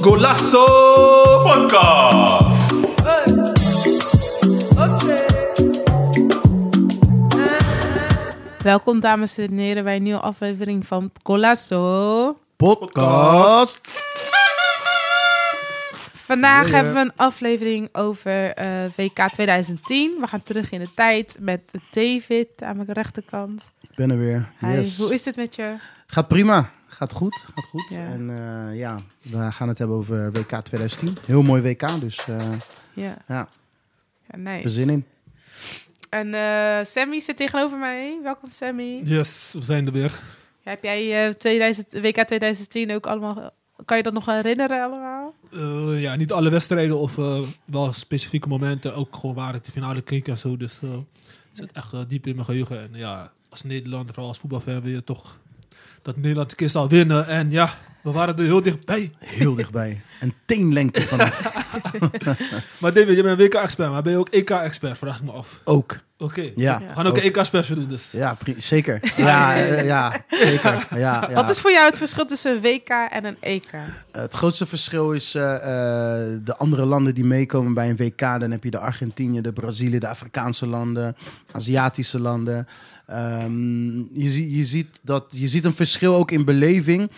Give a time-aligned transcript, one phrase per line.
[0.00, 0.64] Golasso
[1.44, 2.40] Podcast.
[8.62, 12.36] Welkom dames en heren bij een nieuwe aflevering van Colasso.
[12.56, 13.80] Podcast.
[16.30, 16.74] Vandaag Yeah.
[16.74, 20.16] hebben we een aflevering over eh, WK 2010.
[20.20, 21.60] We gaan terug in de tijd met
[21.90, 23.62] David aan mijn rechterkant.
[23.80, 24.48] Ik ben er weer.
[24.58, 24.98] Hi, Yes.
[24.98, 25.74] Hoe is het met je?
[26.06, 26.70] Gaat prima.
[26.86, 27.44] Gaat goed.
[27.54, 27.86] Gaat goed.
[27.88, 28.04] Ja.
[28.04, 31.16] En eh, ja, we gaan het hebben over WK 2010.
[31.26, 32.36] Heel mooi WK, dus eh,
[32.92, 33.48] Ja, ja,
[34.30, 34.64] ja nice.
[34.64, 35.04] er zin in.
[36.10, 38.18] En eh, Sammy zit tegenover mij.
[38.22, 39.00] Welkom Sammy.
[39.04, 40.12] Yes, we zijn er weer.
[40.60, 43.50] Ja, heb jij eh, 2000, WK 2010 ook allemaal...
[43.84, 45.34] Kan je dat nog herinneren allemaal?
[45.52, 48.94] Eh, ja, niet alle wedstrijden of eh, wel specifieke momenten.
[48.94, 50.56] Ook gewoon waar ik de finale keek en zo.
[50.56, 51.02] Dus eh, het
[51.52, 52.80] zit echt diep in mijn geheugen.
[52.80, 55.38] En ja, als Nederlander, vooral als voetbalfan, wil je toch
[56.02, 57.26] dat Nederland een keer zal winnen.
[57.26, 57.70] En ja,
[58.02, 59.12] we waren er heel dichtbij.
[59.18, 60.00] Heel dichtbij.
[60.20, 61.42] Een teenlengte vanaf.
[62.80, 64.98] Maar David, je bent een WK-expert, maar ben je ook EK-expert?
[64.98, 65.60] Vraag ik me af.
[65.64, 65.98] Ook.
[66.20, 66.50] Oké.
[66.56, 66.78] Ja.
[66.78, 68.10] We gaan ook een EK-special doen, dus.
[68.12, 69.12] Ja, pri- zeker.
[69.16, 70.86] Ja, eh, ja zeker.
[70.94, 71.32] Ja, ja.
[71.34, 73.70] Wat is voor jou het verschil tussen een WK en een EK?
[74.12, 78.18] Het grootste verschil is eh, eh, de andere landen die meekomen bij een WK.
[78.18, 81.16] Dan heb je de Argentinië, de Brazilië, de Afrikaanse landen,
[81.52, 82.66] Aziatische landen.
[83.06, 87.10] Ehm, je, zie- je, ziet dat, je ziet een verschil ook in beleving.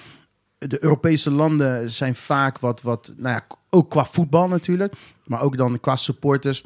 [0.59, 5.57] De Europese landen zijn vaak wat, wat nou ja, ook qua voetbal natuurlijk, maar ook
[5.57, 6.63] dan qua supporters,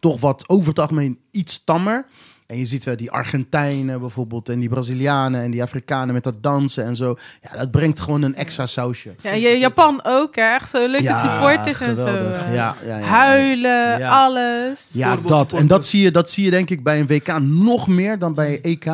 [0.00, 2.06] toch wat over het algemeen iets tammer.
[2.46, 6.42] En je ziet wel die Argentijnen bijvoorbeeld en die Brazilianen en die Afrikanen met dat
[6.42, 7.16] dansen en zo.
[7.42, 9.14] Ja, dat brengt gewoon een extra sausje.
[9.22, 10.54] Ja, je, Japan ook, hè?
[10.54, 12.06] Echt zo leuke supporters en zo.
[12.06, 13.04] eh, Ja, ja, ja.
[13.04, 14.08] Huilen, Ja.
[14.24, 14.90] alles.
[14.92, 15.52] Ja, dat.
[15.52, 18.34] En dat zie, je, dat zie je denk ik bij een WK nog meer dan
[18.34, 18.86] bij EK.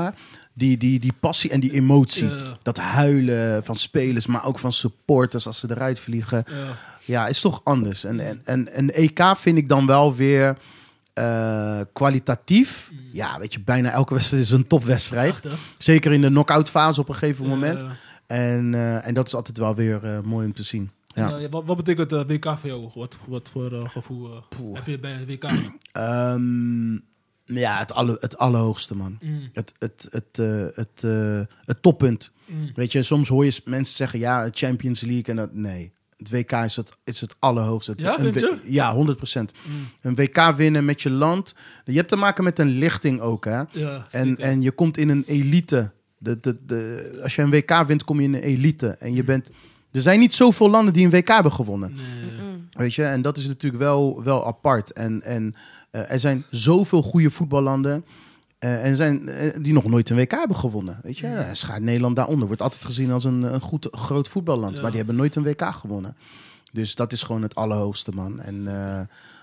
[0.54, 2.28] Die, die, die passie en die emotie.
[2.28, 2.34] Ja.
[2.62, 6.44] Dat huilen van spelers, maar ook van supporters als ze eruit vliegen.
[6.48, 6.54] Ja.
[7.04, 8.04] Ja, is toch anders.
[8.04, 10.56] En, en, en een EK vind ik dan wel weer
[11.16, 12.92] eh, kwalitatief.
[13.12, 15.40] Ja, weet je, bijna elke wedstrijd is een topwedstrijd.
[15.78, 17.84] Zeker in de knock-out fase op een gegeven moment.
[18.26, 20.90] En, eh, en dat is altijd wel weer eh, mooi om te zien.
[21.06, 21.38] Ja.
[21.38, 22.90] En, wat, wat betekent WK voor jou?
[22.94, 25.44] Wat, wat voor gevoel heb je bij WK?
[25.92, 26.92] Ehm,
[27.44, 29.18] ja, het, alle, het allerhoogste, man.
[29.20, 30.36] Mm, Het, het, het,
[30.74, 31.02] het,
[31.64, 32.30] het toppunt.
[32.46, 32.70] mm.
[32.74, 35.54] Weet je, soms hoor je mensen zeggen, ja, Champions League en dat.
[35.54, 37.92] Nee, het WK is het, is het allerhoogste.
[37.96, 38.60] Ja, een je?
[38.64, 39.52] Ja, 100 procent.
[39.66, 39.88] Mm.
[40.00, 41.54] Een WK winnen met je land.
[41.84, 43.62] Je hebt te maken met een lichting ook, hè.
[43.70, 45.92] Ja, En, en je komt in een elite.
[46.18, 48.88] De, de, de, als je een WK wint, kom je in een elite.
[48.88, 49.50] En je bent...
[49.92, 51.94] Er zijn niet zoveel landen die een WK hebben gewonnen.
[51.94, 52.46] Nee.
[52.46, 52.68] Mm.
[52.70, 54.92] Weet je, en dat is natuurlijk wel, wel apart.
[54.92, 55.54] En, en
[55.90, 58.04] eh, er zijn zoveel goede voetballanden.
[58.66, 60.98] Eh, en zijn eh, die nog nooit een WK hebben gewonnen.
[61.02, 62.46] Weet je, En schaart Nederland daaronder.
[62.46, 64.76] Wordt altijd gezien als een, een goed, groot voetballand.
[64.76, 64.80] Ja.
[64.82, 66.16] Maar die hebben nooit een WK gewonnen.
[66.72, 68.40] Dus dat is gewoon het allerhoogste, man.
[68.40, 69.00] En eh,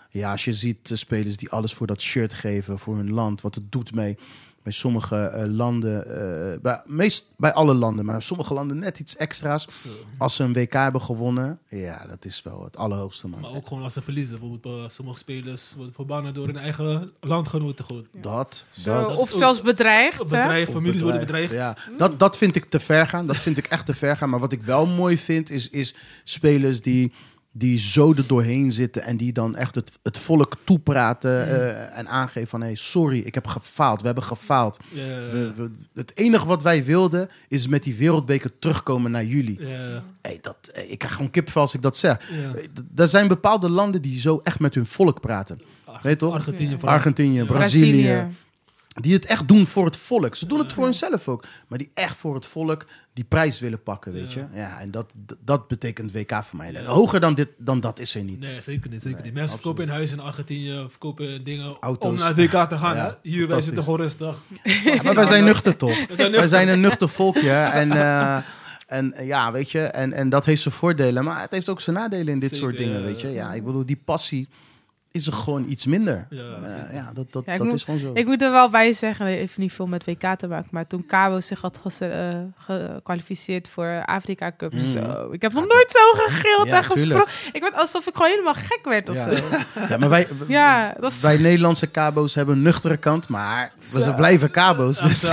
[0.10, 3.42] ja, als je ziet de spelers die alles voor dat shirt geven, voor hun land,
[3.42, 4.18] wat het doet mee.
[4.64, 6.08] Bij sommige eh, landen,
[6.54, 9.82] eh, bij, meest bij alle landen, maar sommige landen net iets extra's.
[9.82, 9.90] Zo.
[10.18, 13.40] Als ze een WK hebben gewonnen, ja, dat is wel het allerhoogste, man.
[13.40, 14.40] Maar ook gewoon als ze verliezen.
[14.40, 17.86] Bijvoorbeeld eh, sommige spelers worden verbannen door hun eigen landgenoten.
[17.86, 18.08] Gewoon.
[18.12, 19.18] Dat, Zo, dat.
[19.18, 20.24] of zelfs bedreigd, hè?
[20.24, 21.52] Bedrijf, families worden bedreigd.
[21.52, 23.28] Ja, dat, dat vind ik te ver gaan.
[23.28, 24.30] Dat vind ik echt te ver gaan.
[24.30, 27.14] Maar wat ik wel mooi vind, is, is spelers die,
[27.56, 32.08] die zo er doorheen zitten en die dan echt het, het volk toepraten eh, en
[32.10, 34.00] aangeven van hey, sorry, ik heb gefaald.
[34.00, 34.78] We hebben gefaald.
[34.94, 39.68] We, we- het enige wat wij wilden is met die wereldbeker terugkomen naar jullie.
[39.68, 42.18] ja, Hey, dat, eh, ik krijg gewoon kipvel als ik dat zeg.
[42.18, 45.62] d- Er zijn bepaalde landen die zo echt met hun volk praten.
[46.02, 46.34] Weet toch?
[46.34, 46.78] Argentinië.
[46.82, 47.46] Argentinië, Ja.
[47.46, 48.28] Brazilië.
[49.02, 50.36] Die het echt doen voor het volk.
[50.36, 51.46] Ze doen het voor hunzelf ook.
[51.68, 54.48] Maar die echt voor het volk die prijs willen pakken, weet Ja.
[54.52, 54.60] je.
[54.60, 56.86] Ja, en dat, dat betekent WK voor mij.
[56.86, 58.40] Hoger dan, dit, dan dat is er niet.
[58.40, 59.02] Nee, zeker niet.
[59.02, 59.34] Zeker Nee, niet.
[59.34, 62.10] Mensen verkopen in huis in Argentinië, verkopen dingen Auto's.
[62.12, 62.96] om naar het WK te gaan.
[62.96, 63.30] Ja, hè?
[63.30, 64.38] Hier, wij zitten gewoon rustig.
[64.84, 66.06] Ja, maar wij zijn nuchter toch?
[66.08, 67.52] We zijn Wij zijn een nuchter volkje.
[67.52, 68.38] En, eh,
[68.88, 71.24] en ja, weet je, en, en dat heeft zijn voordelen.
[71.24, 73.28] Maar het heeft ook zijn nadelen in dit Zeker, soort dingen, weet je.
[73.30, 74.48] Ja, ik bedoel, die passie
[75.14, 76.28] is er gewoon iets minder.
[76.30, 78.12] Ja, Eh, ja, dat, dat, Ja, dat moet- is gewoon zo.
[78.14, 81.06] Ik moet er wel bij zeggen, heeft niet veel met WK te maken, maar toen
[81.06, 84.80] Cabo zich had eh, gekwalificeerd voor Afrika Cup, Mm.
[84.80, 85.28] zo.
[85.32, 87.28] Ik heb nog nooit zo gegild Ja, en gesprongen.
[87.52, 89.34] Ik werd alsof ik gewoon helemaal gek werd of Ja.
[89.34, 89.44] zo.
[89.90, 91.22] Ja, maar wij, Ja, dat is...
[91.22, 95.02] wij Nederlandse cabo's hebben een nuchtere kant, maar we ze blijven cabo's.
[95.02, 95.10] Dus.
[95.24, 95.28] Is-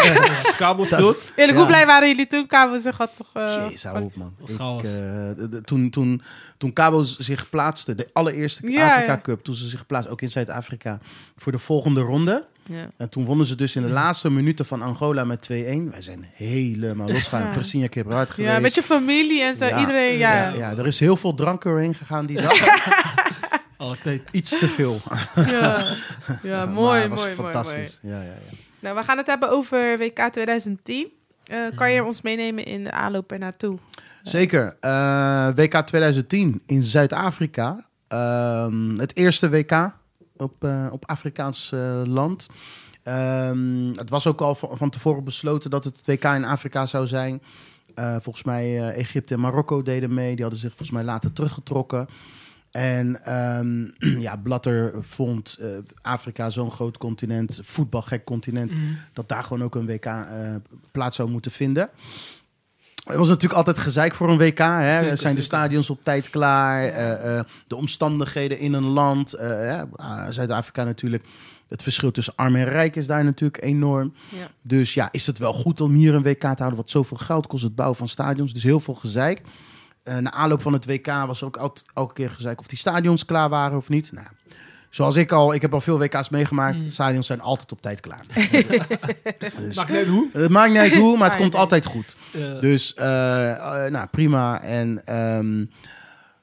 [0.86, 1.32] speelt.
[1.34, 1.54] Eerlijk, Ja.
[1.56, 3.30] hoe blij waren jullie toen Cabo zich had toch...
[3.46, 4.34] eh, Jeez, hou op man.
[4.46, 4.82] Ik, chaos.
[4.82, 4.88] eh,
[5.36, 6.22] de- de- toen, toen,
[6.58, 9.20] toen Cabo zich plaatste, de allereerste Ja, Afrika.
[9.20, 10.98] Cup, toen ze zich geplaatst, ook in Zuid-Afrika,
[11.36, 12.46] voor de volgende ronde.
[12.64, 12.90] Ja.
[12.96, 15.52] En toen wonnen ze dus in de laatste minuten van Angola met 2-1.
[15.54, 17.40] Wij zijn helemaal losgegaan.
[17.72, 17.86] Ja.
[17.90, 18.52] Heb eruit geweest.
[18.52, 19.66] ja, met je familie en zo.
[19.66, 19.80] Ja.
[19.80, 20.32] Iedereen, ja.
[20.32, 22.54] ja, ja, er is heel veel drank erheen gegaan die dag.
[23.76, 24.22] Altijd.
[24.30, 25.00] Iets te veel.
[25.34, 25.84] Ja,
[26.42, 27.52] ja mooi, was mooi, mooi, mooi.
[27.52, 27.98] fantastisch.
[28.02, 28.56] Ja, ja, ja.
[28.80, 31.06] Nou, we gaan het hebben over WK 2010.
[31.44, 33.78] Eh, kan je ons meenemen in de aanloop ernaartoe?
[34.22, 34.76] Zeker.
[34.80, 37.86] Eh, WK 2010 in Zuid-Afrika.
[38.10, 39.92] Ehm, het eerste WK
[40.36, 42.48] op, eh, op Afrikaans eh, land.
[43.02, 47.06] Ehm, het was ook al van, van tevoren besloten dat het WK in Afrika zou
[47.06, 47.42] zijn.
[47.94, 50.32] Eh, volgens mij Egypte en Marokko deden mee.
[50.32, 52.08] Die hadden zich volgens mij later teruggetrokken.
[52.70, 53.88] En ehm,
[54.26, 55.58] ja, Blatter vond
[56.02, 58.74] Afrika zo'n groot continent, voetbalgek continent,
[59.12, 60.26] dat daar gewoon ook een WK
[60.92, 61.90] plaats zou moeten vinden.
[63.04, 64.58] Het was natuurlijk altijd gezeik voor een WK.
[64.58, 64.98] Hè?
[64.98, 66.84] Zeker, Zijn de stadions op tijd klaar?
[66.84, 69.32] Eh, eh, de omstandigheden in een land.
[69.32, 69.82] eh?
[69.96, 71.24] Ah, Zuid-Afrika natuurlijk.
[71.68, 74.14] Het verschil tussen arm en rijk is daar natuurlijk enorm.
[74.28, 74.50] Ja.
[74.62, 76.76] Dus ja, is het wel goed om hier een WK te houden?
[76.76, 78.52] Wat zoveel geld kost het bouwen van stadions.
[78.52, 79.40] Dus heel veel gezeik.
[80.20, 83.48] Na aanloop van het WK was er ook elke keer gezeik of die stadions klaar
[83.48, 84.12] waren of niet.
[84.12, 84.26] Nou,
[84.90, 86.76] zoals ik al, ik heb al veel WK's meegemaakt.
[86.78, 86.90] Mm.
[86.90, 88.20] Stadions zijn altijd op tijd klaar.
[89.58, 90.28] dus, Maakt niet uit hoe.
[90.32, 92.16] het maakt niet uit hoe, maar het komt altijd goed.
[92.60, 93.50] Dus eh,
[93.84, 94.62] eh, nou, prima.
[94.62, 95.64] En ehm,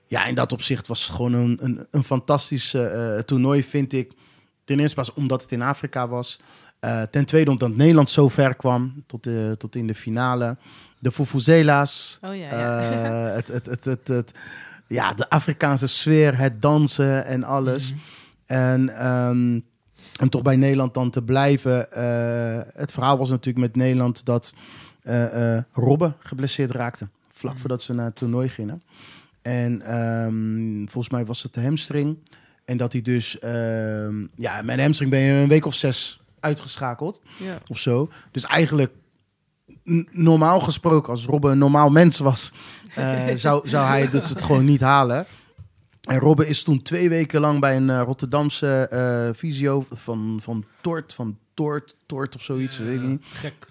[0.07, 4.11] ja, in dat opzicht was het gewoon een, een, een fantastisch eh, toernooi, vind ik.
[4.65, 6.39] Ten eerste pas omdat het in Afrika was.
[6.79, 10.57] Eh, ten tweede omdat Nederland zo ver kwam tot, de, tot in de finale.
[10.99, 12.17] De Fufuzela's.
[12.21, 13.27] Oh ja, ja.
[13.29, 14.31] eh, het, het, het, het, het-
[14.89, 17.89] ja, de Afrikaanse sfeer, het dansen en alles.
[17.91, 17.99] Mhm.
[18.47, 19.59] En, ehm,
[20.19, 21.91] en toch bij Nederland dan te blijven.
[21.91, 24.53] eh, het verhaal was natuurlijk met Nederland dat
[25.03, 27.07] eh, Robben geblesseerd raakte.
[27.31, 27.59] Vlak Mhm.
[27.61, 28.83] voordat ze naar het toernooi gingen.
[29.41, 32.17] En ehm, volgens mij was het de hamstring.
[32.65, 33.39] En dat hij dus...
[33.39, 37.21] ehm, ja, met een hamstring ben je een week of zes uitgeschakeld.
[37.39, 37.57] ja.
[37.67, 38.09] Of zo.
[38.31, 38.91] Dus eigenlijk...
[40.11, 42.51] Normaal gesproken, als Robben een normaal mens was,
[43.35, 45.25] zou, zou hij het, het gewoon niet halen.
[46.07, 50.65] En Robben is toen twee weken lang bij een eh, Rotterdamse eh visio van, van
[50.81, 53.23] Tort, van Tort, Tort of zoiets, weet ik niet.
[53.33, 53.67] Gek.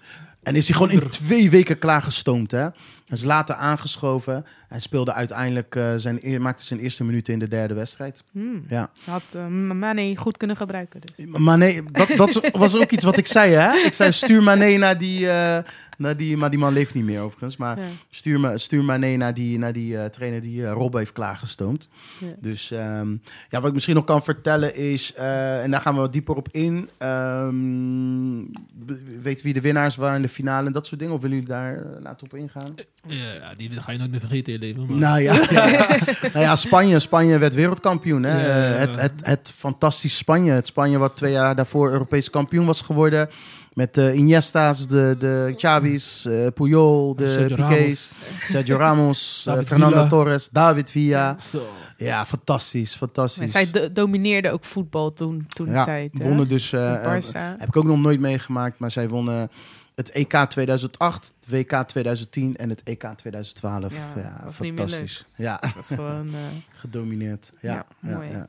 [0.47, 2.59] En is hij gewoon in twee weken klaargestoomd, hè?
[2.59, 4.45] Hij is later aangeschoven.
[4.67, 8.23] Hij speelde uiteindelijk, eh, zijn, maakte zijn eerste minuten in de derde wedstrijd.
[8.31, 8.65] Hmm.
[8.69, 8.89] Ja.
[9.05, 11.01] Had uh, Mane goed kunnen gebruiken.
[11.01, 11.25] Dus.
[11.25, 13.73] Maar nee, dat, dat was ook iets wat ik zei, hè?
[13.85, 15.57] Ik zei, stuur Mané naar die, eh,
[15.97, 16.37] naar die...
[16.37, 17.57] Maar die man leeft niet meer, overigens.
[17.57, 17.85] Maar Ja.
[18.09, 21.89] stuur, me, stuur Mané naar die, naar die eh, trainer die eh, Rob heeft klaargestoomd.
[22.19, 22.27] Ja.
[22.41, 23.11] Dus ehm,
[23.49, 25.13] ja, wat ik misschien nog kan vertellen is...
[25.13, 26.89] eh, en daar gaan we wat dieper op in.
[26.97, 28.41] ehm,
[28.73, 31.15] be- weet wie de winnaars waren in de finale en dat soort dingen?
[31.15, 32.75] Of willen jullie daar later op ingaan?
[33.07, 34.85] Ja, die ga je nooit meer vergeten in je leven.
[34.87, 34.97] Maar...
[34.97, 35.87] Nou ja, ja,
[36.21, 38.23] nou ja Spanje, Spanje werd wereldkampioen.
[38.23, 38.31] Hè?
[38.47, 38.75] Ja, ja, ja.
[38.77, 40.51] Het, het, het fantastisch Spanje.
[40.51, 43.29] Het Spanje wat twee jaar daarvoor Europees kampioen was geworden.
[43.77, 50.07] Met de Iniesta's, de, de Xavi's, eh, Puyol, de Piqué's, Sergio Ramos, eh, Fernando Villa.
[50.07, 51.39] Torres, David Villa.
[51.39, 51.67] Zo.
[51.97, 53.51] Ja, fantastisch, Maar fantastisch.
[53.51, 56.17] zij do- domineerde ook voetbal toen, toen ja, tijd.
[56.17, 56.23] hè?
[56.23, 56.73] wonnen dus...
[56.73, 57.59] eh, eh, Barça.
[57.59, 59.49] heb ik ook nog nooit meegemaakt, maar zij wonnen
[59.95, 63.93] het EK 2008, het WK 2010 en het EK 2012.
[63.93, 65.25] Ja, meer fantastisch.
[65.35, 66.27] Ja, Dat is gewoon...
[66.33, 66.39] eh,
[66.81, 67.49] gedomineerd.
[67.61, 68.29] Ja, Ja, ja, mooi.
[68.29, 68.45] ja.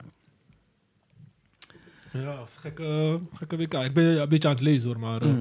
[2.12, 3.74] Ja, dat is een gekke, gekke WK.
[3.74, 5.40] Ik ben een beetje aan het lezen hoor, maar eh, Mhm.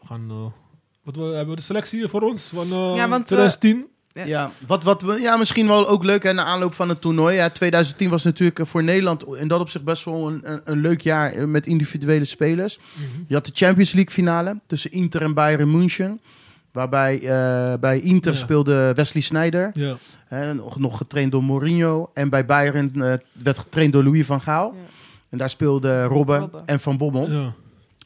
[0.00, 0.26] we gaan...
[0.30, 0.36] eh,
[1.02, 3.86] wat we, hebben we de selectie hier voor ons van eh Ja, want, eh, 2010?
[4.12, 4.24] Ja.
[4.24, 7.34] Ja, wat, wat we, ja, misschien wel ook leuk hè, na aanloop van het toernooi.
[7.36, 11.00] Ja, 2010 was natuurlijk voor Nederland in dat opzicht best wel een, een, een leuk
[11.00, 12.78] jaar met individuele spelers.
[12.94, 13.04] Mhm.
[13.26, 16.20] Je had de Champions League finale tussen Inter en Bayern München.
[16.72, 18.38] Waarbij eh, bij Inter Ja.
[18.38, 19.96] speelde Wesley Sneijder, Ja.
[20.26, 22.10] hè, nog, nog getraind door Mourinho.
[22.14, 22.92] En bij Bayern
[23.32, 24.74] werd getraind door Louis van Gaal.
[24.76, 24.88] Ja.
[25.30, 26.66] En daar speelden Robben, Robben.
[26.66, 27.30] en Van Bommel.
[27.30, 27.54] ja.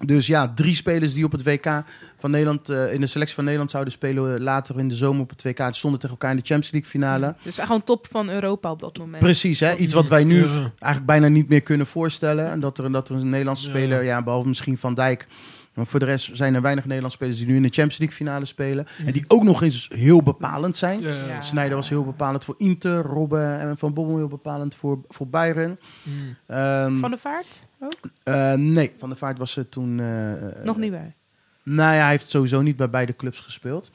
[0.05, 1.83] Dus ja, drie spelers die op het WK
[2.19, 5.31] van Nederland, eh, in de selectie van Nederland zouden spelen later in de zomer op
[5.31, 5.57] het WK.
[5.57, 7.35] Die stonden tegen elkaar in de Champions League finale.
[7.43, 9.23] Dus gewoon top van Europa op dat moment.
[9.23, 9.75] Precies, hè?
[9.77, 10.51] iets wat wij nu Ja.
[10.61, 12.51] eigenlijk bijna niet meer kunnen voorstellen.
[12.51, 13.71] En dat er, dat er een Nederlandse Ja.
[13.71, 15.27] speler, ja, behalve misschien Van Dijk.
[15.75, 18.17] Maar voor de rest zijn er weinig Nederlandse spelers die nu in de Champions League
[18.17, 18.87] finale spelen.
[19.07, 21.01] En die ook nog eens heel bepalend zijn.
[21.01, 21.27] Ja.
[21.27, 21.41] Ja.
[21.41, 25.79] Snijder was heel bepalend voor Inter, Robben en Van Bommel heel bepalend voor, voor Bayern.
[26.03, 26.37] Mm.
[26.47, 27.99] Ehm, Van de Vaart ook?
[28.23, 30.01] eh, nee, Van der Vaart was er toen...
[30.01, 31.15] eh, Nog niet bij.
[31.63, 33.91] Nou ja, hij heeft sowieso niet bij beide clubs gespeeld.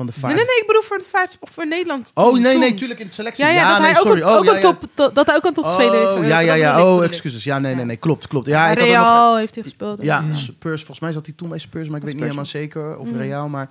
[0.00, 0.34] Van de Nee, Vaart.
[0.34, 2.10] nee, nee, ik bedoel voor de Vaart voor Nederland.
[2.14, 3.44] Oh, toen- nee, nee, tuurlijk in de selectie.
[3.44, 4.22] Ja, ja, dat, nee, hij sorry.
[4.22, 4.60] ook, een, oh, ja, ja.
[4.60, 6.10] top, to- dat hij ook een topspeler is.
[6.10, 6.84] Oh, ja, ja, ja.
[6.86, 7.44] Oh, excuses.
[7.44, 7.96] Ja, nee, nee, nee.
[7.96, 8.46] Klopt, klopt.
[8.46, 10.02] Ja, ik had ook nog- Real heeft hij gespeeld.
[10.02, 10.34] Ja, Ja.
[10.34, 10.76] Spurs.
[10.78, 12.98] Volgens mij zat hij toen bij Spurs, maar ik weet niet helemaal zeker.
[12.98, 13.18] Of Mm.
[13.18, 13.68] Real, maar...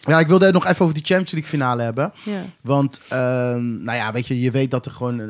[0.00, 2.12] Ja, ik wilde het nog even over die Champions League finale hebben.
[2.22, 2.42] Ja.
[2.60, 5.20] Want, ehm, nou ja, weet je, je weet dat er gewoon...
[5.20, 5.26] eh,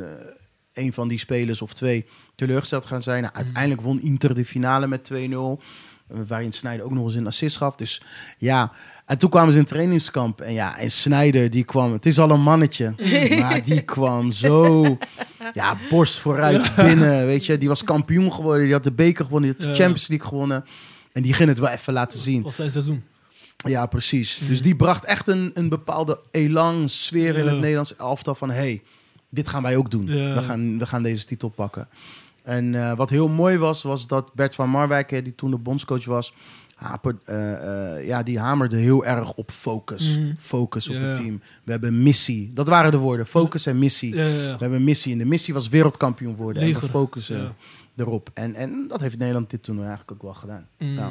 [0.75, 3.23] een van die spelers of twee teleurgesteld gaan zijn.
[3.23, 5.61] Nou, uiteindelijk won Inter de finale met 2-0.
[6.09, 7.77] eh, Waarin Snijder ook nog eens een assist gaf.
[7.77, 8.03] Dus
[8.39, 8.73] ja,
[9.07, 10.41] en toen kwamen ze in trainingskamp.
[10.41, 12.95] En ja, en Snijder die kwam, het is al een mannetje.
[13.41, 14.83] Maar die kwam zo,
[15.53, 17.27] ja, borst vooruit binnen.
[17.27, 18.65] Weet je, die was kampioen geworden.
[18.65, 19.83] Die had de beker gewonnen, die had de.
[19.83, 20.65] Champions League gewonnen.
[21.13, 22.43] En die ging het wel even laten zien.
[22.43, 23.03] was zijn seizoen.
[23.57, 24.41] Ja, precies.
[24.49, 28.51] Dus die bracht echt een, een bepaalde elan, sfeer in het Nederlands elftal van...
[28.51, 28.83] hey,
[29.31, 30.07] dit gaan wij ook doen.
[30.07, 31.89] We, gaan, we gaan deze titel pakken.
[32.43, 36.05] En eh, wat heel mooi was, was dat Bert van Marwijk, die toen de bondscoach
[36.05, 36.33] was...
[36.79, 40.17] Eh, eh, ja, die hamerde heel erg op focus.
[40.19, 40.35] Mhm.
[40.37, 41.01] Focus op Ja.
[41.01, 41.41] het team.
[41.65, 42.51] We hebben missie.
[42.55, 43.27] Dat waren de woorden.
[43.27, 44.15] Focus en missie.
[44.15, 44.43] Ja, ja, ja.
[44.53, 45.13] We hebben een missie.
[45.13, 46.63] En de missie was wereldkampioen worden.
[46.63, 47.57] En we focussen
[47.97, 48.31] erop.
[48.35, 50.69] En, en dat heeft Nederland dit toen eigenlijk ook wel gedaan.
[50.79, 50.95] Mm.
[50.95, 51.11] Ja.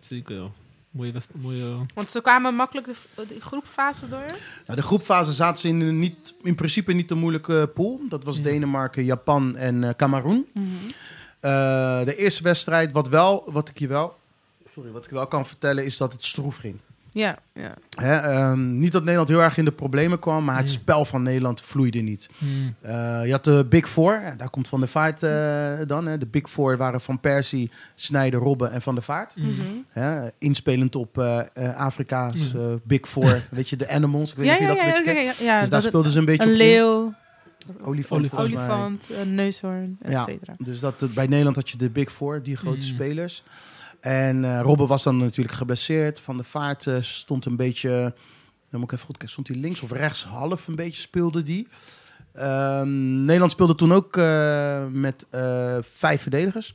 [0.00, 0.46] Zeker, ja.
[0.90, 4.24] Mooie, mooie Want ze kwamen makkelijk de, de groepfase door.
[4.66, 8.00] Ja, de groepfase zaten ze in, een niet, in principe niet een moeilijke pool.
[8.08, 10.46] Dat was Denemarken, Japan en eh Cameroen.
[11.40, 14.16] Eh, de eerste wedstrijd, wat, wel, wat, ik je wel,
[14.74, 16.76] sorry, wat ik wel kan vertellen, is dat het stroef ging.
[17.12, 17.74] Ja, ja.
[17.96, 20.70] Hè, ehm, niet dat Nederland heel erg in de problemen kwam, maar het Mm.
[20.72, 22.28] spel van Nederland vloeide niet.
[22.38, 22.74] Mm.
[22.80, 22.92] Eh,
[23.24, 26.06] je had de Big Four, ja, daar komt Van der Vaart eh, dan.
[26.06, 26.18] Hè.
[26.18, 29.36] De Big Four waren Van Persie, Snijder, Robben en Van der Vaart.
[29.36, 29.44] Mm.
[29.50, 29.60] Mhm.
[29.92, 34.30] Hè, inspelend op eh, eh, Afrika's Big Four, weet je, de Animals.
[34.30, 35.38] Ik weet Ja, niet of ja, je dat ja, beetje ja, kent.
[35.38, 36.66] ja, ja, dus dat daar het- speelden ze een beetje Een op in.
[36.66, 37.14] leeuw,
[37.82, 39.10] Olifant, Olifant.
[39.24, 40.24] neushoorn, et Ja.
[40.24, 40.54] cetera.
[40.58, 42.82] Dus dat, bij Nederland had je de Big Four, die grote Mm.
[42.82, 43.42] spelers.
[44.00, 46.20] En eh Robben was dan natuurlijk geblesseerd.
[46.20, 48.14] Van de Vaart eh, stond een beetje...
[48.70, 49.28] Dan moet ik even goed kijken.
[49.32, 50.24] Stond hij links of rechts?
[50.24, 51.66] Half een beetje speelde die.
[52.32, 55.26] Ehm, Nederland speelde toen ook eh, met
[55.80, 56.74] vijf verdedigers.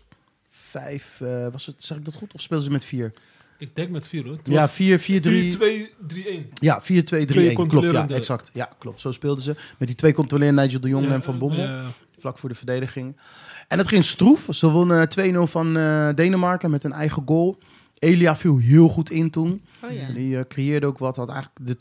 [0.50, 2.34] Vijf, was het, zeg ik dat goed?
[2.34, 3.14] Of speelden ze met vier?
[3.58, 4.38] Ik denk met vier hoor.
[4.38, 5.42] Het Ja, was vier, vier, drie.
[5.42, 6.50] 4, 2, 3, 1.
[6.54, 7.68] Ja, 4, 2, 3, Twee 1.
[7.68, 8.50] Klopt, ja, exact.
[8.54, 9.02] Ja, klopt.
[9.02, 9.56] Zo speelden ze.
[9.78, 11.60] Met die twee controlerende Nigel de Jong en Van Bommel.
[11.60, 11.84] Ja,
[12.18, 13.16] vlak voor de verdediging.
[13.68, 14.48] En het ging stroef.
[14.50, 17.58] Ze wonnen 2-0 van eh, Denemarken met een eigen goal.
[18.00, 19.62] Elia viel heel goed in toen.
[19.84, 20.08] Oh ja.
[20.14, 21.16] Die eh, creëerde ook wat.
[21.16, 21.76] Had eigenlijk de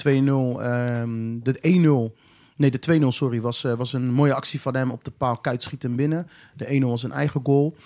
[0.57, 2.17] 2-0, ehm, de 1-0.
[2.57, 5.37] Nee, de 2-0, sorry, was, eh, was een mooie actie van hem op de paal.
[5.37, 6.29] Kuit schiet hem binnen.
[6.55, 7.77] De 1-0 was een eigen goal.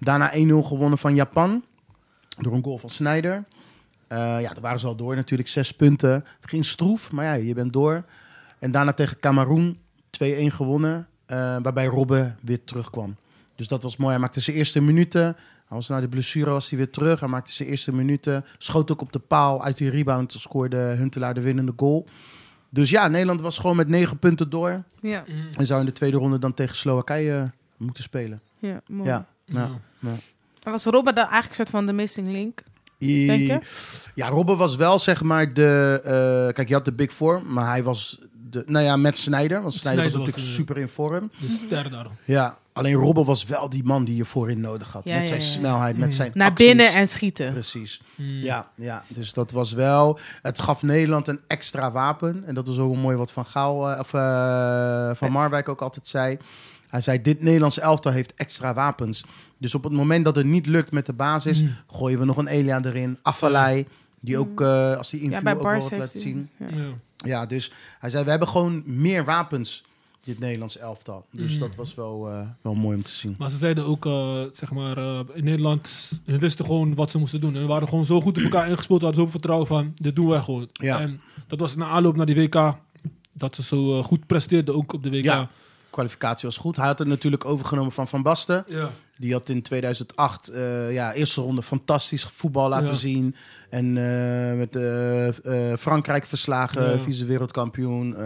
[0.00, 1.64] Daarna 1-0 gewonnen van Japan.
[2.38, 3.44] Door een goal van Snyder.
[4.06, 5.48] Eh, ja, daar waren ze al door natuurlijk.
[5.48, 6.12] Zes punten.
[6.12, 8.04] Het ging stroef, maar ja, je bent door.
[8.58, 9.78] En daarna tegen Cameroen
[10.10, 11.06] 2-1 gewonnen.
[11.26, 13.16] eh, waarbij Robben weer terugkwam.
[13.56, 14.10] Dus dat was mooi.
[14.12, 15.22] Hij maakte zijn eerste minuten.
[15.68, 17.20] Hij was na de blessure was hij weer terug.
[17.20, 18.44] Hij maakte zijn eerste minuten.
[18.58, 19.62] Schoot ook op de paal.
[19.64, 22.06] Uit die rebound scoorde Huntelaar de winnende goal.
[22.70, 24.82] Dus ja, Nederland was gewoon met negen punten door.
[25.00, 25.48] Ja, Mm.
[25.58, 28.40] En zou in de tweede ronde dan tegen Slowakije eh, moeten spelen.
[28.58, 29.08] ja, mooi.
[29.08, 29.26] Ja,
[30.62, 32.62] was Robben dan eigenlijk een soort van de missing link?
[32.98, 33.60] I- Denk je?
[34.14, 36.00] Ja, Robben was wel zeg maar de...
[36.04, 38.18] eh, kijk, je had de Big Four, maar hij was...
[38.50, 39.62] De, nou ja, met Snijder.
[39.62, 41.30] Want Snijder was Sneijder was, natuurlijk super in vorm.
[41.40, 42.06] De ster daar.
[42.24, 45.02] Ja, alleen Robben was wel die man die je voorin nodig had.
[45.04, 45.52] Ja, met zijn ja, ja.
[45.52, 46.66] snelheid, met zijn Naar acties.
[46.66, 47.52] binnen en schieten.
[47.52, 48.00] Precies.
[48.14, 48.26] Mm.
[48.26, 50.18] Ja, ja, dus dat was wel...
[50.42, 52.42] Het gaf Nederland een extra wapen.
[52.46, 53.90] En dat was ook mooi wat Van Gaal...
[53.90, 56.38] eh, of eh, Van Marwijk ook altijd zei.
[56.88, 59.24] Hij zei, dit Nederlandse elftal heeft extra wapens.
[59.58, 61.62] Dus op het moment dat het niet lukt met de basis...
[61.62, 61.74] Mm.
[61.90, 63.18] gooien we nog een Elia erin.
[63.22, 63.86] Afvalai,
[64.20, 66.50] die ook, eh, als inviel, bij ook wel wat laat hij- zien.
[67.16, 69.84] Ja, dus hij zei, we hebben gewoon meer wapens,
[70.24, 71.26] dit Nederlandse elftal.
[71.30, 71.58] Dus Mm.
[71.58, 73.34] dat was wel, eh, wel mooi om te zien.
[73.38, 75.88] Maar ze zeiden ook, eh, zeg maar, eh, in Nederland,
[76.26, 77.54] ze wisten gewoon wat ze moesten doen.
[77.54, 80.16] En we waren gewoon zo goed op elkaar ingespeeld, we hadden zoveel vertrouwen van, dit
[80.16, 80.68] doen wij gewoon.
[80.72, 81.00] Ja.
[81.00, 82.76] En dat was na aanloop naar die WK,
[83.32, 85.24] dat ze zo goed presteerden ook op de WK.
[85.24, 85.50] Ja.
[85.90, 86.76] kwalificatie was goed.
[86.76, 88.64] Hij had het natuurlijk overgenomen van Van Basten.
[88.68, 88.90] Ja.
[89.18, 92.92] Die had in 2008, eh, ja, eerste ronde fantastisch voetbal laten Ja.
[92.94, 93.34] zien.
[93.70, 93.92] En
[94.58, 94.78] met
[95.80, 96.98] Frankrijk verslagen, Ja.
[96.98, 98.16] vice-wereldkampioen.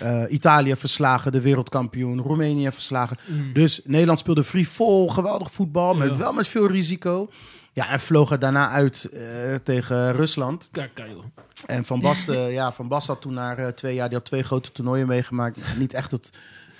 [0.00, 2.20] Eh, eh, Italië verslagen, de wereldkampioen.
[2.20, 3.16] Roemenië verslagen.
[3.26, 3.52] Mm.
[3.52, 5.94] Dus Nederland speelde free-fall, geweldig voetbal.
[5.94, 6.16] Met, Ja.
[6.16, 7.30] wel met veel risico.
[7.72, 10.70] Ja, en vloog er daarna uit eh, tegen Rusland.
[10.94, 11.24] Joh.
[11.66, 14.42] En Van Basten, ja, Van Basten had toen na eh, twee jaar, die had twee
[14.42, 15.58] grote toernooien meegemaakt.
[15.78, 16.30] Niet echt het,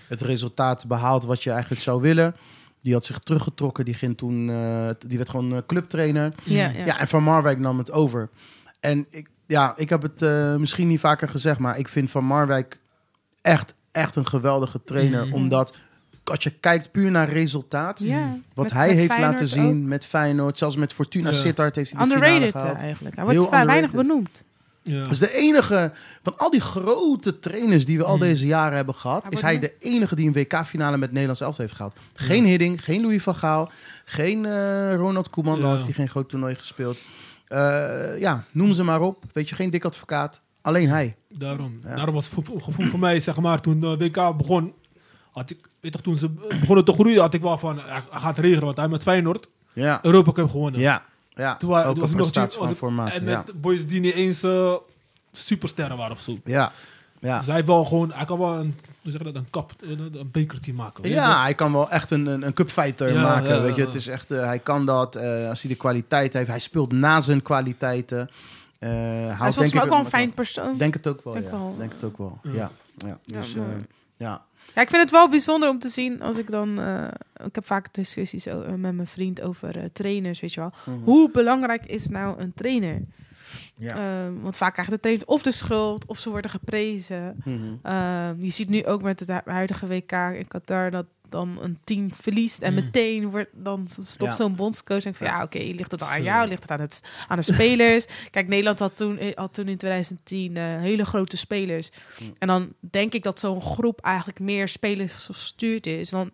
[0.09, 2.35] het resultaat behaald wat je eigenlijk zou willen.
[2.83, 6.33] Die had zich teruggetrokken, die, ging toen, eh, die werd gewoon eh, clubtrainer.
[6.45, 6.85] Ja, ja.
[6.85, 8.31] Ja, en Van Marwijk nam het over.
[8.81, 12.25] En ik, ja, ik heb het eh, misschien niet vaker gezegd, maar ik vind Van
[12.25, 12.81] Marwijk
[13.43, 15.27] echt, echt een geweldige trainer.
[15.27, 15.35] Mhm.
[15.35, 15.75] Omdat
[16.25, 19.83] als je kijkt puur naar resultaat, Ja, wat met- hij met heeft Feyenoord laten zien
[19.83, 19.89] ook.
[19.89, 21.37] met Feyenoord, zelfs met Fortuna Ja.
[21.37, 22.79] Sittard heeft hij de finale Underrated gehaald.
[22.79, 23.15] eh, eigenlijk.
[23.17, 24.43] Hij wordt Heel weinig benoemd.
[24.85, 25.05] Ja.
[25.05, 28.21] Dus de enige van al die grote trainers die we al Mm.
[28.21, 31.65] deze jaren hebben gehad, Hij is hij de enige die een WK-finale met Nederlands elftal
[31.65, 31.97] heeft gehad.
[32.15, 33.71] Geen Hidding, geen Louis van Gaal,
[34.05, 35.65] geen eh, Ronald Koeman, Ja.
[35.65, 37.03] al heeft hij geen groot toernooi gespeeld.
[37.49, 39.25] Eh, ja, noem ze maar op.
[39.33, 40.41] Weet je, geen dik advocaat.
[40.63, 41.17] Alleen hij.
[41.29, 41.81] Daarom.
[41.85, 41.97] Ja.
[41.97, 44.73] Daarom was het gevoel- voor mij, zeg maar, toen de WK begon,
[45.33, 46.29] had ik, weet toch, toen ze
[46.61, 49.99] begonnen te groeien, had ik wel van, hij gaat regelen, want hij met Feyenoord Ja,
[50.03, 50.81] Europa Cup gewonnen.
[50.81, 51.03] ja,
[51.35, 51.57] ja.
[51.57, 53.13] Toen ook een was nog prestatie van formaat.
[53.13, 54.75] En Ja, met boys die niet eens eh,
[55.33, 56.37] supersterren waren of zo.
[56.45, 56.73] ja.
[57.21, 57.39] ja.
[57.39, 60.29] Dus hij wel gewoon, hij kan wel een, hoe zeg dat, een kap, een, een
[60.33, 61.09] bekerteam maken.
[61.09, 63.55] Ja, hij kan wel echt een, een, een cupfighter Ja, maken.
[63.55, 66.33] ja, weet je, het is echt, eh, hij kan dat eh, als hij de kwaliteit
[66.33, 66.49] heeft.
[66.49, 68.31] Hij speelt na zijn kwaliteiten.
[68.83, 70.77] Eh Hij haalt, is volgens mij ook wel een ik- fijn persoon.
[70.77, 71.33] Denk het ook wel.
[71.33, 71.51] Denk ja.
[71.51, 71.75] wel.
[71.79, 72.39] Denk het ook wel.
[72.43, 72.53] Ja.
[72.53, 73.19] Ja, ja.
[73.23, 73.63] Dus, eh,
[74.17, 74.43] ja.
[74.75, 76.81] Ja, ik vind het wel bijzonder om te zien als ik dan...
[76.81, 77.05] eh,
[77.47, 78.45] ik heb vaak discussies
[78.77, 80.73] met mijn vriend over eh, trainers, weet je wel.
[80.85, 81.05] Mhm.
[81.05, 83.03] Hoe belangrijk is nou een trainer?
[83.75, 83.97] Ja.
[84.25, 87.43] Ehm, want vaak krijgen de trainers of de schuld of ze worden geprezen.
[87.45, 87.59] Mhm.
[87.83, 91.79] Ehm, je ziet nu ook met het hu- huidige WK in Qatar dat dan een
[91.85, 92.81] team verliest en Mm.
[92.85, 94.35] meteen wordt dan stopt Ja.
[94.35, 95.43] zo'n bondscoach en van Ja.
[95.43, 98.07] oké, ligt het dan aan jou, ligt het aan, het, aan de spelers?
[98.31, 101.91] Kijk, Nederland had toen, eh, had toen in 2010 eh, hele grote spelers.
[102.21, 102.35] Mm.
[102.39, 106.31] En dan denk ik dat zo'n groep eigenlijk meer spelers gestuurd is dan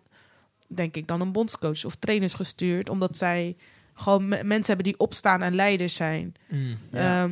[0.67, 3.55] denk ik dan een bondscoach of trainers gestuurd, omdat zij
[3.93, 6.33] gewoon me- mensen hebben die opstaan en leiders zijn.
[6.47, 6.77] Mm.
[6.91, 7.23] Ja.
[7.23, 7.31] Ehm,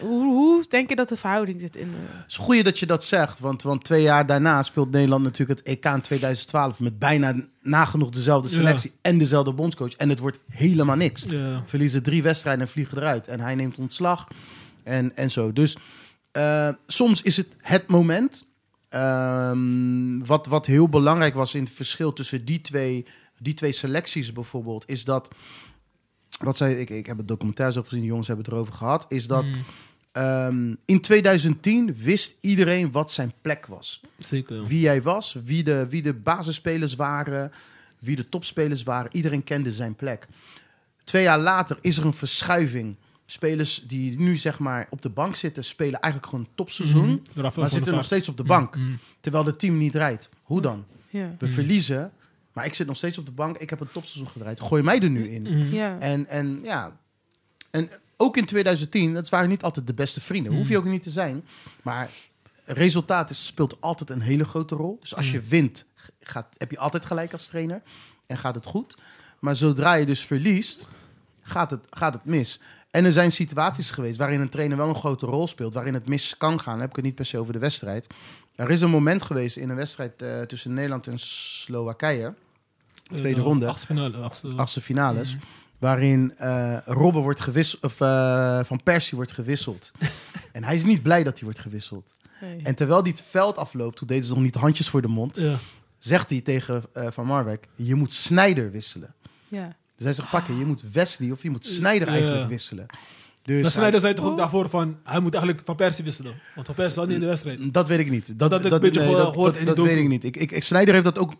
[0.00, 1.96] hoe, hoe denk je dat de verhouding zit in de...
[1.98, 5.58] Het is goed dat je dat zegt, want, want twee jaar daarna speelt Nederland natuurlijk
[5.58, 8.54] het EK in 2012 met bijna nagenoeg dezelfde Ja.
[8.54, 9.92] selectie en dezelfde bondscoach.
[9.94, 11.24] En het wordt helemaal niks.
[11.28, 11.62] Ja.
[11.66, 13.26] Verliezen drie wedstrijden en vliegen eruit.
[13.28, 14.26] En hij neemt ontslag
[14.84, 15.52] en, en zo.
[15.52, 15.76] Dus
[16.32, 18.46] eh, soms is het het moment.
[18.88, 23.06] Ehm, wat, wat heel belangrijk was in het verschil tussen die twee,
[23.38, 25.28] die twee selecties bijvoorbeeld, is dat.
[26.40, 29.04] Wat zij, ik, ik heb het documentaire zo gezien, de jongens hebben het erover gehad.
[29.08, 29.64] Is dat Mm.
[30.12, 34.00] Ehm, in 2010 wist iedereen wat zijn plek was.
[34.18, 34.66] Zeker.
[34.66, 37.52] Wie jij was, wie de, wie de basisspelers waren,
[37.98, 39.10] wie de topspelers waren.
[39.14, 40.28] Iedereen kende zijn plek.
[41.04, 42.96] Twee jaar later is er een verschuiving.
[43.26, 47.22] Spelers die nu zeg maar op de bank zitten, spelen eigenlijk gewoon een topseizoen.
[47.34, 47.60] Mhm.
[47.60, 48.76] Maar zitten nog steeds op de bank.
[48.76, 48.98] Mm.
[49.20, 50.28] Terwijl het team niet rijdt.
[50.42, 50.84] Hoe dan?
[51.10, 51.34] Ja.
[51.38, 52.12] We verliezen,
[52.52, 53.58] maar ik zit nog steeds op de bank.
[53.58, 54.60] Ik heb een topseizoen gedraaid.
[54.60, 55.42] Gooi mij er nu in.
[55.42, 55.72] Mm.
[55.72, 55.98] Ja.
[55.98, 56.96] En, en ja,
[57.70, 57.90] en
[58.20, 60.54] ook in 2010, dat waren niet altijd de beste vrienden.
[60.54, 61.44] Hoef je ook niet te zijn.
[61.82, 62.10] Maar
[62.64, 64.96] resultaat is, speelt altijd een hele grote rol.
[65.00, 65.84] Dus als je wint,
[66.20, 67.82] gaat, heb je altijd gelijk als trainer.
[68.26, 68.96] En gaat het goed.
[69.38, 70.88] Maar zodra je dus verliest,
[71.42, 72.60] gaat het, gaat het mis.
[72.90, 75.74] En er zijn situaties geweest waarin een trainer wel een grote rol speelt.
[75.74, 76.72] Waarin het mis kan gaan.
[76.72, 78.06] Dan heb ik het niet per se over de wedstrijd.
[78.54, 82.34] Er is een moment geweest in een wedstrijd eh, tussen Nederland en Slowakije.
[83.14, 83.66] Tweede Eh, ronde.
[83.68, 84.16] achtste finale.
[84.16, 85.36] Achtste, achtste finales.
[85.80, 89.90] Waarin eh Robben wordt gewisseld, of eh, Van Persie wordt gewisseld.
[90.52, 92.12] en hij is niet blij dat hij wordt gewisseld.
[92.40, 92.60] Nee.
[92.62, 95.36] En terwijl hij het veld afloopt, toen deden ze nog niet handjes voor de mond,
[95.36, 95.58] Ja.
[95.98, 99.14] zegt hij tegen eh, Van Marwijk: Je moet Snijder wisselen.
[99.48, 99.76] ja.
[99.96, 102.86] Dus hij zegt: Pakken, je moet Wesley of je moet Snijder eigenlijk wisselen.
[103.54, 104.36] Dus Maar Sneijder zei toch ook Oh.
[104.36, 106.34] daarvoor van, hij moet eigenlijk Van Persie wisselen.
[106.54, 107.58] Want Van Persie zat niet in de wedstrijd.
[107.58, 108.38] hij- dat weet ik niet.
[108.38, 110.24] Dat, Dat beetje nee, gehoord- dat, dat, in de dat weet ik niet.
[110.24, 111.32] Ik, ik, ik- Snijder heeft dat ook.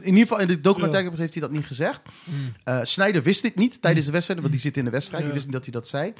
[0.00, 2.00] In ieder geval in de documentaire heeft hij dat niet gezegd.
[2.24, 2.52] Mm.
[2.64, 5.24] Eh Snijder wist dit niet tijdens de wedstrijd, want die zit in de wedstrijd.
[5.24, 6.12] Die wist niet dat hij dat zei.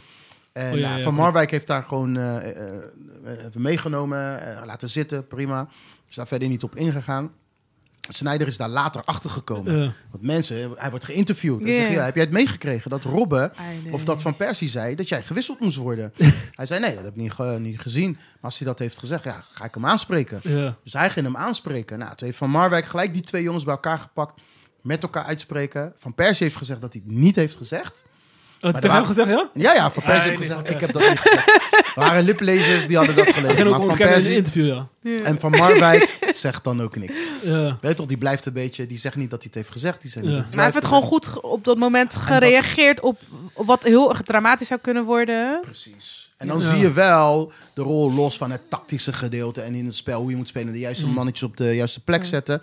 [0.53, 1.15] En Oh, ja, ja, ja, Van.
[1.15, 2.77] Marwijk heeft daar gewoon eh, eh,
[3.25, 5.69] eh, even meegenomen, eh, laten zitten, prima.
[6.09, 7.31] Is daar verder niet op ingegaan.
[8.09, 9.95] Snijder is daar later achter gekomen.
[10.11, 11.63] Want mensen, hij wordt geïnterviewd.
[11.63, 11.77] Hij Ja.
[11.81, 13.93] zegt, ja, heb jij het meegekregen dat Robben nee.
[13.93, 16.13] of dat Van Persie zei dat jij gewisseld moest worden?
[16.51, 18.13] hij zei, nee, dat heb ik niet, ge- niet gezien.
[18.13, 20.41] Maar als hij dat heeft gezegd, ja, ga ik hem aanspreken.
[20.85, 21.99] Dus hij ging hem aanspreken.
[21.99, 24.41] Nou, toen heeft Van Marwijk gelijk die twee jongens bij elkaar gepakt.
[24.83, 25.93] Met elkaar uitspreken.
[25.97, 28.05] Van Persie heeft gezegd dat hij het niet heeft gezegd.
[28.73, 29.49] Hem waren- gezegd, ja?
[29.55, 31.47] Ja, ja, Van Persie Ah, heeft nee, gezegd, ik heb dat niet gezegd.
[31.87, 33.57] Er waren liplezers die hadden dat gelezen.
[33.57, 34.87] Maar ook Van ontkennen in een interview, ja.
[35.25, 37.21] En Van Marwijk zegt dan ook niks.
[37.43, 37.63] Ja.
[37.81, 38.87] Weet je toch, die blijft een beetje...
[38.87, 40.01] Die zegt niet dat hij het heeft gezegd.
[40.03, 40.31] Die zegt Ja.
[40.33, 43.21] niet dat Maar hij heeft het gewoon goed op dat moment gereageerd op,
[43.53, 45.61] op wat heel dramatisch zou kunnen worden.
[45.61, 46.33] Precies.
[46.37, 46.65] En dan Ja.
[46.67, 50.31] zie je wel de rol los van het tactische gedeelte en in het spel hoe
[50.31, 51.13] je moet spelen, de juiste Mm.
[51.13, 52.63] mannetjes op de juiste plek zetten.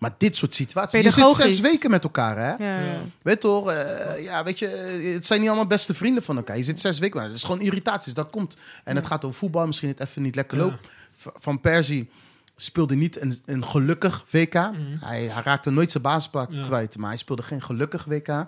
[0.00, 1.02] Maar dit soort situaties.
[1.04, 2.64] Je zit zes weken met elkaar, hè?
[2.64, 2.80] Ja.
[2.80, 3.00] Ja.
[3.22, 6.56] Weet toch, eh, ja, weet je, eh, het zijn niet allemaal beste vrienden van elkaar.
[6.56, 8.56] Je zit zes weken, maar het is gewoon irritaties, dat komt.
[8.84, 10.88] En het gaat over voetbal, misschien het even niet lekker loopt.
[11.16, 12.10] V- Van Persie
[12.56, 14.52] speelde niet een, een gelukkig WK.
[14.54, 16.46] Hij, hij raakte nooit zijn basisplek.
[16.50, 16.64] Ja.
[16.66, 18.46] kwijt, maar hij speelde geen gelukkig WK.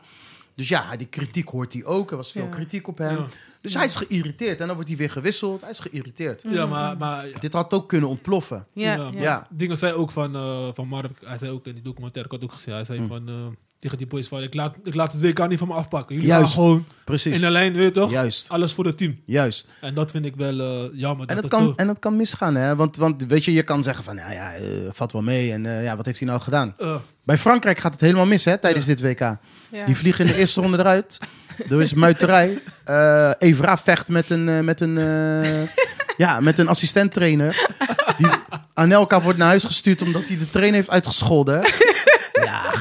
[0.54, 2.10] Dus ja, die kritiek hoort hij ook.
[2.10, 2.48] Er was veel Ja.
[2.48, 3.16] kritiek op hem.
[3.16, 3.26] Ja.
[3.62, 4.60] Dus hij is geïrriteerd.
[4.60, 5.60] En dan wordt hij weer gewisseld.
[5.60, 6.44] Hij is geïrriteerd.
[6.48, 7.38] Ja, maar, maar ja.
[7.38, 8.66] Dit had ook kunnen ontploffen.
[8.72, 9.46] Ja, Ja, maar.
[9.50, 12.50] Dingen zei ook van, eh van Mark, hij zei ook in die documentaire, ik had
[12.50, 13.06] ook gezien, hij zei Hm.
[13.06, 13.34] van, eh,
[13.82, 16.14] tegen die boys van, ik laat, ik laat het WK niet van me afpakken.
[16.14, 16.54] Jullie Juist.
[16.54, 17.32] gaan gewoon Precies.
[17.32, 18.10] in de lijn, weet je toch?
[18.10, 18.48] Juist.
[18.48, 19.16] Alles voor het team.
[19.26, 19.68] Juist.
[19.80, 21.26] En dat vind ik wel eh, jammer.
[21.26, 21.72] En dat dat, kan, zo...
[21.76, 22.76] en dat kan misgaan, hè?
[22.76, 25.52] Want, want weet je, je kan zeggen van, nou ja, eh, valt wel mee.
[25.52, 26.74] En eh, ja, wat heeft hij nou gedaan?
[27.24, 29.20] Bij Frankrijk gaat het helemaal mis, hè, tijdens dit WK.
[29.20, 29.38] Ja.
[29.86, 31.18] Die vliegen in de eerste ronde eruit.
[31.70, 32.62] Er is muiterij.
[32.84, 34.94] Eh Evra vecht met een, met een,
[36.16, 37.68] ja, met een assistent-trainer.
[38.18, 38.26] Die,
[38.74, 41.60] Anelka wordt naar huis gestuurd omdat hij de trainer heeft uitgescholden.
[41.60, 41.68] hè?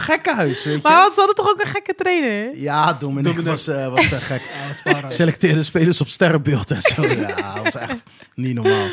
[0.02, 0.80] Gekkenhuis, weet je.
[0.84, 2.58] Maar ze hadden toch ook een gekke trainer?
[2.58, 3.46] Ja, Dominic, Dominic.
[3.46, 4.42] was, eh, was eh, gek.
[4.84, 5.10] Ja.
[5.10, 7.06] Selecteerde spelers op sterrenbeeld en zo.
[7.06, 7.96] Ja, dat was echt
[8.36, 8.90] niet normaal.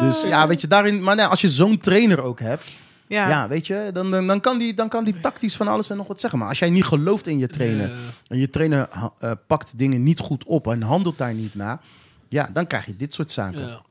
[0.00, 1.02] Dus ja, weet je, daarin...
[1.02, 2.64] Maar nee, als je zo'n trainer ook hebt...
[3.06, 3.28] Ja.
[3.28, 5.96] Ja, weet je, dan, dan, dan, kan die, dan kan die tactisch van alles en
[5.96, 6.38] nog wat zeggen.
[6.38, 7.90] Maar als jij niet gelooft in je trainer...
[8.28, 8.88] En je trainer
[9.18, 11.80] eh, pakt dingen niet goed op en handelt daar niet naar...
[12.28, 13.60] ja, dan krijg je dit soort zaken.
[13.60, 13.82] Ja.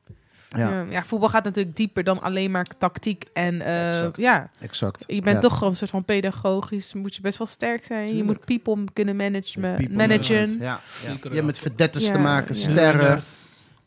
[0.56, 0.84] Ja, Ja.
[0.90, 3.24] ja, voetbal gaat natuurlijk dieper dan alleen maar tactiek.
[3.32, 4.16] En eh, Exact.
[4.16, 5.04] ja, exact.
[5.06, 5.40] je bent Ja.
[5.42, 6.94] toch gewoon een soort van pedagogisch.
[6.94, 8.16] Moet je best wel sterk zijn.
[8.16, 9.60] Je moet people kunnen managen.
[9.60, 9.96] People managen.
[9.96, 10.80] management, Ja, ja.
[11.10, 12.60] Zeker, Je met verdetters Ja, te maken, ja.
[12.60, 13.06] sterren.
[13.08, 13.18] Ja.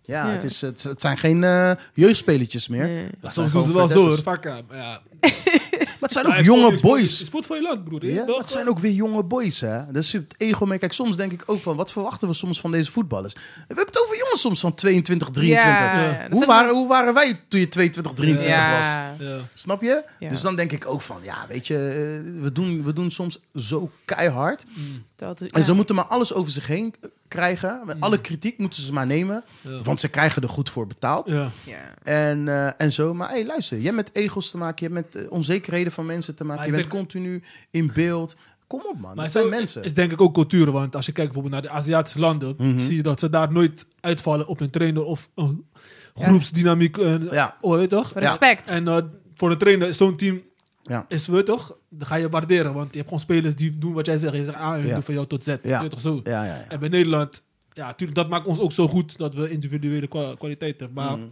[0.07, 0.31] Ja, Ja.
[0.31, 2.87] Het, is, het, het zijn geen eh jeugdspelertjes meer.
[2.87, 3.09] Nee.
[3.21, 4.39] Soms doen ze wel zo hoor,
[4.71, 5.01] ja.
[6.05, 7.19] Het zijn ook jonge je boys.
[7.19, 8.05] Je sport voor je land, broer.
[8.05, 9.91] Ja, het zijn ook weer jonge boys, hè.
[9.91, 10.79] Dus het ego mee.
[10.79, 13.33] Kijk, soms denk ik ook van, wat verwachten we soms van deze voetballers?
[13.33, 15.79] We hebben het over jongens soms van 22, 23.
[15.79, 16.03] Ja, Ja.
[16.03, 18.77] ja, dat is Hoe, waren, hoe waren wij toen je 22, 23 ja.
[18.77, 18.93] was?
[19.27, 19.37] Ja.
[19.53, 20.03] Snap je?
[20.19, 23.39] Dus dan denk ik ook van, ja, weet je, eh, we doen, we doen soms
[23.55, 24.65] zo keihard.
[25.15, 25.47] Dat, ja.
[25.47, 26.93] En ze moeten maar alles over zich heen
[27.35, 27.81] krijgen.
[27.99, 29.43] Alle kritiek moeten ze maar nemen.
[29.61, 29.81] Ja.
[29.81, 31.31] Want ze krijgen er goed voor betaald.
[31.31, 31.49] Ja.
[31.65, 31.93] Ja.
[32.03, 33.13] En, eh, en zo.
[33.13, 34.87] Maar hey, luister, je hebt met egos te maken.
[34.87, 36.61] Je hebt met eh, onzekerheden van mensen te maken.
[36.61, 38.35] Maar Je bent continu in beeld.
[38.67, 39.15] Kom op, man.
[39.15, 39.83] Maar dat zijn mensen.
[39.83, 42.77] is denk ik ook cultuur, want als je kijkt bijvoorbeeld naar de Aziatische landen, Mhm.
[42.77, 45.65] zie je dat ze daar nooit uitvallen op een trainer of een
[46.13, 46.97] groepsdynamiek.
[46.97, 47.55] eh, Ja.
[47.61, 48.11] oh, weet je toch?
[48.15, 48.69] Respect.
[48.69, 50.41] En voor de trainer is zo'n team,
[50.87, 51.05] Ja.
[51.07, 51.77] is weet je toch?
[51.89, 54.35] Dan ga je waarderen, want je hebt gewoon spelers die doen wat jij zegt.
[54.35, 54.93] Je zegt A en Ja.
[54.93, 55.55] doen van jou tot Z.
[55.63, 55.87] Ja.
[55.87, 56.19] Toch zo?
[56.23, 56.65] Ja, ja, ja.
[56.69, 57.43] En bij Nederland,
[57.73, 61.03] ja, natuurlijk, dat maakt ons ook zo goed dat we individuele kwa- kwaliteit hebben.
[61.03, 61.27] Maar Mhm.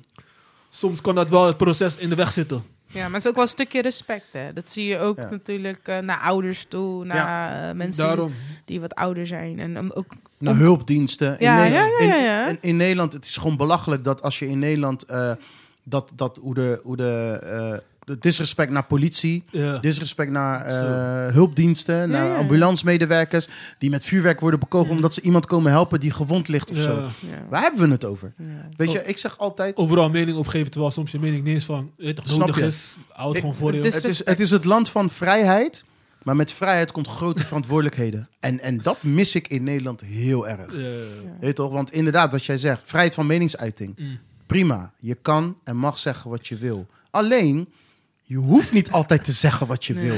[0.70, 2.63] soms kan dat wel het proces in de weg zitten.
[2.88, 4.26] Ja, maar het is ook wel een stukje respect.
[4.32, 4.54] Hè.
[4.54, 5.30] Dat zie je ook Ja.
[5.30, 8.34] natuurlijk eh, naar ouders toe, naar eh, mensen Daarom.
[8.66, 9.60] die wat ouder zijn.
[9.60, 10.06] En um, ook
[10.38, 11.39] Naar hulpdiensten.
[11.39, 12.44] In, Ja, Nederland, ja, ja, ja, ja.
[12.48, 15.04] In, in, in Nederland, het is gewoon belachelijk dat als je in Nederland...
[15.06, 15.32] eh,
[15.84, 17.84] dat, dat hoe de, hoe de, eh, de
[18.20, 19.44] disrespect naar politie...
[19.52, 19.78] Ja.
[19.78, 22.36] Disrespect naar eh, hulpdiensten, naar ja.
[22.36, 23.48] ambulancemedewerkers...
[23.78, 26.84] die met vuurwerk worden bekogeld omdat ze iemand komen helpen die gewond ligt of Ja.
[26.84, 27.02] zo.
[27.20, 28.34] ja, Waar hebben we het over?
[28.38, 28.46] ja.
[28.76, 29.78] Weet je, ik zeg altijd...
[29.78, 32.66] Overal mening opgeven, terwijl soms je mening niet eens van toch, Snap nodig je?
[32.66, 32.98] is.
[33.10, 33.88] Houd het gewoon voor het je.
[33.88, 35.84] is- Het is, het is het land van vrijheid,
[36.24, 38.28] maar met vrijheid komt grote verantwoordelijkheden.
[38.39, 40.76] En, en dat mis ik in Nederland heel erg.
[40.78, 40.89] Ja.
[41.39, 41.72] Weet toch?
[41.72, 43.94] Want inderdaad, wat jij zegt, vrijheid van meningsuiting.
[44.00, 44.20] Mm.
[44.46, 46.88] Prima, je kan en mag zeggen wat je wil.
[47.12, 47.68] Alleen,
[48.34, 50.15] je hoeft niet altijd te zeggen wat je wil.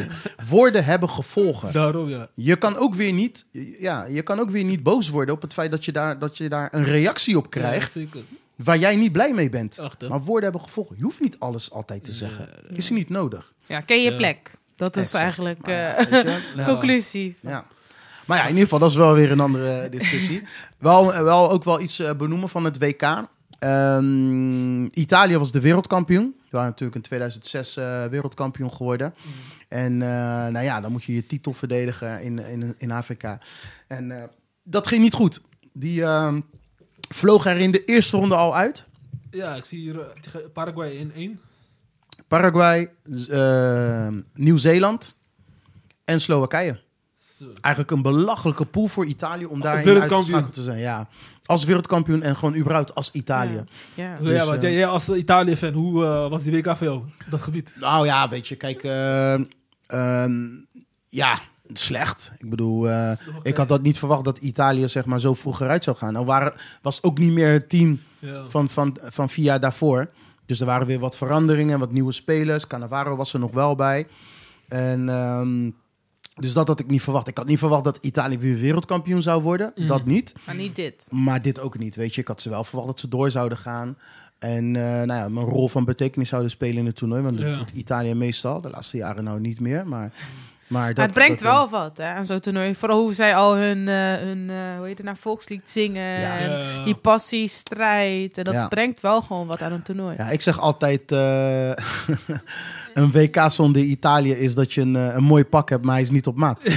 [0.49, 1.73] Woorden hebben gevolgen.
[1.73, 2.28] Daarom, ja.
[2.36, 3.45] Je kan ook weer niet,
[3.80, 6.38] ja, je kan ook weer niet boos worden op het feit dat je daar, dat
[6.38, 8.21] je daar een reactie op krijgt Ja, zeker.
[8.56, 9.80] waar jij niet blij mee bent.
[10.10, 10.95] Maar woorden hebben gevolgen.
[10.97, 12.49] Je hoeft niet alles altijd te zeggen.
[12.73, 13.51] Is niet nodig.
[13.65, 14.17] Ja, ken je Ja.
[14.17, 14.51] plek.
[14.75, 15.23] Dat is Exact.
[15.23, 16.65] eigenlijk Maar ja, eh, weet je, Ja.
[16.73, 17.36] conclusie.
[17.41, 17.65] Ja.
[18.25, 20.41] Maar ja, in ieder geval, dat is wel weer een andere discussie.
[20.80, 23.28] wel, wel ook wel iets eh, benoemen van het WK.
[23.60, 26.36] Ehm, Italië was de wereldkampioen.
[26.56, 29.13] Waren natuurlijk in 2006 eh, wereldkampioen geworden.
[29.68, 30.08] En eh,
[30.48, 33.39] nou ja, dan moet je je titel verdedigen in, in, in Afrika.
[33.88, 34.24] En eh,
[34.63, 35.41] dat ging niet goed.
[35.74, 36.41] Die ehm,
[37.10, 38.86] vloog er in de eerste ronde al uit.
[39.32, 40.06] Ja, ik zie hier
[40.54, 41.39] Paraguay in 1.
[42.28, 45.15] Paraguay, z- eh, Nieuw-Zeeland
[46.06, 46.84] en Slowakije.
[47.62, 50.20] Eigenlijk een belachelijke pool voor Italië om daarin wereldkampioen.
[50.36, 50.80] uitgeschakeld te zijn.
[50.80, 51.08] Ja,
[51.45, 53.63] als wereldkampioen en gewoon überhaupt als Italië.
[53.93, 54.17] Ja.
[54.21, 57.01] Dus, ja, want eh, jij, jij als Italië-fan, hoe eh, was die WK voor jou?
[57.29, 57.75] Dat gebied.
[57.79, 59.34] Nou ja, weet je, kijk, eh,
[59.88, 60.45] ehm,
[61.10, 61.39] ja,
[61.73, 62.31] slecht.
[62.38, 63.12] Ik bedoel, eh,
[63.43, 66.13] ik had dat niet verwacht dat Italië zeg maar zo vroeg eruit zou gaan.
[66.13, 68.43] Nou waren, was ook niet meer het team Ja.
[68.47, 70.10] van, van, van vier jaar daarvoor.
[70.45, 72.67] Dus er waren weer wat veranderingen, wat nieuwe spelers.
[72.67, 74.08] Cannavaro was er nog wel bij.
[74.67, 75.69] En ehm,
[76.36, 77.28] dus dat had ik niet verwacht.
[77.28, 79.71] Ik had niet verwacht dat Italië weer wereldkampioen zou worden.
[79.76, 79.88] Mm.
[79.88, 80.34] Dat niet.
[80.45, 81.08] Maar niet dit.
[81.10, 82.21] Maar dit ook niet, weet je.
[82.21, 83.98] Ik had ze wel verwacht dat ze door zouden gaan.
[84.39, 87.21] En eh, nou ja, een rol van betekenis zouden spelen in het toernooi.
[87.21, 87.58] Want dat Ja.
[87.58, 88.62] doet Italië meestal.
[88.62, 89.88] De laatste jaren nou niet meer.
[89.88, 90.12] Maar,
[90.67, 92.75] maar, dat, Maar het brengt dat, eh, wel wat hè, aan zo'n toernooi.
[92.75, 96.19] Vooral hoe zij al hun, eh, hun eh, hoe heet het nou, volkslied zingen.
[96.19, 96.38] Ja.
[96.38, 96.84] En Ja.
[96.84, 98.38] die passie, strijd.
[98.38, 98.67] En dat Ja.
[98.67, 100.15] brengt wel gewoon wat aan een toernooi.
[100.17, 101.12] Ja, ik zeg altijd...
[101.12, 101.69] eh,
[102.93, 106.10] een WK zonder Italië is dat je een, een mooi pak hebt, maar hij is
[106.10, 106.63] niet op maat.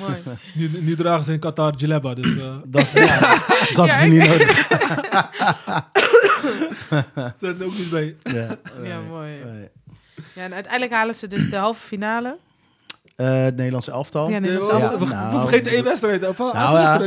[0.00, 0.22] Mooi.
[0.54, 3.38] Nu, nu dragen ze in Qatar Jaleba, dus eh Dat, ja,
[3.74, 4.66] dat is niet nodig.
[7.16, 8.16] ze zijn er ook niet bij.
[8.82, 9.30] Ja, mooi.
[10.36, 12.36] Ja, en uiteindelijk halen ze dus de halve finale.
[13.16, 14.30] Eh, het Nederlandse elftal.
[14.30, 16.28] Ja, nou, we vergeten één wedstrijd.
[16.28, 16.98] Of, Nou,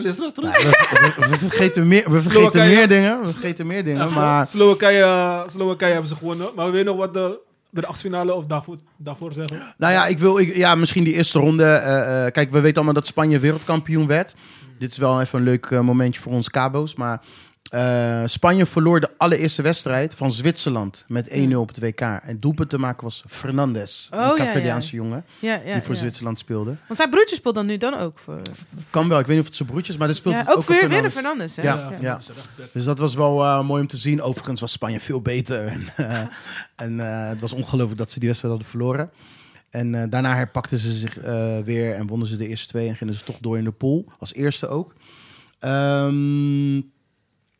[1.18, 3.22] we, vergeten meer, we vergeten meer dingen.
[3.22, 4.08] We vergeten meer dingen.
[4.08, 6.48] Ja, maar Slowakije, Slowakije hebben ze gewonnen.
[6.56, 7.39] Maar we weten nog wat de,
[7.70, 9.74] bij de achtfinale of daarvoor, daarvoor zeggen.
[9.78, 11.63] Nou ja, ik wil ik, ja, misschien die eerste ronde.
[11.63, 14.36] eh, eh, kijk, we weten allemaal dat Spanje wereldkampioen werd.
[14.80, 16.96] Dit is wel even een leuk momentje voor ons Cabo's.
[16.96, 17.22] Maar
[17.69, 22.01] Eh, Spanje verloor de allereerste wedstrijd van Zwitserland met 1-0 op het WK.
[22.01, 25.99] En doelpunt te maken was Fernandes, Oh, een ja, jongen Ja, ja, die voor ja.
[25.99, 26.75] Zwitserland speelde.
[26.86, 28.41] Want zijn broertje speelt dan nu dan ook voor...
[28.89, 30.89] Kan wel, ik weet niet of het zijn broertjes, maar dat speelt ook, ook weer,
[30.89, 31.55] weer een Fernandes.
[31.55, 31.62] Hè?
[31.62, 32.19] Ja, ja.
[32.73, 34.21] Dus dat was wel eh, mooi om te zien.
[34.21, 35.67] Overigens was Spanje veel beter.
[35.67, 36.21] En, eh,
[36.86, 39.12] en eh, het was ongelooflijk dat ze die wedstrijd hadden verloren.
[39.69, 42.88] En eh, daarna herpakten ze zich eh, weer en wonnen ze de eerste twee.
[42.88, 44.05] En gingen ze toch door in de pool.
[44.19, 44.93] Als eerste ook.
[45.60, 46.82] Ehm,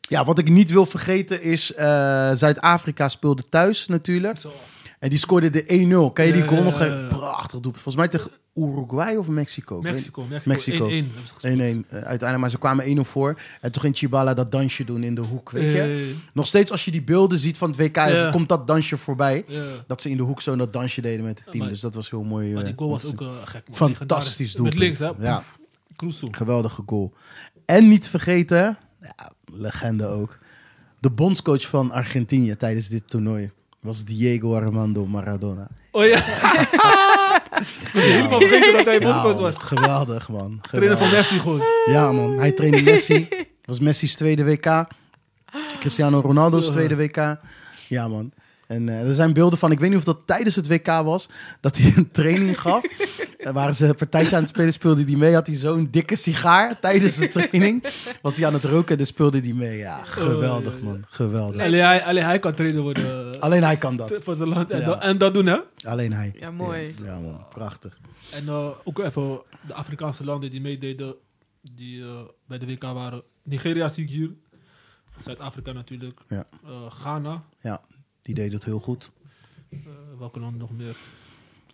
[0.10, 1.74] ja, wat ik niet wil vergeten is...
[1.74, 1.86] eh,
[2.34, 4.40] Zuid-Afrika speelde thuis natuurlijk.
[4.40, 4.52] Zo.
[5.00, 5.64] En die scoorde de
[6.10, 6.14] 1-0.
[6.14, 6.80] Kan je die goal nog...
[6.84, 7.08] ja.
[7.08, 7.74] Prachtig doelpunt.
[7.84, 9.82] Volgens mij tegen Uruguay of Mexico?
[9.82, 10.50] Mexico, Mexico.
[10.52, 10.88] Mexico.
[10.90, 11.86] 1-1 hebben ze 1-1 gespeeld.
[11.90, 13.40] eh, uiteindelijk, maar ze kwamen 1-0 voor.
[13.62, 15.82] En toen ging Chibala dat dansje doen in de hoek, weet je.
[15.82, 18.30] Eh, Nog steeds als je die beelden ziet van het WK, Ja.
[18.32, 19.44] komt dat dansje voorbij.
[19.48, 19.64] ja.
[19.88, 21.68] Dat ze in de hoek zo dat dansje deden met het team.
[21.68, 22.54] dus dat was heel mooi.
[22.54, 23.64] Maar die goal was ook eh, gek.
[23.80, 23.96] man.
[23.96, 24.76] Fantastisch doelpunt.
[24.80, 25.12] Met links, hè?
[25.20, 25.44] Ja.
[25.96, 26.28] Cruzo.
[26.32, 27.14] Geweldige goal.
[27.66, 30.38] En niet vergeten, ja, legende ook.
[31.00, 35.68] De bondscoach van Argentinië tijdens dit toernooi was Diego Armando Maradona.
[35.92, 36.18] Oh ja.
[37.60, 39.54] Ik ben helemaal vergeten dat hij bondscoach was.
[39.58, 40.60] geweldig man.
[40.62, 41.10] Trainer van.
[41.10, 41.62] Messi gewoon.
[41.86, 42.40] Ja, man.
[42.40, 43.28] Hij trainde Messi.
[43.66, 44.88] Was Messi's tweede WK.
[45.80, 47.38] Cristiano Ronaldo's tweede WK.
[47.88, 48.32] Ja, man.
[48.70, 51.30] En eh, er zijn beelden van, ik weet niet of dat tijdens het WK was,
[51.62, 52.84] dat hij een training gaf.
[53.40, 55.34] En waren ze een partijtje aan het spelen, speelde hij mee.
[55.34, 57.84] Had hij zo'n dikke sigaar tijdens de training.
[58.22, 59.78] Was hij aan het roken en dan speelde hij mee.
[59.78, 61.04] Ja, geweldig, Oh, man.
[61.08, 61.62] Geweldig.
[61.62, 64.20] Alleen hij, alleen hij kan trainer worden eh, Alleen hij kan dat.
[64.24, 64.72] voor zijn land.
[64.72, 64.86] En, Ja.
[64.86, 65.58] dat, en dat doen, hè?
[65.84, 66.32] Alleen hij.
[66.40, 66.82] Ja, mooi.
[66.82, 66.98] Yes.
[67.04, 67.46] Ja, man.
[67.50, 68.00] Prachtig.
[68.32, 71.16] En eh, ook even de Afrikaanse landen die meededen,
[71.74, 72.08] die eh,
[72.48, 73.22] bij de WK waren.
[73.44, 74.30] Nigeria zie ik hier.
[75.24, 76.20] Zuid-Afrika natuurlijk.
[76.28, 76.46] Ja.
[76.66, 77.44] Eh, Ghana.
[77.60, 77.82] Ja,
[78.34, 79.12] die deed het heel goed.
[79.70, 79.78] Eh,
[80.20, 80.96] welke landen nog meer?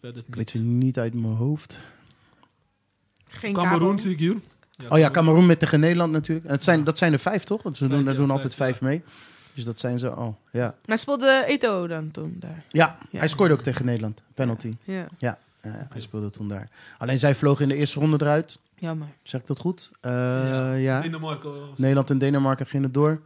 [0.02, 1.80] Ik weet ze niet uit mijn hoofd.
[3.28, 4.36] Geen Cameroen zie ik hier.
[4.90, 6.46] Oh ja, Cameroen met tegen Nederland natuurlijk.
[6.48, 7.64] En het zijn, dat zijn er vijf, toch?
[7.64, 8.58] Want ze doen, daar ja, doen vijf, altijd ja.
[8.58, 9.04] vijf mee.
[9.54, 10.40] Dus dat zijn ze al.
[10.52, 10.76] Ja.
[10.86, 12.64] Maar speelde Eto'o dan toen daar?
[12.70, 13.20] Ja, Ja.
[13.20, 14.22] hij scoorde ook tegen Nederland.
[14.34, 14.76] Penalty.
[14.84, 16.70] Ja, Ja, eh, hij speelde toen daar.
[16.98, 18.60] Alleen zij vlogen in de eerste ronde eruit.
[18.76, 19.08] jammer.
[19.24, 19.90] Zeg ik dat goed?
[20.02, 20.12] Eh,
[20.84, 21.02] ja.
[21.02, 21.52] Denemarken.
[21.76, 23.22] Nederland en Denemarken gingen door.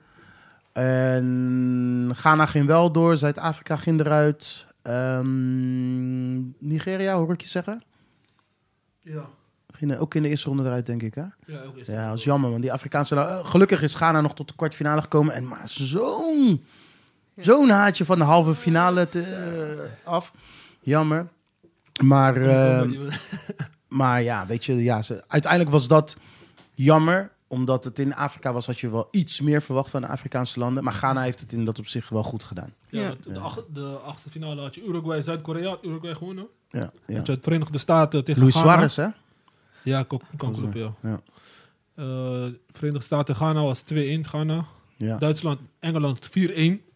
[0.71, 3.17] En Ghana ging wel door.
[3.17, 4.67] Zuid-Afrika ging eruit.
[4.81, 7.81] Ehm, Nigeria, hoor ik je zeggen?
[9.01, 9.29] Ja.
[9.71, 11.15] Ging ook in de eerste ronde eruit, denk ik.
[11.15, 11.23] Hè?
[11.45, 13.15] Ja, ook is Ja, dat is jammer, want die Afrikaanse...
[13.15, 15.33] eh, gelukkig is Ghana nog tot de kwartfinale gekomen.
[15.33, 16.63] En maar zo'n...
[17.37, 20.33] Zo'n haatje van de halve finale te, eh, af.
[20.81, 21.27] Jammer.
[22.03, 22.89] Maar, eh,
[23.87, 26.17] maar ja, weet je, ja, ze, uiteindelijk was dat
[26.73, 27.31] jammer.
[27.51, 30.83] Omdat het in Afrika was, had je wel iets meer verwacht van de Afrikaanse landen.
[30.83, 32.73] Maar Ghana heeft het in dat opzicht wel goed gedaan.
[32.89, 35.77] Ja, De, ach- de achtste finale had je Uruguay, Zuid-Korea.
[35.81, 36.47] Uruguay gewonnen.
[36.67, 37.15] Ja, ja.
[37.17, 38.71] Had je het Verenigde Staten tegen Luis Ghana.
[38.71, 39.07] Suarez, hè?
[39.83, 40.93] Ja, kan, kan kloppen, ja.
[41.01, 41.19] Ja.
[41.95, 42.05] Eh,
[42.69, 44.65] Verenigde Staten Ghana was 2-1 Ghana.
[44.95, 45.17] Ja.
[45.17, 46.31] Duitsland, Engeland 4-1.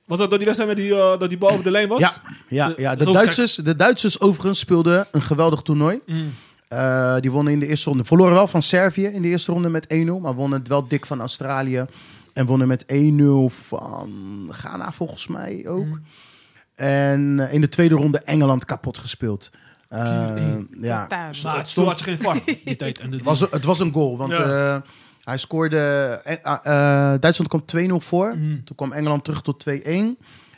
[0.06, 2.00] Was dat dat die wedstrijd met die, eh, dat die bal over de lijn was?
[2.00, 2.14] Ja,
[2.48, 2.96] ja, ja.
[2.96, 6.00] De, Duitsers, de Duitsers overigens speelden een geweldig toernooi.
[6.06, 6.34] Mm.
[6.78, 8.04] Eh, die wonnen in de eerste ronde.
[8.04, 10.20] Verloren wel van Servië in de eerste ronde met 1-0.
[10.22, 11.86] Maar wonnen het wel dik van Australië.
[12.34, 15.86] En wonnen met 1-0 van Ghana volgens mij ook.
[15.86, 16.04] Mm.
[16.76, 19.52] En eh, in de tweede ronde Engeland kapot gespeeld.
[19.90, 20.68] Eh, 4-1.
[20.82, 23.00] ja, het, stond- geen VAR die tijd.
[23.00, 24.18] En was, het was een goal.
[24.18, 24.74] Want Ja.
[24.76, 24.82] eh,
[25.24, 25.80] hij scoorde...
[27.20, 28.34] Duitsland kwam 2-0 voor.
[28.38, 28.64] Mm.
[28.64, 29.72] Toen kwam Engeland terug tot 2-1.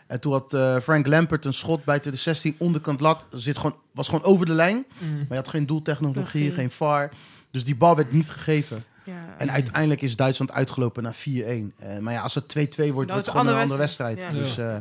[0.08, 3.26] En toen had eh, Frank Lampert een schot buiten de 16 onderkant lat.
[3.34, 4.86] Zit gewoon, was gewoon over de lijn.
[5.00, 5.16] Mm.
[5.18, 6.52] Maar je had geen doeltechnologie, Technologie.
[6.52, 7.12] geen VAR.
[7.52, 8.84] Dus die bal werd niet gegeven.
[9.04, 9.36] Ja.
[9.38, 11.18] En uiteindelijk is Duitsland uitgelopen naar 4-1.
[11.28, 14.26] Eh, maar ja, als het 2-2 wordt, Dat wordt het een gewoon een andere wedstrijd.
[14.32, 14.78] Dus eh,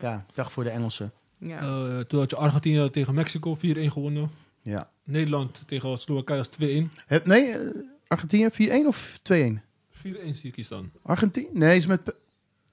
[0.00, 1.12] ja, weg voor de Engelsen.
[1.38, 1.58] ja.
[1.58, 3.60] Eh, toen had je Argentinië tegen Mexico 4-1
[3.92, 4.30] gewonnen.
[4.62, 4.90] Ja.
[5.04, 6.90] Nederland tegen Slowakije was 2-1.
[6.90, 7.54] 4-1 Heb- nee,
[8.06, 9.62] Argentinië 4-1 of 2-1?
[10.02, 10.92] zie ik hier staan.
[11.02, 11.48] Argentinië?
[11.52, 12.14] Nee, is met...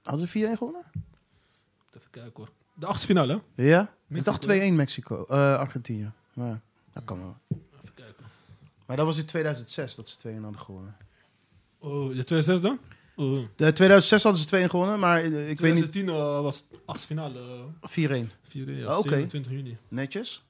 [0.03, 0.83] Hadden ze 4-1 gewonnen?
[2.13, 2.49] Kijken hoor.
[2.73, 3.41] De achtste finale.
[3.55, 3.93] Ja?
[4.09, 5.25] Ik dacht 2-1 Mexico.
[5.29, 6.11] eh, Argentinië.
[6.33, 6.61] Maar
[6.93, 7.37] dat kan wel.
[7.51, 8.25] Even kijken.
[8.85, 10.95] Maar dat was in 2006 dat ze 2-1 hadden gewonnen.
[11.79, 12.79] Oh, de 2006 dan?
[13.15, 13.45] Oh.
[13.55, 15.91] De 2006 hadden ze 2-1 gewonnen, maar eh, ik weet niet...
[15.91, 17.39] 2010 eh, was de achtste finale.
[17.81, 18.31] eh, 4-1.
[18.43, 19.07] 4 ja, Oh, oké.
[19.07, 19.77] 27 juni.
[19.87, 20.43] Netjes?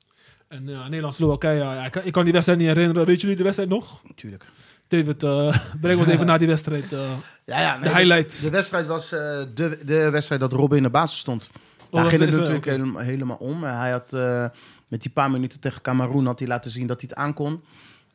[0.47, 3.05] En uh, Nederland-Slowakije, ja, ik, kan- ik kan die wedstrijd niet herinneren.
[3.05, 4.03] Weet jullie de wedstrijd nog?
[4.07, 4.45] Natuurlijk.
[4.93, 6.93] David, eh breng ons even naar die wedstrijd.
[6.93, 6.99] eh.
[7.45, 7.77] Ja, ja.
[7.77, 8.41] de highlights.
[8.41, 9.19] De wedstrijd was eh,
[9.53, 11.49] de, de wedstrijd dat Robin in de basis stond.
[11.91, 13.63] Daar was ging het natuurlijk helemaal, helemaal om.
[13.63, 14.11] Hij had
[14.87, 17.63] met die paar minuten tegen Cameroen had hij laten zien dat hij het aankon.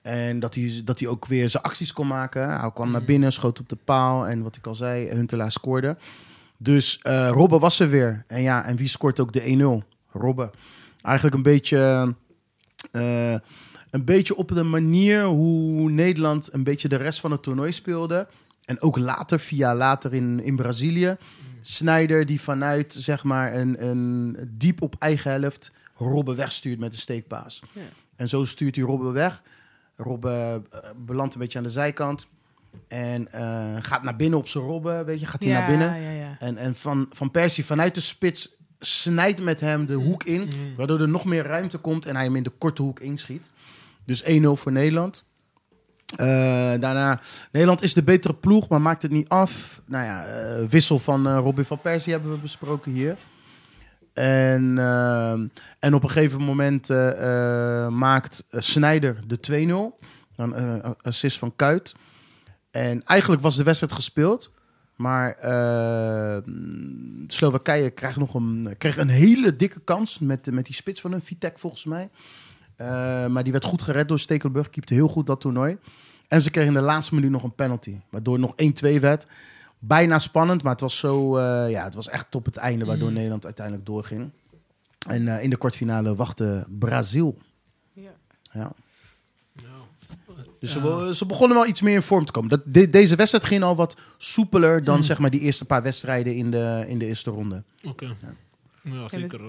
[0.02, 2.60] En dat hij, dat hij ook weer zijn acties kon maken.
[2.60, 4.26] Hij kwam naar binnen, schoot op de paal.
[4.26, 5.96] En wat ik al zei, Huntelaar scoorde.
[6.56, 6.98] Dus
[7.30, 8.24] Robben was er weer.
[8.26, 9.86] En ja, en wie scoort ook de 1-0?
[10.12, 10.50] Robben.
[11.02, 12.14] Eigenlijk een beetje...
[13.90, 18.26] een beetje op de manier hoe Nederland een beetje de rest van het toernooi speelde.
[18.64, 21.16] En ook later, via later in, in Brazilië.
[21.60, 26.98] Snyder die vanuit zeg maar een, een diep op eigen helft Robben wegstuurt met een
[26.98, 27.62] steekpaas.
[27.72, 27.80] Ja.
[28.16, 29.42] En zo stuurt hij Robben weg.
[29.96, 32.26] Robben eh, belandt een beetje aan de zijkant.
[32.88, 36.00] En eh, gaat naar binnen op zijn Robben, weet je, gaat hij ja, naar binnen.
[36.00, 36.36] Ja.
[36.38, 40.40] En, en van, van Persie vanuit de spits snijdt met hem de hoek in.
[40.40, 40.76] Mm.
[40.76, 43.50] Waardoor er nog meer ruimte komt en hij hem in de korte hoek inschiet.
[44.08, 45.24] Dus 1-0 voor Nederland.
[46.16, 46.26] Eh,
[46.80, 47.20] daarna,
[47.52, 49.82] Nederland is de betere ploeg, maar maakt het niet af.
[49.86, 53.16] Nou ja, eh, wissel van eh, Robin van Persie hebben we besproken hier.
[54.12, 54.78] En,
[55.78, 56.88] en op een gegeven moment
[57.90, 59.38] maakt Sneijder de
[59.96, 60.04] 2-0.
[60.36, 60.54] Dan
[61.02, 61.94] assist van Kuit.
[62.70, 64.50] En eigenlijk was de wedstrijd gespeeld.
[64.96, 65.36] Maar
[67.26, 71.22] Slowakije krijgt nog een, kreeg een hele dikke kans met, met die spits van een
[71.22, 72.10] Vitek volgens mij.
[72.78, 74.70] Eh, maar die werd goed gered door Stekelenburg.
[74.70, 75.78] Keepte heel goed dat toernooi.
[76.28, 77.96] En ze kregen in de laatste minuut nog een penalty.
[78.10, 78.54] Waardoor het nog
[78.96, 79.26] 1-2 werd.
[79.78, 81.36] Bijna spannend, maar het was zo...
[81.36, 83.14] eh, ja, het was echt op het einde waardoor Mm.
[83.14, 84.30] Nederland uiteindelijk doorging.
[85.08, 87.38] En eh, in de kwartfinale wachtte Brazil.
[87.92, 88.10] Ja.
[88.52, 88.72] Ja.
[89.52, 89.62] Ja.
[90.58, 91.12] Dus Ja.
[91.12, 92.50] ze, begonnen wel iets meer in vorm te komen.
[92.50, 95.02] Dat, de- deze wedstrijd ging al wat soepeler dan Mm.
[95.02, 97.62] zeg maar die eerste paar wedstrijden in de, in de eerste ronde.
[97.84, 98.16] Oké.
[98.82, 99.40] Ja, zeker.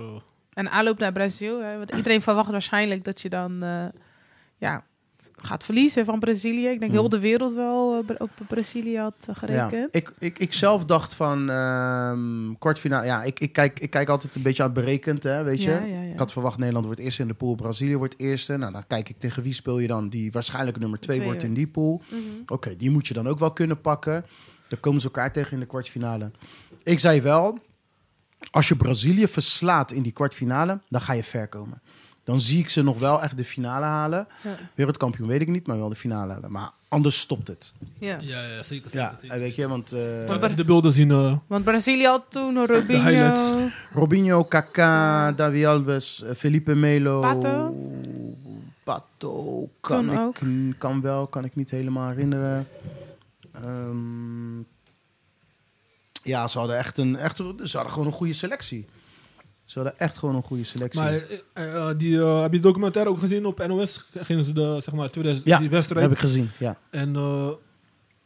[0.60, 1.62] En aanloop naar Brazil.
[1.62, 3.86] Hè, want iedereen verwacht waarschijnlijk dat je dan eh,
[4.58, 4.84] ja,
[5.36, 6.68] gaat verliezen van Brazilië.
[6.68, 6.98] Ik denk Mm.
[6.98, 9.96] heel de wereld wel eh, op Brazilië had eh, Ja, gerekend.
[9.96, 13.06] ik, ik, ik zelf dacht van ehm kwartfinale.
[13.06, 15.70] Ja, ik, ik, kijk, ik kijk altijd een beetje aan berekend, hè, weet je.
[15.70, 16.12] Ja, ja, ja.
[16.12, 18.58] Ik had verwacht Nederland wordt eerste in de pool, Brazilië wordt eerste.
[18.58, 21.42] Nou, dan kijk ik tegen wie speel je dan die waarschijnlijk nummer twee, Twee, wordt
[21.42, 21.48] ja.
[21.48, 22.02] in die pool.
[22.10, 22.20] Mhm.
[22.46, 24.26] Oké, die moet je dan ook wel kunnen pakken.
[24.68, 26.32] Dan komen ze elkaar tegen in de kwartfinale.
[26.84, 27.58] Ik zei wel,
[28.52, 31.82] als je Brazilië verslaat in die kwartfinale, dan ga je ver komen.
[32.24, 34.28] Dan zie ik ze nog wel echt de finale halen.
[34.44, 34.56] Ja.
[34.76, 36.52] Wereldkampioen weet ik niet, maar wel de finale halen.
[36.52, 37.74] Maar anders stopt het.
[38.00, 38.18] Ja.
[38.22, 38.90] Ja, ja, zeker.
[38.90, 39.40] zeker, Ja, zeker.
[39.40, 41.12] weet je, want eh, even de beelden zien.
[41.12, 43.52] eh, Want Brazilië had toen Robinho, highlights.
[43.94, 47.20] Robinho, Kaká, Davi Alves, eh, Felipe Melo.
[47.22, 47.76] Pato.
[48.84, 52.68] Pato kan ik kan wel, kan ik niet helemaal herinneren.
[53.54, 54.60] Ehm,
[56.24, 57.44] ja, ze hadden echt een, echt, ze
[57.78, 58.86] hadden gewoon een goede selectie.
[59.66, 61.02] Ze hadden echt gewoon een goede selectie.
[61.02, 61.14] Maar
[61.54, 64.06] eh, eh, die, eh, heb je de documentaire ook gezien op NOS?
[64.16, 66.02] Gingen ze de, zeg maar, 2000, Ja, die wedstrijd.
[66.02, 66.50] heb ik gezien.
[66.58, 67.48] Ja, En eh,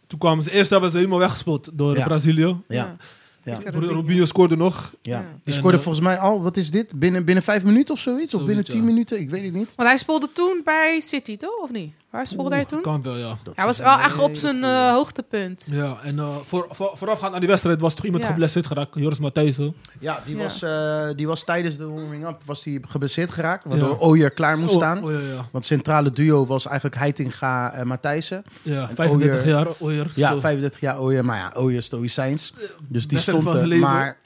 [0.07, 2.03] toen kwamen ze, eerst hebben ze helemaal weggespeeld door Ja.
[2.03, 2.57] Brazilië.
[2.67, 2.95] ja,
[3.43, 3.59] ja.
[3.71, 4.93] Robinho scoorde nog.
[5.01, 5.19] ja.
[5.19, 5.25] Ja.
[5.43, 6.99] Die scoorde volgens mij al, wat is dit?
[6.99, 8.33] Binnen, binnen vijf minuten of zoiets?
[8.33, 8.83] Of binnen tien ja.
[8.83, 9.19] minuten?
[9.19, 9.75] Ik weet het niet.
[9.75, 11.61] Want hij speelde toen bij City, toch?
[11.61, 11.93] Of niet?
[12.13, 12.81] Waar speelde hij toen?
[12.81, 13.35] Kan wel, ja.
[13.43, 15.67] Dat Hij was wel echt op zijn eh, hoogtepunt.
[15.71, 18.29] Ja, en eh, voor, voor, voorafgaand aan die wedstrijd was toch iemand Ja.
[18.29, 18.89] geblesseerd geraakt.
[18.93, 19.73] Joris Matthijssen.
[19.99, 20.43] Ja, die, Ja.
[20.43, 23.65] Was, eh, die was tijdens de warming-up was die geblesseerd geraakt.
[23.65, 23.95] Waardoor Ja.
[23.99, 25.03] Ooyer klaar moest Oh, staan.
[25.03, 25.35] Oh, ja, ja.
[25.35, 28.43] Want het centrale duo was eigenlijk Heitinga en Matthijssen.
[28.61, 29.67] ja En 35 Ooyer- jaar.
[29.79, 30.39] Ooyer, Ja, zo.
[30.39, 31.25] 35 jaar Ooyer.
[31.25, 32.53] Maar ja, Ooyer stoïcijns.
[32.87, 33.77] Dus die stond van er.
[33.79, 34.17] Maar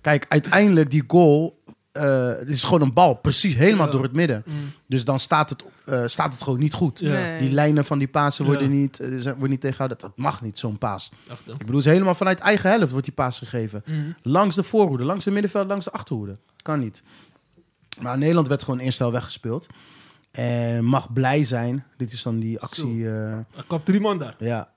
[0.00, 1.57] kijk, uiteindelijk die goal...
[1.92, 3.92] eh, het is gewoon een bal, precies helemaal Ja.
[3.92, 4.42] door het midden.
[4.46, 4.54] Mm.
[4.86, 6.98] Dus dan staat het, eh, staat het gewoon niet goed.
[6.98, 7.12] Ja.
[7.12, 7.38] Nee.
[7.38, 8.74] Die lijnen van die pasen worden, Ja.
[8.80, 9.98] niet, zijn- worden niet tegengehouden.
[9.98, 11.10] Dat mag niet, zo'n paas.
[11.28, 13.82] Ik bedoel, het is helemaal vanuit eigen helft wordt die paas gegeven.
[13.86, 14.14] Mm.
[14.22, 16.38] Langs de voorhoede, langs de middenveld, langs de achterhoede.
[16.62, 17.02] Kan niet.
[18.00, 19.66] Maar Nederland werd gewoon eerst al weggespeeld.
[20.30, 21.84] En mag blij zijn.
[21.96, 23.06] Dit is dan die actie.
[23.66, 24.34] kwam drie man daar.
[24.38, 24.72] ja.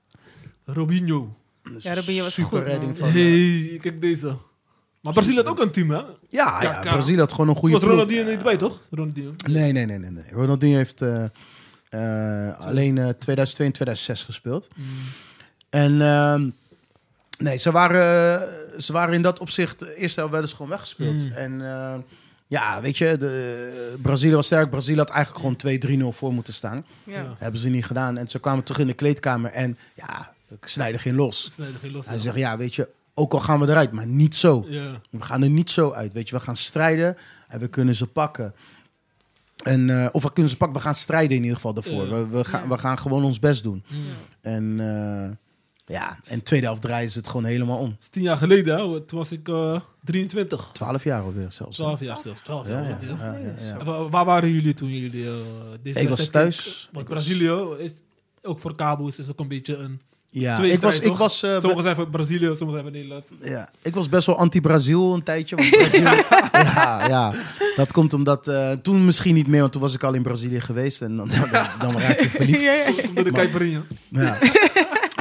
[0.64, 1.34] Robinho.
[1.78, 3.10] Ja, Robinho was super goed, redding man.
[3.10, 3.20] van.
[3.20, 4.36] hey, kijk deze.
[5.02, 5.96] Maar Brazilië had ook een team, hè?
[5.96, 7.94] Ja, ja, Ja, Brazilië had gewoon een goede was ploeg.
[7.94, 8.80] Ronaldinho niet bij, toch?
[8.90, 9.34] Ronaldinho.
[9.46, 10.10] Nee, nee, nee, nee.
[10.10, 10.24] nee.
[10.30, 11.24] Ronaldinho heeft eh,
[11.88, 14.68] eh, alleen eh, 2002 en 2006 gespeeld.
[14.76, 14.84] Mm.
[15.70, 16.48] En ehm,
[17.38, 21.24] nee, ze waren, eh, ze waren in dat opzicht eerst al wel eens gewoon weggespeeld.
[21.24, 21.32] Mm.
[21.32, 21.94] En eh,
[22.46, 24.70] ja, weet je, de, Brazilië was sterk.
[24.70, 26.84] Brazilië had eigenlijk gewoon 2-3-0 voor moeten staan.
[27.04, 27.14] Ja.
[27.14, 27.34] Ja.
[27.38, 28.18] Hebben ze niet gedaan.
[28.18, 31.52] En ze kwamen terug in de kleedkamer en ja, snijden geen los.
[31.52, 32.06] Snijden geen los.
[32.06, 34.64] Hij zegt, ja, weet je, ook al gaan we eruit, maar niet zo.
[34.68, 35.00] Ja.
[35.10, 36.34] We gaan er niet zo uit, weet je.
[36.36, 37.16] We gaan strijden
[37.48, 38.54] en we kunnen ze pakken.
[39.64, 42.08] En, eh, of we kunnen ze pakken, we gaan strijden in ieder geval daarvoor.
[42.08, 43.84] We, we, gaan, we gaan gewoon ons best doen.
[44.40, 45.30] En eh,
[45.86, 47.88] ja, en tweede helft draaien ze het gewoon helemaal om.
[47.90, 49.00] Dat is tien jaar geleden, hè?
[49.00, 50.70] Toen was ik eh 23.
[50.72, 51.76] Twaalf jaar alweer zelfs.
[51.76, 52.40] 12 jaar zelfs.
[52.40, 52.98] 12 Ja, jaar.
[53.06, 54.08] ja, ja.
[54.08, 55.32] Waar waren jullie toen jullie eh,
[55.82, 56.88] deze Ik was thuis.
[56.92, 57.92] Want Brazilië is
[58.42, 60.00] ook voor Cabo's is ook een beetje een
[60.34, 63.24] Ja, twee ik was, ik, was, eh, Sommigen zijn van Brazilië, sommigen zijn van Nederland.
[63.40, 65.56] ja, ik was best wel anti-Brazil een tijdje.
[65.56, 66.02] Want Brazil,
[66.52, 67.34] ja, ja,
[67.76, 68.48] dat komt omdat...
[68.48, 71.02] eh, toen misschien niet meer, want toen was ik al in Brazilië geweest.
[71.02, 72.60] En dan, dan, dan raak je verliefd.
[72.60, 73.82] Ja, ja, de Caipirinha.
[74.08, 74.38] Ja.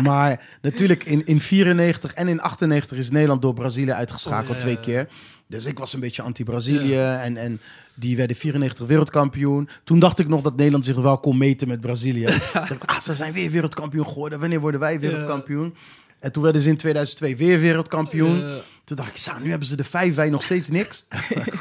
[0.03, 4.61] maar natuurlijk in, in 94 en in 98 is Nederland door Brazilië uitgeschakeld Oh, ja,
[4.61, 5.07] twee keer.
[5.51, 6.99] Dus ik was een beetje anti-Brazilië.
[6.99, 7.59] En, en
[7.93, 9.69] die werden 94 wereldkampioen.
[9.83, 12.25] Toen dacht ik nog dat Nederland zich wel kon meten met Brazilië.
[12.53, 14.39] Dacht, ah, ze zijn weer wereldkampioen geworden.
[14.39, 15.75] Wanneer worden wij wereldkampioen?
[16.19, 18.61] En toen werden ze in 2002 weer wereldkampioen.
[18.83, 21.07] Toen dacht ik, zo, nu hebben ze de vijf, wij nog steeds niks.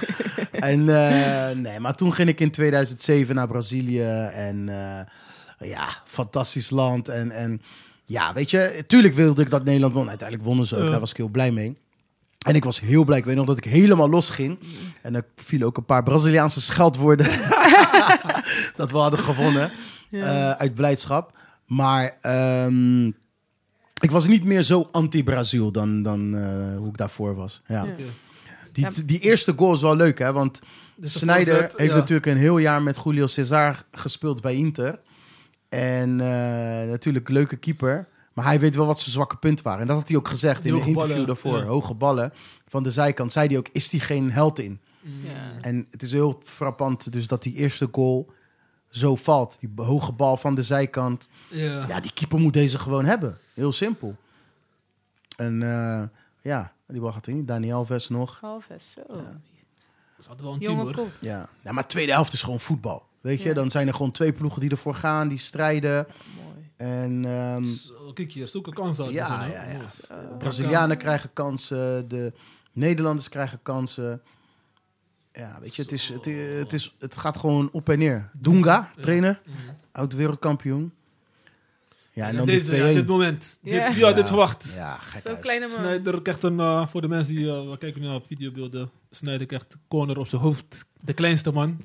[0.50, 4.02] en eh, nee, maar toen ging ik in 2007 naar Brazilië.
[4.32, 7.08] En eh, ja, fantastisch land.
[7.08, 7.62] En, en
[8.04, 10.08] ja, weet je, tuurlijk wilde ik dat Nederland won.
[10.08, 11.76] Uiteindelijk wonnen ze ook, daar was ik heel blij mee.
[12.46, 13.18] En ik was heel blij.
[13.18, 14.58] Ik weet nog dat ik helemaal los ging.
[15.02, 17.26] En er vielen ook een paar Braziliaanse scheldwoorden.
[18.76, 19.70] dat we hadden gewonnen.
[20.10, 21.38] eh, uit blijdschap.
[21.66, 23.06] Maar ehm,
[24.00, 27.62] ik was niet meer zo anti-Brazil dan, dan eh, hoe ik daarvoor was.
[27.66, 27.86] Ja.
[28.72, 30.32] Die, die eerste goal is wel leuk, hè?
[30.32, 30.60] Want
[30.96, 31.96] Dus de Snyder voorzet, heeft ja.
[31.96, 35.00] natuurlijk een heel jaar met Julio Cesar gespeeld bij Inter.
[35.68, 38.08] En eh, natuurlijk leuke keeper.
[38.40, 39.80] Maar hij weet wel wat zijn zwakke punten waren.
[39.80, 41.58] En dat had hij ook gezegd Die in een hoge interview ballen, daarvoor.
[41.58, 41.64] ja.
[41.64, 42.32] Hoge ballen
[42.68, 43.32] van de zijkant.
[43.32, 44.80] Zei hij ook, is die geen held in?
[45.00, 45.30] Ja.
[45.60, 48.32] En het is heel frappant dus dat die eerste goal
[48.90, 49.56] zo valt.
[49.60, 51.28] Die hoge bal van de zijkant.
[51.48, 51.84] Ja.
[51.88, 53.38] Ja, die keeper moet deze gewoon hebben.
[53.54, 54.16] Heel simpel.
[55.36, 56.02] En eh,
[56.40, 57.46] ja, die bal gaat erin.
[57.46, 58.38] Dani Alves nog.
[58.42, 59.02] Alves, zo.
[60.18, 61.06] Ze hadden wel een team hoor.
[61.20, 61.48] Ja.
[61.64, 63.06] ja, maar tweede helft is gewoon voetbal.
[63.20, 63.54] Weet je, Ja.
[63.54, 66.06] dan zijn er gewoon twee ploegen die ervoor gaan, die strijden.
[66.36, 66.48] Mooi.
[66.80, 69.72] En ehm, Zo, Kijk hier, zulke kans had je ja, gewoon, hè.
[69.72, 69.78] ja, ja.
[70.16, 70.30] Oh.
[70.30, 72.32] de Brazilianen krijgen kansen, de
[72.72, 74.22] Nederlanders krijgen kansen.
[75.32, 78.30] Ja, weet je, het, is, het, is, het, is, het gaat gewoon op en neer.
[78.40, 79.56] Dunga, trainer, Mhm.
[79.92, 80.92] oud wereldkampioen.
[82.12, 82.94] Ja, en Ja, dan deze, ja, die 2-1.
[82.94, 83.58] dit moment.
[83.62, 83.86] Ja.
[83.86, 84.30] Dit, wie had dit Ja.
[84.30, 84.72] verwacht?
[84.76, 85.40] Ja, gek Zo'n uit.
[85.40, 86.22] kleine man.
[86.22, 89.76] Krijgt een, eh, voor de mensen die, eh, we kijken nu op videobeelden, Snyder krijgt
[89.88, 90.84] corner op zijn hoofd.
[91.00, 91.80] De kleinste man.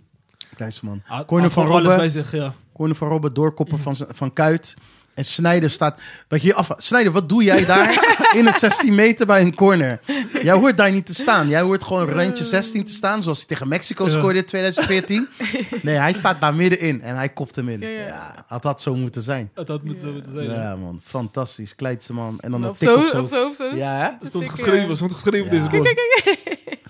[0.56, 1.02] Kleinste man.
[1.04, 2.12] Had- Corner van gewoon alles Robben.
[2.14, 2.54] bij zich, ja.
[2.76, 4.76] Corner van Robben, doorkoppen van, van Kuit.
[5.14, 6.00] En Snijder staat...
[6.28, 6.72] Wat je af...
[6.78, 7.90] Snijder, wat doe jij daar
[8.38, 10.00] in een 16 meter bij een corner?
[10.44, 11.48] Jij hoort daar niet te staan.
[11.48, 15.28] Jij hoort gewoon randje 16 te staan, zoals hij tegen Mexico scoorde in 2014.
[15.82, 17.80] Nee, hij staat daar middenin en hij kopt hem in.
[17.80, 18.46] Ja, Ja, ja.
[18.48, 19.52] had dat zo moeten zijn.
[19.54, 20.50] Dat had moeten moeten zijn.
[20.50, 21.00] Ja, man.
[21.04, 21.76] Fantastisch.
[21.76, 22.40] Kleidse man.
[22.40, 23.26] En dan een tik zo, op zo.
[23.26, 23.76] zo, zo.
[23.76, 24.06] Ja, hè?
[24.06, 25.84] Er stond geschreven, er stond geschreven deze goal.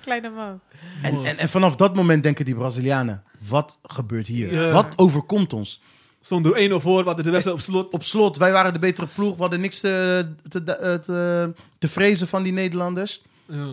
[0.02, 0.60] Kleine man.
[1.02, 3.24] En, en, en vanaf dat moment denken die Brazilianen...
[3.48, 4.54] Wat gebeurt hier?
[4.54, 4.72] Ja.
[4.72, 5.82] Wat overkomt ons?
[6.22, 7.94] Stond door 1-0 voor, we hadden de wedstrijd op slot.
[7.94, 9.36] op slot, wij waren de betere ploeg.
[9.36, 13.22] We hadden niks te, te, te, te vrezen van die Nederlanders.
[13.46, 13.66] Ja.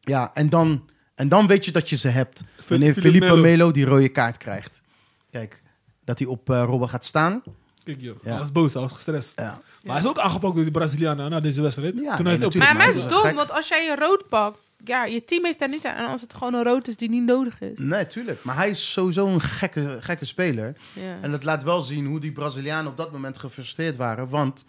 [0.00, 2.44] Ja, en dan, en dan weet je dat je ze hebt.
[2.66, 3.40] Wanneer Felipe Melo.
[3.40, 4.82] Melo die rode kaart krijgt.
[5.30, 5.62] Kijk,
[6.04, 7.42] dat hij op eh Robben gaat staan.
[7.84, 8.28] Kijk hier, Ja.
[8.30, 9.32] hij was boos, hij was gestrest.
[9.36, 9.60] Ja.
[9.82, 11.94] Maar hij is ook aangepakt door die Brazilianen na deze wedstrijd.
[12.00, 12.94] Ja, Toen nee, hij het op- natuurlijk.
[12.94, 15.86] Maar, is dom, want als jij een rood pakt, ja, je team heeft daar niet
[15.86, 15.94] aan.
[15.96, 17.78] En als het gewoon een rood is die niet nodig is.
[17.78, 18.44] Nee, tuurlijk.
[18.44, 20.74] Maar hij is sowieso een gekke, gekke speler.
[20.92, 21.16] Ja.
[21.20, 24.28] En dat laat wel zien hoe die Brazilianen op dat moment gefrustreerd waren.
[24.28, 24.64] Want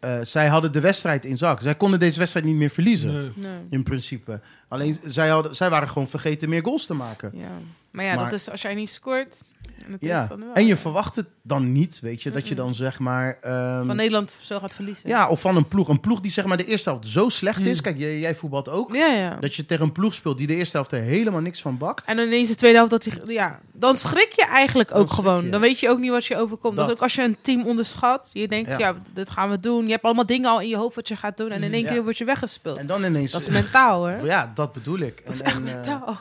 [0.00, 1.60] eh, zij hadden de wedstrijd in zak.
[1.62, 3.12] Zij konden deze wedstrijd niet meer verliezen.
[3.12, 3.30] Nee.
[3.36, 3.60] Nee.
[3.70, 4.40] In principe.
[4.68, 7.30] Alleen zij, hadden, zij waren gewoon vergeten meer goals te maken.
[7.34, 7.48] Ja.
[7.90, 9.42] Maar ja, Maar- dat is als jij niet scoort.
[9.86, 12.98] En, Ja, wel, en je verwacht het dan niet, weet je, dat je dan zeg
[12.98, 13.38] maar...
[13.40, 15.08] ehm, van Nederland zo gaat verliezen.
[15.08, 15.88] ja, of van een ploeg.
[15.88, 17.72] Een ploeg die zeg maar de eerste helft zo slecht is.
[17.72, 17.82] Hmm.
[17.82, 18.94] Kijk, jij, jij voetbalt ook.
[18.94, 19.36] ja, ja.
[19.40, 22.04] Dat je tegen een ploeg speelt die de eerste helft er helemaal niks van bakt.
[22.06, 23.34] En dan ineens de tweede helft dat hij...
[23.34, 25.44] Ja, dan schrik je eigenlijk ook gewoon.
[25.44, 25.50] je.
[25.50, 26.76] Dan weet je ook niet wat je overkomt.
[26.76, 26.94] Dat, Dat.
[26.94, 28.30] is ook als je een team onderschat.
[28.32, 28.78] Je denkt, Ja.
[28.78, 28.96] ja.
[29.12, 29.84] dit gaan we doen.
[29.84, 31.50] Je hebt allemaal dingen al in je hoofd wat je gaat doen.
[31.50, 31.88] En in één Ja.
[31.90, 32.78] keer word je weggespeeld.
[32.78, 33.30] En dan ineens...
[33.30, 34.18] Dat is mentaal, hè?
[34.20, 35.22] Ja, dat bedoel ik.
[35.24, 36.20] Dat is en, echt en, eh, mentaal.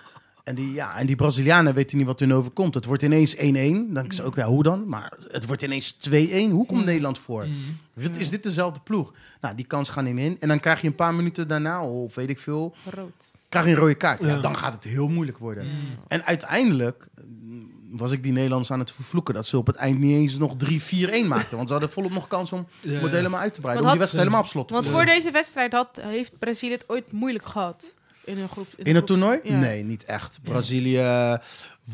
[0.49, 2.73] En, die, ja, en die Brazilianen weten niet wat hun overkomt.
[2.73, 3.39] Het wordt ineens 1-1.
[3.39, 4.87] Dan denk ze ook, ja, hoe dan?
[4.87, 6.51] Maar het wordt ineens 2-1.
[6.51, 7.47] Hoe komt Nederland voor?
[7.47, 8.17] Mhm.
[8.17, 9.13] Is- dit dezelfde ploeg?
[9.41, 10.37] Nou, die kans gaan in.
[10.39, 13.37] En dan krijg je een paar minuten daarna, of weet ik veel, Rood.
[13.49, 14.21] krijg je een rode kaart.
[14.21, 15.67] Ja, dan gaat het heel moeilijk worden.
[16.07, 19.99] En uiteindelijk mm, was ik die Nederlanders aan het vervloeken dat ze op het eind
[19.99, 21.55] niet eens nog 3-4-1 maakten.
[21.55, 23.61] Want ze hadden volop nog kans om, het helemaal uit te breiden.
[23.61, 26.73] Want om die wedstrijd helemaal op slot te Want voor deze wedstrijd had, heeft Brazilië
[26.73, 27.93] het ooit moeilijk gehad.
[28.29, 28.67] In een groep.
[28.77, 29.39] In het toernooi?
[29.43, 29.59] Ja.
[29.59, 30.39] Nee, niet echt.
[30.43, 31.37] Brazilië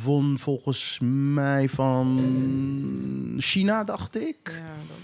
[0.04, 1.00] won volgens
[1.34, 4.38] mij van China, dacht ik.
[4.44, 4.52] Ja,
[4.88, 4.98] dan-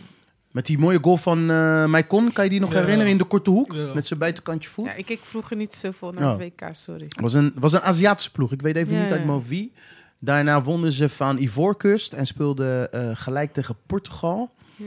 [0.51, 2.79] Met die mooie goal van eh Maicon, kan je die nog Ja.
[2.79, 3.73] herinneren in de korte hoek?
[3.73, 3.93] Ja.
[3.93, 4.85] Met zijn buitenkantje voet.
[4.85, 7.07] ja, ik keek vroeger niet zoveel naar de WK, sorry.
[7.21, 8.51] was een, was een Aziatische ploeg.
[8.51, 9.73] Ik weet even niet uit mijn wie.
[10.19, 14.51] Daarna wonnen ze van Ivoorkust en speelden eh, gelijk tegen Portugal.
[14.75, 14.85] Ja.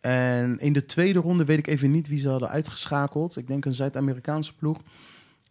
[0.00, 3.36] En in de tweede ronde weet ik even niet wie ze hadden uitgeschakeld.
[3.36, 4.78] Ik denk een Zuid-Amerikaanse ploeg.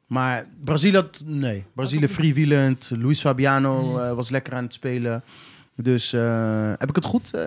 [0.09, 1.65] Maar Brazilië, had- nee.
[1.75, 2.91] Brazilië freewheelend.
[3.01, 3.99] Luis Fabiano Hmm.
[3.99, 5.23] eh, was lekker aan het spelen.
[5.75, 7.43] Dus eh, heb ik het goed, eh,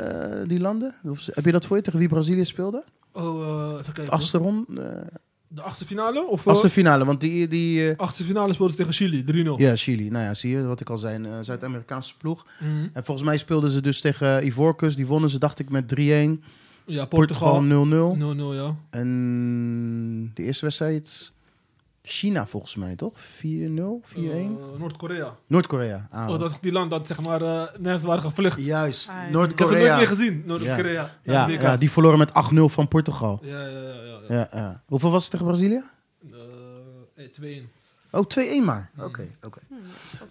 [0.47, 0.95] die landen?
[1.05, 2.85] Of, heb je dat voor je tegen wie Brazilië speelde?
[3.13, 4.13] Oh, even kijken.
[4.13, 4.83] Achtste ronde?
[4.83, 5.17] eh,
[5.49, 6.27] De achtste finale?
[6.27, 7.49] Of, achtste finale, want die...
[7.49, 9.61] die achtste finale speelden ze tegen Chili, 3-0.
[9.63, 10.11] ja, Chili.
[10.11, 11.25] Nou ja, zie je wat ik al zei.
[11.25, 12.47] Een Zuid-Amerikaanse ploeg.
[12.61, 12.71] Mhm.
[12.93, 14.97] En volgens mij speelden ze dus tegen Ivoorkust.
[14.97, 16.45] Die wonnen ze, dacht ik, met 3-1.
[16.87, 18.17] Ja, Portugal Portugal 0-0.
[18.17, 18.75] 0-0, ja.
[18.91, 21.33] En de eerste wedstrijd
[22.03, 23.15] China volgens mij, toch?
[23.21, 24.17] 4-0, 4-1?
[24.17, 25.37] Eh, Noord-Korea.
[25.47, 26.07] Noord-Korea.
[26.11, 26.29] Ah.
[26.29, 28.61] Oh, dat is die land dat zeg maar eh, mensen waren gevlucht.
[28.65, 29.23] Juist, Ah, ja.
[29.23, 29.97] Ik heb ze nooit Noord-Korea.
[29.97, 31.11] meer gezien, Noord-Korea.
[31.23, 33.41] Ja, ja, die verloren met 8-0 van Portugal.
[33.43, 34.35] ja, ja, ja, ja, ja.
[34.35, 34.83] Ja, ja.
[34.87, 35.83] Hoeveel was het tegen Brazilië?
[37.17, 37.69] Eh, eh, 2-1.
[38.11, 38.91] Oh, 2-1 maar.
[38.99, 39.59] Oké, oké.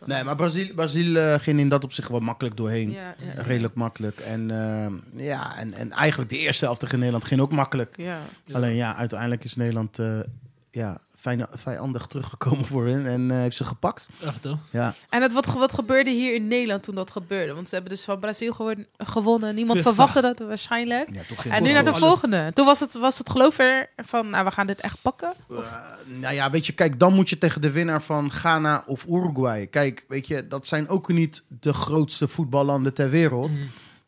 [0.06, 2.92] Nee, maar Brazil, Brazil eh, ging in dat op zich wel makkelijk doorheen.
[2.92, 3.42] Ja, ja, ja.
[3.42, 4.20] Redelijk makkelijk.
[4.20, 7.94] En, eh, ja, en, en eigenlijk de eerste helft tegen Nederland ging ook makkelijk.
[7.98, 8.20] Ja.
[8.52, 10.20] Alleen ja, uiteindelijk is Nederland eh,
[10.72, 14.08] ja, fijn, vijandig teruggekomen voor hen en eh, heeft ze gepakt.
[14.22, 14.48] Echt?
[14.70, 17.54] Ja, En het, wat, wat gebeurde hier in Nederland toen dat gebeurde?
[17.54, 19.56] Want ze hebben dus van Brazil gewonnen.
[19.56, 19.94] Niemand Vissa.
[19.94, 21.10] verwachtte dat waarschijnlijk.
[21.14, 22.02] ja toch geen En nu naar de Alles.
[22.04, 22.52] volgende.
[22.54, 25.34] Toen was het, was het geloof er van, nou, we gaan dit echt pakken.
[25.50, 25.56] Eh,
[26.20, 29.68] nou ja, weet je, kijk, dan moet je tegen de winnaar van Ghana of Uruguay.
[29.68, 33.52] Kijk, weet je, dat zijn ook niet de grootste voetballanden ter wereld.
[33.52, 33.62] Mhm.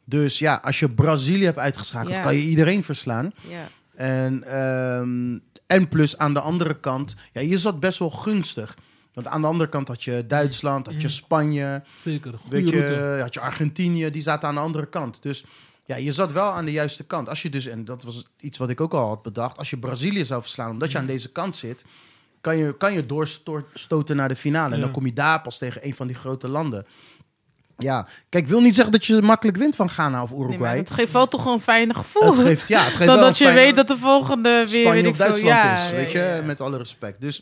[0.06, 2.22] Dus ja, als je Brazilië hebt uitgeschakeld, Ja.
[2.22, 3.32] kan je iedereen verslaan.
[3.50, 3.68] Ja.
[3.96, 8.78] En, ehm, en plus aan de andere kant, ja, je zat best wel gunstig.
[9.14, 13.18] Want aan de andere kant had je Duitsland, had je Spanje, Zeker, goede weet je,
[13.22, 15.22] had je Argentinië, die zaten aan de andere kant.
[15.22, 15.46] Dus
[15.86, 17.30] ja, je zat wel aan de juiste kant.
[17.30, 19.78] Als je dus, en dat was iets wat ik ook al had bedacht, als je
[19.78, 21.86] Brazilië zou verslaan, omdat je aan deze kant zit,
[22.42, 24.76] kan je, kan je doorstoten naar de finale.
[24.76, 26.86] En dan kom je daar pas tegen een van die grote landen.
[27.78, 30.48] Ja, kijk, ik wil niet zeggen dat je makkelijk wint van Ghana of Nee, maar
[30.48, 30.78] Uruguay.
[30.78, 32.36] het geeft wel toch een fijne gevoel.
[32.36, 34.82] het geeft, ja, het geeft dan wel dat je weet dat de volgende weer, weet
[34.82, 37.22] Spanje ik of Duitsland ja, is, ja, weet je, ja, met alle respect.
[37.22, 37.42] Dus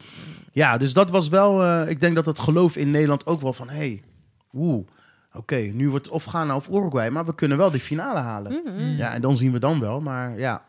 [0.51, 3.53] ja, dus dat was wel, eh, ik denk dat het geloof in Nederland ook wel
[3.53, 4.03] van, hé, hey,
[4.51, 4.85] woe,
[5.33, 8.61] oké, nu wordt het of Ghana of Uruguay, maar we kunnen wel die finale halen.
[8.65, 8.95] Mhm.
[8.97, 10.63] Ja, en dan zien we dan wel, maar ja.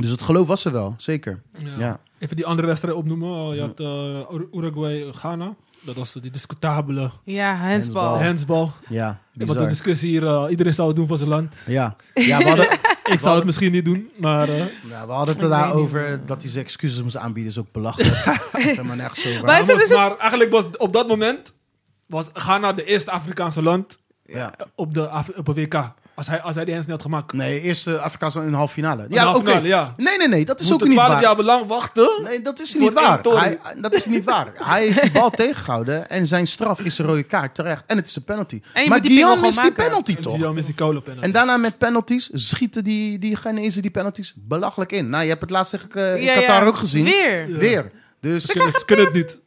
[0.00, 1.42] Dus het geloof was er wel, zeker.
[1.58, 1.70] Ja.
[1.78, 1.98] Ja.
[2.18, 3.54] Even die andere wedstrijd opnoemen.
[3.54, 3.88] Je had uh,
[4.40, 5.54] Ur- Uruguay, Ghana.
[5.84, 8.22] Dat was die discutabele Ja, handsbal.
[8.22, 8.72] Handsbal.
[8.88, 11.56] Ja, Want de discussie hier, uh, iedereen zou het doen voor zijn land.
[11.66, 11.96] Ja.
[12.14, 12.68] ja, we hadden,
[13.12, 16.50] Ik zou het misschien niet doen, maar uh, ja, we hadden het daarover dat hij
[16.50, 18.24] zijn excuses moest aanbieden, is ook belachelijk.
[19.42, 21.52] Maar is het- was- is het- maar eigenlijk was op dat moment
[22.06, 24.52] was Ghana de eerste Afrikaanse land ja.
[24.74, 25.92] op, de, Af- op een WK.
[26.22, 27.32] Als hij, als hij die hands niet had gemaakt.
[27.32, 29.06] Nee, eerste Afrikaanse in de halve finale.
[29.06, 29.58] de Ja, oké.
[29.62, 29.94] ja.
[29.96, 31.22] Nee, nee, nee, dat is Moeten ook niet 12 waar.
[31.22, 32.20] jaar lang wachten.
[32.24, 33.20] Nee, dat is niet waar.
[33.22, 34.52] Hij, dat is niet waar.
[34.72, 37.84] Hij heeft die bal tegengehouden en zijn straf is een rode kaart terecht.
[37.86, 38.60] En het is een penalty.
[38.74, 40.36] Maar moet Guillaume is gewoon die penalty toch?
[40.36, 41.24] Die is die koude penalty.
[41.26, 43.36] En daarna met penalties schieten die, die
[43.80, 45.08] die penalties belachelijk in.
[45.08, 46.66] Nou, je hebt het laatst tegen eh, in Ja, Qatar ja.
[46.68, 47.04] ook gezien.
[47.04, 47.48] Weer.
[47.48, 47.56] Ja.
[47.56, 47.90] Weer.
[48.20, 49.38] Dus, Ze kunnen, ze kunnen het niet.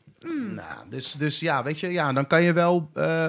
[0.56, 3.26] nou, dus, dus ja, weet je, ja, dan kan je wel eh,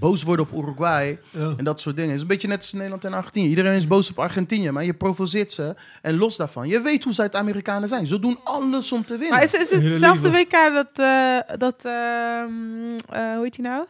[0.00, 1.54] boos worden op Uruguay Ja.
[1.56, 2.10] en dat soort dingen.
[2.10, 3.48] Het is een beetje net als Nederland en Argentinië.
[3.48, 5.74] Iedereen is boos op Argentinië, maar je provoceert ze.
[6.02, 8.06] En los daarvan, je weet hoe Zuid-Amerikanen zijn.
[8.06, 9.30] Ze doen alles om te winnen.
[9.30, 10.30] Maar is, is het hetzelfde.
[10.30, 13.84] WK dat, eh, dat ehm, eh, hoe heet die nou?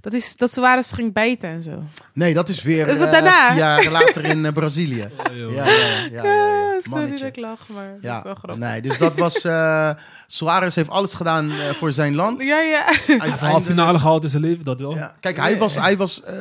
[0.00, 1.82] Dat, is, dat Suarez ging bijten en zo.
[2.12, 3.48] Nee, dat is weer Is dat eh, daarna?
[3.48, 5.08] vier jaar later in eh, Brazilië.
[5.24, 5.54] Ja, joh.
[5.54, 5.98] Ja, ja, ja.
[6.12, 6.66] ja, ja, ja.
[6.76, 8.56] Ah, sorry dat ik lach, maar dat is Ja, wel grappig.
[8.68, 9.44] nee, dus dat was...
[9.44, 9.90] eh
[10.26, 12.44] Suarez heeft alles gedaan eh, voor zijn land.
[12.44, 12.84] Ja, ja.
[12.84, 14.94] Hij heeft de Uiteindelijk- finale gehaald in zijn leven, dat wel.
[14.94, 15.74] Ja, kijk, hij was...
[15.74, 16.34] Hij was eh,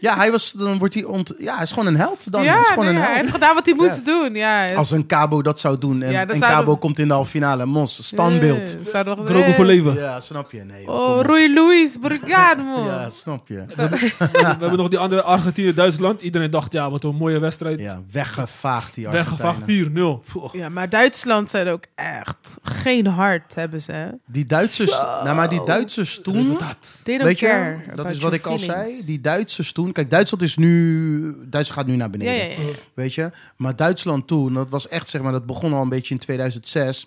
[0.00, 0.52] ja, hij was...
[0.52, 1.34] Dan wordt hij ont...
[1.38, 2.42] Ja, hij is gewoon een held dan.
[2.42, 3.20] ja, hij is gewoon nee, een ja, hij held.
[3.24, 4.02] heeft gedaan wat hij moest Ja.
[4.04, 4.34] doen.
[4.34, 7.14] Ja, is- Als een Cabo dat zou doen en, en zouden Cabo komt in de
[7.14, 7.66] halve finale.
[7.66, 8.84] Mons, standbeeld.
[8.84, 9.54] Drogen eh.
[9.54, 9.94] voor leven.
[9.94, 10.64] Ja, snap je?
[10.64, 11.24] Nee, joh, Oh.
[11.24, 12.84] Rui Luis, Brigado, man.
[12.86, 13.64] Ja, snap je.
[13.74, 16.22] We hebben nog die andere Argentinië-Duitsland.
[16.22, 17.78] Iedereen dacht, ja, wat een mooie wedstrijd.
[17.80, 20.20] Ja, weggevaagd die Weggevaagd Argentijnen.
[20.22, 20.32] 4-0.
[20.32, 20.52] Poeh.
[20.52, 24.18] Ja, maar Duitsland zijn ook echt geen hart hebben ze.
[24.26, 26.58] Die Duitsers, nou maar die Duitsers toen,
[27.04, 29.02] weet je, dat is wat ik al zei.
[29.04, 32.72] Die Duitsers toen, kijk, Duitsland is nu, Duitsland gaat nu naar beneden, ja, ja.
[32.94, 33.30] weet je.
[33.56, 37.06] Maar Duitsland toen, dat was echt, zeg maar, dat begon al een beetje in 2006.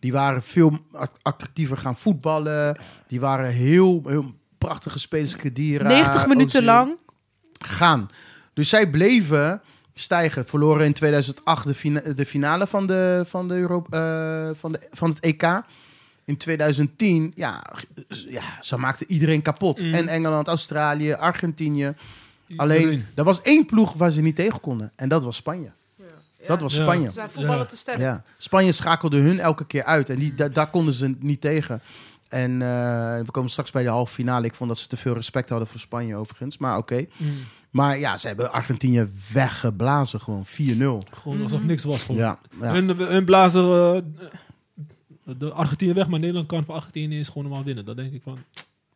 [0.00, 2.80] Die waren veel act- attractiever gaan voetballen.
[3.06, 6.96] Die waren heel, heel prachtige spelers, Kedira, 90 minuten lang.
[7.58, 8.08] gaan.
[8.54, 9.60] Dus zij bleven
[9.94, 10.46] stijgen.
[10.46, 14.88] Verloren in 2008 de, fina- de finale van, de, van, de Euro, eh, van, de,
[14.92, 15.42] van het EK.
[16.26, 17.62] In 2010, ja,
[18.28, 19.82] ja ze maakten iedereen kapot.
[19.82, 19.94] Mm.
[19.94, 21.94] En Engeland, Australië, Argentinië.
[22.56, 24.92] Alleen, er was één ploeg waar ze niet tegen konden.
[24.96, 25.70] En dat was Spanje.
[26.46, 26.82] Dat was Ja.
[26.82, 27.06] Spanje.
[27.06, 27.64] Ze zijn voetballen Ja.
[27.64, 27.98] te sterk.
[27.98, 30.10] Ja, Spanje schakelde hun elke keer uit.
[30.10, 31.80] En die, da- daar konden ze niet tegen.
[32.28, 32.68] En eh,
[33.18, 34.46] we komen straks bij de halve finale.
[34.46, 36.58] Ik vond dat ze te veel respect hadden voor Spanje overigens.
[36.58, 37.04] Maar oké.
[37.16, 37.34] Mm.
[37.70, 40.20] Maar ja, ze hebben Argentinië weggeblazen.
[40.20, 40.48] Gewoon 4-0.
[41.12, 42.02] Gewoon alsof niks was.
[42.02, 42.20] Gewoon.
[42.20, 42.72] Ja, ja.
[42.72, 43.64] Hun, hun blazen
[43.94, 44.00] uh,
[45.38, 47.84] de Argentinië weg, maar Nederland kan voor Argentinië eens gewoon normaal winnen.
[47.84, 48.38] Dat denk ik van.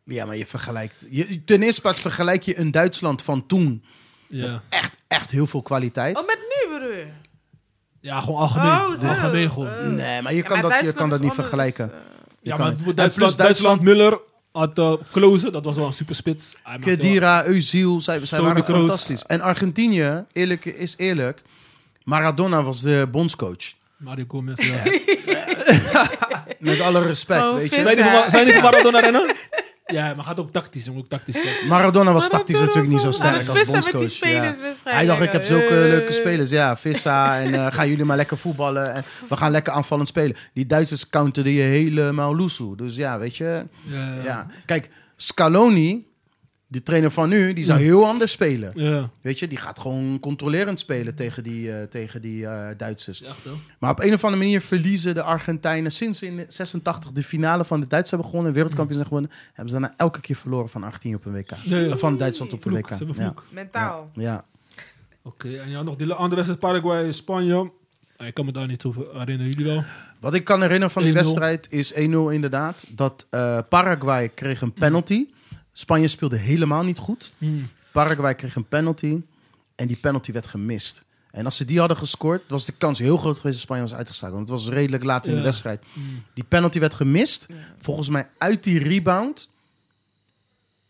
[0.03, 1.05] ja, maar je vergelijkt...
[1.09, 3.83] Je, ten eerste plaats vergelijk je een Duitsland van toen...
[4.27, 6.17] Ja, echt, echt heel veel kwaliteit.
[6.17, 7.05] Oh, met nu broer.
[8.01, 8.71] ja gewoon algemeen.
[8.71, 9.67] Oh, algemeen gewoon.
[9.75, 9.87] Eh.
[9.87, 11.91] nee, maar je Ja, kan, maar dat, je kan dat is niet anders, vergelijken.
[11.91, 11.97] eh,
[12.41, 14.19] Ja, maar Duitsland, plus Duitsland, Duitsland, Muller
[14.51, 16.55] had uh, Klozen, dat was wel een superspits.
[16.79, 19.23] Kedira, Özil, zij, zij waren fantastisch.
[19.25, 21.41] En Argentinië, eerlijk is eerlijk...
[22.03, 23.73] Maradona was de bondscoach.
[24.01, 24.81] Mario Gomez, ja.
[26.59, 27.81] Met alle respect, Oh, weet je.
[27.81, 29.35] Zijn die van- Zijn die van Maradona rennen?
[29.85, 30.89] Ja, maar gaat ook tactisch.
[30.89, 31.37] Moet ook tactisch.
[31.67, 34.29] Maradona was tactisch natuurlijk niet zo sterk als vissen met die bondscoach.
[34.29, 34.53] Ja.
[34.83, 35.89] Hij dacht, ik heb zulke Eh.
[35.89, 36.49] leuke spelers.
[36.49, 37.39] Ja, Vissa.
[37.39, 38.93] En eh, gaan jullie maar lekker voetballen.
[38.93, 40.35] En we gaan lekker aanvallend spelen.
[40.53, 42.75] Die Duitsers counterden je helemaal loesoe.
[42.77, 43.65] Dus ja, weet je.
[43.81, 44.47] Ja, Ja.
[44.65, 46.05] Kijk, Scaloni,
[46.71, 48.71] de trainer van nu, die zou heel anders spelen.
[48.75, 49.09] Ja.
[49.21, 53.23] Weet je, die gaat gewoon controlerend spelen tegen die, eh, tegen die eh, Duitsers.
[53.79, 57.63] Maar op een of andere manier verliezen de Argentijnen sinds ze in 86 de finale
[57.65, 60.69] van de Duitsers hebben gewonnen, en wereldkampioens zijn gewonnen, hebben ze daarna elke keer verloren
[60.69, 61.51] van Argentinië op een WK.
[61.63, 61.97] Ja, ja.
[61.97, 62.87] Van Duitsland op een WK.
[62.87, 63.21] ze hebben Ja.
[63.23, 63.45] vloek.
[63.49, 64.09] Mentaal.
[64.13, 64.45] Ja.
[65.23, 67.71] Oké, en ja, nog die andere wedstrijd Paraguay, Spanje.
[68.17, 69.51] Ik kan me daar niet over herinneren.
[69.51, 69.83] Jullie wel?
[70.19, 71.15] Wat ik kan herinneren van die 1-0.
[71.15, 71.97] wedstrijd is 1-0
[72.31, 72.85] inderdaad.
[72.89, 75.27] Dat eh, Paraguay kreeg een penalty.
[75.73, 77.31] Spanje speelde helemaal niet goed.
[77.37, 77.69] Hmm.
[77.91, 79.21] Paraguay kreeg een penalty
[79.75, 81.03] en die penalty werd gemist.
[81.31, 83.93] En als ze die hadden gescoord, was de kans heel groot geweest dat Spanje was
[83.93, 84.37] uitgeschakeld.
[84.37, 85.83] Want het was redelijk laat in de wedstrijd.
[85.93, 86.23] Hmm.
[86.33, 87.47] Die penalty werd gemist.
[87.77, 89.49] Volgens mij uit die rebound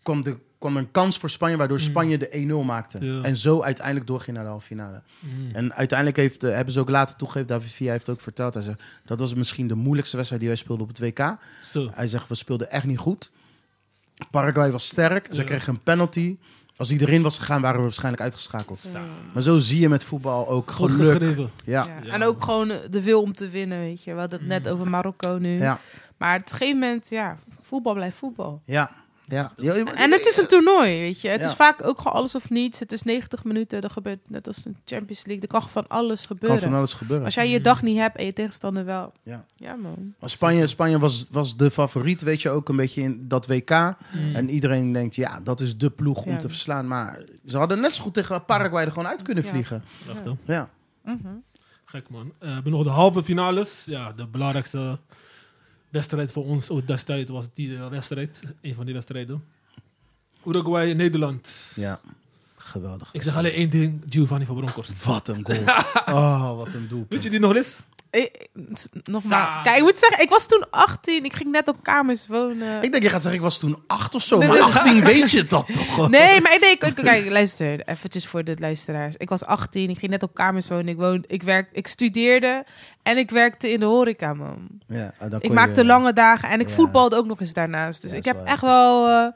[0.04, 2.98] kwam, de, kwam een kans voor Spanje, waardoor Spanje de 1-0 maakte.
[2.98, 3.16] Mm.
[3.16, 3.22] Ja.
[3.22, 5.02] En zo uiteindelijk doorging naar de halve finale.
[5.20, 5.50] Hmm.
[5.54, 8.64] En uiteindelijk heeft, eh, hebben ze ook later toegegeven, David Villa heeft ook verteld, hij
[8.64, 11.38] zegt, dat was misschien de moeilijkste wedstrijd die wij speelden op het WK.
[11.64, 11.90] Zo.
[11.94, 13.32] Hij zegt, we speelden echt niet goed.
[14.32, 15.44] Paraguay was sterk, ze Ja.
[15.44, 16.38] kregen een penalty.
[16.76, 18.90] Als die erin was gegaan, waren we waarschijnlijk uitgeschakeld.
[18.94, 19.02] Ja.
[19.34, 21.06] Maar zo zie je met voetbal ook Goed geluk.
[21.08, 21.52] geschreven.
[21.66, 21.86] Ja.
[21.88, 22.00] Ja.
[22.04, 22.14] Ja.
[22.14, 24.14] En ook gewoon de wil om te winnen, weet je.
[24.14, 25.58] We hadden het net over Marokko nu.
[25.58, 25.80] Ja.
[26.18, 28.62] Maar op een gegeven moment, ja, voetbal blijft voetbal.
[28.66, 28.92] Ja.
[29.32, 29.52] Ja.
[29.58, 31.28] Ja, En het is een toernooi, weet je.
[31.28, 31.48] Het Ja.
[31.48, 32.80] is vaak ook gewoon alles of niets.
[32.80, 33.82] Het is 90 minuten.
[33.82, 35.42] Er gebeurt net als een Champions League.
[35.44, 36.62] Er kan van alles kan gebeuren.
[36.62, 37.26] van alles gebeuren.
[37.26, 39.12] Als jij je dag niet hebt en je tegenstander wel.
[39.24, 39.46] Ja.
[39.56, 40.14] Ja, man.
[40.20, 43.70] Maar Spanje, Spanje was, was de favoriet, weet je, ook een beetje in dat WK.
[43.70, 44.36] Hmm.
[44.36, 46.38] En iedereen denkt, ja, dat is de ploeg om Ja.
[46.38, 46.88] te verslaan.
[46.88, 49.50] Maar ze hadden net zo goed tegen Paraguay er gewoon uit kunnen Ja.
[49.50, 49.84] vliegen.
[50.24, 50.38] Hoor.
[50.46, 50.70] Ja.
[51.04, 51.18] Mhm.
[51.86, 52.32] Gek man.
[52.40, 53.86] Eh, we hebben nog de halve finales.
[53.86, 55.00] Ja, de belangrijkste
[55.92, 58.42] wedstrijd voor ons ook destijds was die eh, wedstrijd.
[58.62, 59.44] Een van die wedstrijden.
[60.46, 61.50] Uruguay, Nederland.
[61.76, 62.00] Ja.
[62.56, 63.10] Geweldig.
[63.12, 64.02] Ik zeg alleen één ding.
[64.10, 65.06] Giovanni van Bronckhorst.
[65.06, 65.64] Wat een goal.
[66.06, 67.10] Oh, wat een doelpunt.
[67.10, 67.80] Weet je die nog eens?
[68.12, 68.26] Eh,
[69.04, 69.64] Nogmaals.
[69.64, 71.24] Kijk, ik moet zeggen, ik was toen 18.
[71.26, 72.82] Ik ging net op kamers wonen.
[72.82, 74.38] Ik denk, je gaat zeggen, ik was toen acht of zo.
[74.38, 74.66] Nee, maar nee.
[74.66, 76.10] 18 weet je dat toch?
[76.10, 79.16] Nee, maar ik denk, ik- kijk, luister, eventjes voor de luisteraars.
[79.18, 80.88] Ik was 18, ik ging net op kamers wonen.
[80.88, 82.66] Ik, woon, ik, werk, ik studeerde
[83.04, 84.68] en ik werkte in de horeca, man.
[84.88, 86.74] Ja, dan kon Ik je- maakte lange dagen en ik Ja.
[86.74, 88.02] voetbalde ook nog eens daarnaast.
[88.02, 89.28] Dus Ja, ik heb echt wel eh,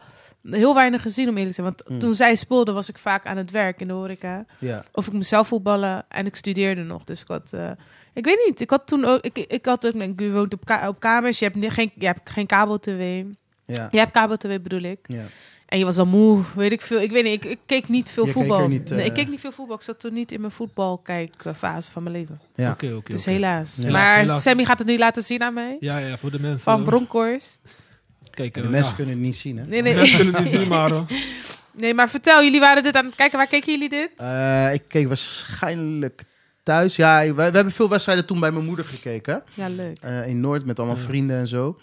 [0.51, 1.75] heel weinig gezien, om eerlijk te zijn.
[1.75, 1.99] Want Mm.
[1.99, 4.45] toen zij speelde, was ik vaak aan het werk in de horeca.
[4.59, 4.83] Ja.
[4.91, 7.03] Of ik moest zelf voetballen en ik studeerde nog.
[7.03, 7.51] Dus ik had...
[7.53, 7.69] eh,
[8.15, 9.21] ik weet niet, ik had toen ook...
[9.21, 9.93] Ik, ik had ook...
[10.19, 13.23] Je woont op, ka- op kamers, je hebt, geen, je hebt geen kabel-tv.
[13.65, 13.87] Ja.
[13.91, 14.99] Je hebt kabel-tv bedoel ik.
[15.07, 15.23] ja.
[15.65, 17.01] En je was dan moe, weet ik veel.
[17.01, 18.59] Ik weet niet, ik, ik keek niet veel Je keek voetbal.
[18.61, 19.75] er niet, eh, nee, ik keek niet veel voetbal.
[19.75, 22.41] Ik zat toen niet in mijn voetbalkijkfase van mijn leven.
[22.55, 22.71] Ja.
[22.71, 23.11] Oké, oké.
[23.11, 23.75] Dus helaas.
[23.81, 23.91] Ja.
[23.91, 24.41] Maar Helaas.
[24.43, 25.77] Sammy gaat het nu laten zien aan mij.
[25.79, 26.59] Ja, ja, voor de mensen.
[26.59, 27.93] Van Bronkhorst.
[28.29, 28.95] Kijk, eh, de mensen ja.
[28.95, 29.65] kunnen het niet zien, hè?
[29.65, 29.95] Nee, De nee.
[29.97, 30.91] mensen kunnen het niet zien, maar...
[30.91, 31.01] eh,
[31.81, 33.37] nee, maar vertel, jullie waren dit aan het kijken.
[33.37, 34.09] Waar keken jullie dit?
[34.15, 36.23] Eh, ik keek waarschijnlijk
[36.65, 36.95] thuis.
[36.95, 39.43] Ja, we, we hebben veel wedstrijden toen bij mijn moeder gekeken.
[39.53, 39.97] ja, leuk.
[40.01, 41.03] eh, in Noord met allemaal Ja.
[41.03, 41.79] vrienden en zo.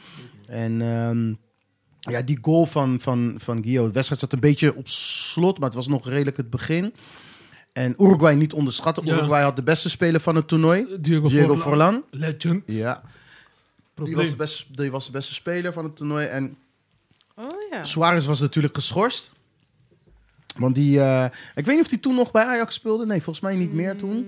[0.48, 1.34] En ehm,
[2.14, 3.86] ja, die goal van, van, van Gio.
[3.86, 6.94] De wedstrijd zat een beetje op slot, maar het was nog redelijk het begin.
[7.72, 9.04] En Uruguay niet onderschatten.
[9.06, 9.14] Ja.
[9.14, 10.86] Uruguay had de beste speler van het toernooi.
[11.00, 12.04] Diego, Diego Forlan.
[12.10, 12.62] Legend.
[12.66, 13.02] Ja,
[13.94, 16.26] die was, de beste, die was de beste speler van het toernooi.
[16.26, 16.56] En
[17.36, 17.84] Oh ja.
[17.84, 19.32] Suarez was natuurlijk geschorst.
[20.58, 21.24] Want die, eh,
[21.54, 23.06] ik weet niet of hij toen nog bij Ajax speelde.
[23.06, 24.26] Nee, volgens mij niet meer toen.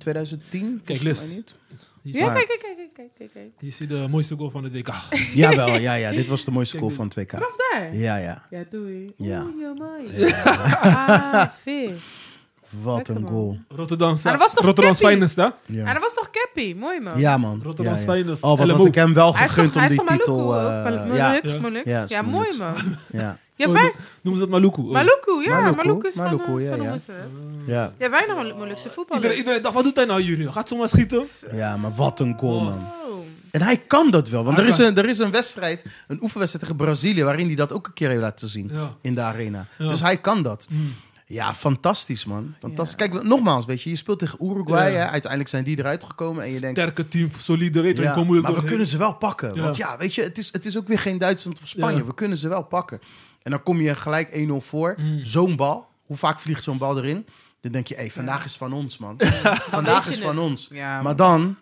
[0.00, 1.34] 2010, Kijk, Liz.
[1.34, 1.54] niet.
[2.02, 3.50] Ja, Maar- kijk, kijk, kijk, kijk, kijk, kijk.
[3.58, 4.88] hier zie je de mooiste goal van het WK.
[5.34, 6.10] Jawel, ja, ja.
[6.10, 7.30] Dit was de mooiste Kijk, goal van het WK.
[7.30, 7.94] Vanaf daar?
[7.96, 8.42] Ja, ja.
[8.50, 9.12] Ja, doei.
[9.16, 9.42] Ja.
[9.42, 10.32] Oeh, ja, mooi.
[10.44, 11.90] Ah, vet.
[12.82, 13.58] Wat Lekker, een goal.
[13.68, 15.14] Rotterdam, Maar er was nog Rotterdams Cappy.
[15.14, 15.42] finest, hè?
[15.44, 16.74] En Ja, dat was nog Cappy.
[16.78, 17.18] Mooi, man.
[17.18, 17.60] ja man.
[17.62, 18.18] Rotterdams ja, ja.
[18.22, 18.42] finest.
[18.42, 20.56] Oh, wat had ik hem wel Hij is gegund toch, om hij is die titel.
[20.56, 20.62] Eh?
[20.82, 21.60] Mal- ja, Molux, Ja.
[21.60, 21.84] Molux.
[21.90, 22.74] Ja, Ja, mooi, man.
[23.12, 23.82] ja, Ja, Oh, wij...
[23.82, 23.92] no-
[24.22, 24.80] Noemen ze het Maluku?
[24.82, 24.90] Oh.
[24.92, 25.60] Maluku, ja.
[25.60, 26.76] Maluku, Maluku is van, Maluku, eh, ja, zo ja.
[26.82, 27.12] noemen ze
[27.66, 27.92] ja.
[27.98, 29.14] Ja, wij nog Molukse voetballers.
[29.14, 30.48] Iedereen, iedereen dacht, wat doet hij nou hier nu?
[30.50, 31.24] Gaat zomaar schieten?
[31.52, 32.64] ja, maar wat een goal, Oh.
[32.64, 32.72] man.
[32.74, 33.18] Oh.
[33.50, 34.44] En hij kan dat wel.
[34.44, 37.22] Want er is, een, er is een wedstrijd, een oefenwedstrijd tegen Brazilië...
[37.24, 38.94] waarin hij dat ook een keer heeft laten zien Ja.
[39.00, 39.66] in de arena.
[39.78, 39.88] Ja.
[39.88, 40.66] Dus hij kan dat.
[40.70, 40.94] Mm.
[41.26, 42.54] Ja, fantastisch, man.
[42.60, 42.98] Fantastisch.
[42.98, 43.08] Ja.
[43.08, 44.92] Kijk, nogmaals, weet je, je speelt tegen Uruguay.
[44.92, 44.98] Ja.
[44.98, 45.06] Hè?
[45.08, 46.44] Uiteindelijk zijn die eruit gekomen.
[46.44, 49.54] En je denkt, Sterke team, solide, weet je, Ja, maar we kunnen ze wel pakken.
[49.54, 49.62] Ja.
[49.62, 51.98] Want ja, weet je, het is, het is ook weer geen Duitsland of Spanje.
[51.98, 52.04] Ja.
[52.04, 53.00] We kunnen ze wel pakken.
[53.42, 54.94] En dan kom je gelijk 1-0 voor.
[54.98, 55.24] Mm.
[55.24, 55.88] Zo'n bal.
[56.06, 57.26] Hoe vaak vliegt zo'n bal erin?
[57.60, 59.16] Dan denk je, hé, vandaag is van ons, man.
[59.76, 60.44] vandaag is van het?
[60.44, 60.68] ons.
[60.72, 61.56] Ja, Maar dan,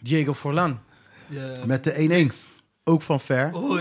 [0.00, 0.78] Diego Forlan
[1.28, 1.52] Ja.
[1.66, 1.92] met de
[2.52, 2.56] 1-1.
[2.84, 3.54] Ook van ver.
[3.54, 3.80] Oh.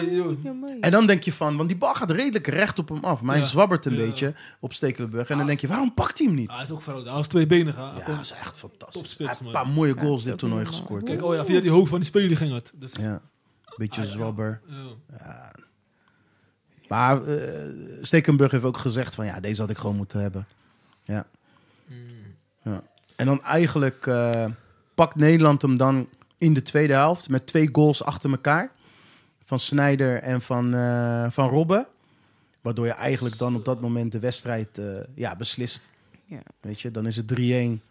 [0.80, 3.22] En dan denk je van, want die bal gaat redelijk recht op hem af.
[3.22, 3.50] Maar hij Ja.
[3.50, 3.98] zwabbert een Ja.
[3.98, 5.30] beetje op Stekelenburg.
[5.30, 6.50] En dan denk je, waarom pakt hij hem niet?
[6.50, 7.06] Ah, hij is ook verrood.
[7.06, 7.76] Hij was tweebenig.
[7.76, 7.82] hè.
[7.82, 9.02] Ja, dat is echt fantastisch.
[9.02, 11.04] Topspits, Hij heeft een paar mooie goals dit toernooi gescoord.
[11.04, 12.72] Kijk, oh ja, via die hoofd van die speler ging het.
[12.76, 13.22] Dus, Ja,
[13.78, 14.14] beetje Ah, ja.
[14.14, 14.62] zwabber.
[15.20, 15.52] ja.
[16.88, 17.70] Maar eh,
[18.02, 20.48] Stekenburg heeft ook gezegd van, ja, deze had ik gewoon moeten hebben.
[21.04, 21.26] Ja.
[22.62, 22.84] ja.
[23.16, 24.46] En dan eigenlijk eh,
[24.96, 28.72] pakt Nederland hem dan in de tweede helft met twee goals achter elkaar.
[29.44, 31.88] Van Snijder en van, eh, van Robben.
[32.62, 34.86] Waardoor je eigenlijk dan op dat moment de wedstrijd eh,
[35.16, 35.92] ja, beslist.
[36.26, 36.40] Ja.
[36.62, 37.34] Weet je, dan is het
[37.80, 37.82] 3-1.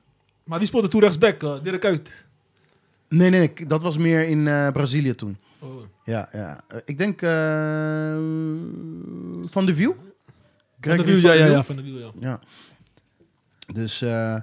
[0.44, 1.42] Maar wie speelde toen rechtsback?
[1.42, 2.24] eh, Dirk Uit.
[3.08, 5.36] Nee, nee, nee, dat was meer in eh, Brazilië toen.
[5.66, 5.82] Oh.
[6.04, 6.60] Ja, ja.
[6.68, 7.30] Eh, ik denk eh,
[9.50, 9.92] Van de View.
[10.80, 12.10] Van de ja, de ja, ja, van de Wiel, ja.
[12.20, 12.40] Ja.
[13.72, 14.36] Dus eh,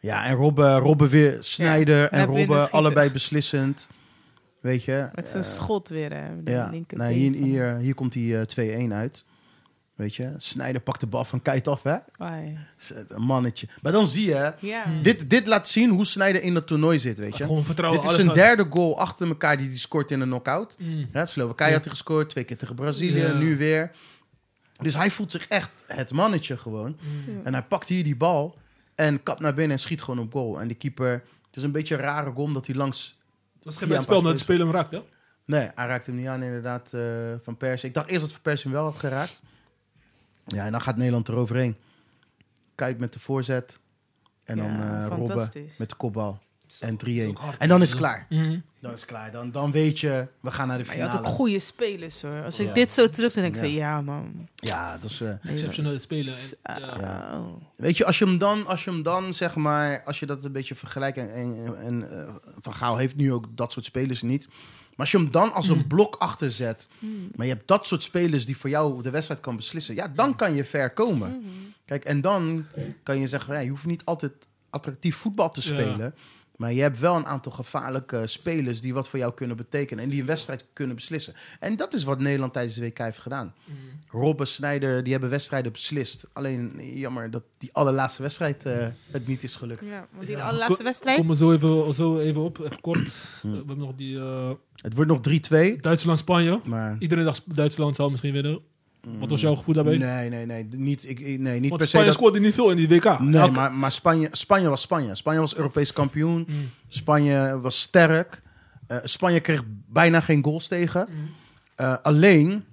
[0.00, 2.70] ja, en Robben, Robben weer, Snijder Ja, en Robben schieten.
[2.70, 3.88] allebei beslissend.
[4.60, 5.08] Weet je?
[5.14, 6.42] Met zijn schot weer, hè.
[6.42, 9.24] de Ja, linker nou, hier, hier, hier komt die eh, 2-1 uit.
[9.94, 10.34] Weet je?
[10.36, 11.96] Snijder pakt de bal van Kite af, hè?
[12.16, 12.58] Ai.
[12.76, 13.66] Zet Een mannetje.
[13.82, 14.84] Maar dan zie je, hè, Ja.
[15.02, 17.44] dit, dit laat zien hoe Snijder in dat toernooi zit, weet je?
[17.44, 18.00] Gewoon vertrouwen.
[18.00, 20.76] Dit is zijn derde goal achter elkaar die hij scoort in een knockout.
[20.78, 21.08] Mm.
[21.12, 23.90] Ja, Slowakije had hij gescoord, twee keer tegen Brazilië, nu weer.
[24.82, 26.98] Dus hij voelt zich echt het mannetje gewoon.
[27.00, 27.40] Mm.
[27.44, 28.58] En hij pakt hier die bal
[28.94, 30.60] en kapt naar binnen en schiet gewoon op goal.
[30.60, 31.10] En die keeper,
[31.46, 33.18] het is een beetje een rare goal omdat hij langs...
[33.60, 35.02] Dat is Via geen een spel de speler hem raakt, hè?
[35.46, 37.00] Nee, hij raakt hem niet aan inderdaad eh,
[37.42, 37.88] Van Persie.
[37.88, 39.40] Ik dacht eerst dat Van Persie hem wel had geraakt.
[40.46, 41.76] Ja, en dan gaat Nederland eroverheen.
[42.74, 43.78] Kijk met de voorzet.
[44.44, 46.42] En dan eh Robben met de kopbal.
[46.80, 47.10] En Dat 3-1.
[47.10, 47.58] is ook hard.
[47.58, 48.26] En dan is het klaar.
[48.28, 48.58] Mhm.
[48.80, 49.30] Dan is het klaar.
[49.32, 51.28] Dan, dan weet je, we gaan naar de Maar je had finale.
[51.28, 52.44] ook goede spelers, hoor.
[52.44, 52.72] Als ik Ja.
[52.74, 53.66] dit zo terug zie, denk ik Ja.
[53.68, 54.48] van, ja, man.
[54.54, 55.20] Ja, dat is...
[55.20, 56.34] eh, Exceptionele speler.
[56.62, 56.90] En, man.
[57.00, 57.00] ja.
[57.00, 57.42] Ja.
[57.76, 60.44] Weet je, als je hem dan, als je hem dan zeg maar, als je dat
[60.44, 64.22] een beetje vergelijkt en, en, en eh, Van Gaal heeft nu ook dat soort spelers
[64.22, 64.48] niet.
[64.96, 65.78] Maar als je hem dan als Mm.
[65.78, 66.88] een blok achter zet,
[67.34, 70.14] maar je hebt dat soort spelers die voor jou de wedstrijd kan beslissen, ja, Mm.
[70.14, 71.44] dan kan je ver komen.
[71.84, 72.66] Kijk, en dan
[73.02, 74.32] kan je zeggen, ja, je hoeft niet altijd
[74.70, 76.12] attractief voetbal te Ja.
[76.64, 80.04] Maar je hebt wel een aantal gevaarlijke spelers die wat voor jou kunnen betekenen.
[80.04, 81.34] En die een wedstrijd kunnen beslissen.
[81.60, 83.54] En dat is wat Nederland tijdens de WK heeft gedaan.
[83.64, 83.74] Mm.
[84.08, 86.28] Robben, Snijder, die hebben wedstrijden beslist.
[86.32, 89.88] Alleen jammer dat die allerlaatste wedstrijd eh, het niet is gelukt.
[89.88, 91.18] Ja, want die Ja, allerlaatste wedstrijd...
[91.18, 92.98] Kom er zo even, zo even op, even kort.
[93.42, 95.20] we hebben nog die eh, Het wordt nog
[95.76, 95.80] 3-2.
[95.80, 96.60] Duitsland-Spanje.
[96.64, 98.60] Maar Iedereen dacht Duitsland zou misschien winnen.
[99.18, 99.96] Wat was jouw gevoel daarbij?
[99.96, 100.68] nee, nee, nee.
[100.70, 101.86] Niet, ik, nee, niet Want per se.
[101.88, 103.18] Spanje Dat, scoorde niet veel in die WK.
[103.20, 105.14] nee, Elke- maar, maar Spanje, Spanje was Spanje.
[105.14, 106.44] Spanje was Europees kampioen.
[106.48, 106.70] Mm.
[106.88, 108.42] Spanje was sterk.
[108.86, 111.08] Eh, Spanje kreeg bijna geen goals tegen.
[111.10, 111.30] Mm.
[111.74, 112.64] Eh, alleen,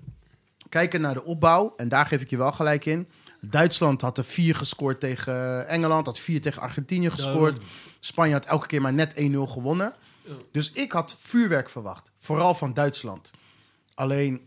[0.69, 3.07] kijken naar de opbouw, en daar geef ik je wel gelijk in.
[3.41, 7.59] Duitsland had er vier gescoord tegen Engeland, had vier tegen Argentinië gescoord.
[7.99, 9.93] Spanje had elke keer maar net 1-0 gewonnen.
[10.25, 10.33] Ja.
[10.51, 13.31] Dus ik had vuurwerk verwacht, vooral van Duitsland.
[13.93, 14.41] Alleen,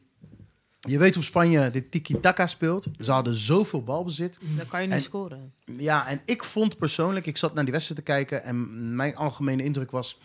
[0.85, 2.87] je weet hoe Spanje dit tiki-taka speelt.
[2.99, 4.39] Ze hadden zoveel balbezit.
[4.57, 5.53] Dan kan je niet En- scoren.
[5.65, 9.63] Ja, en ik vond persoonlijk, ik zat naar die wedstrijd te kijken en mijn algemene
[9.65, 10.19] indruk was,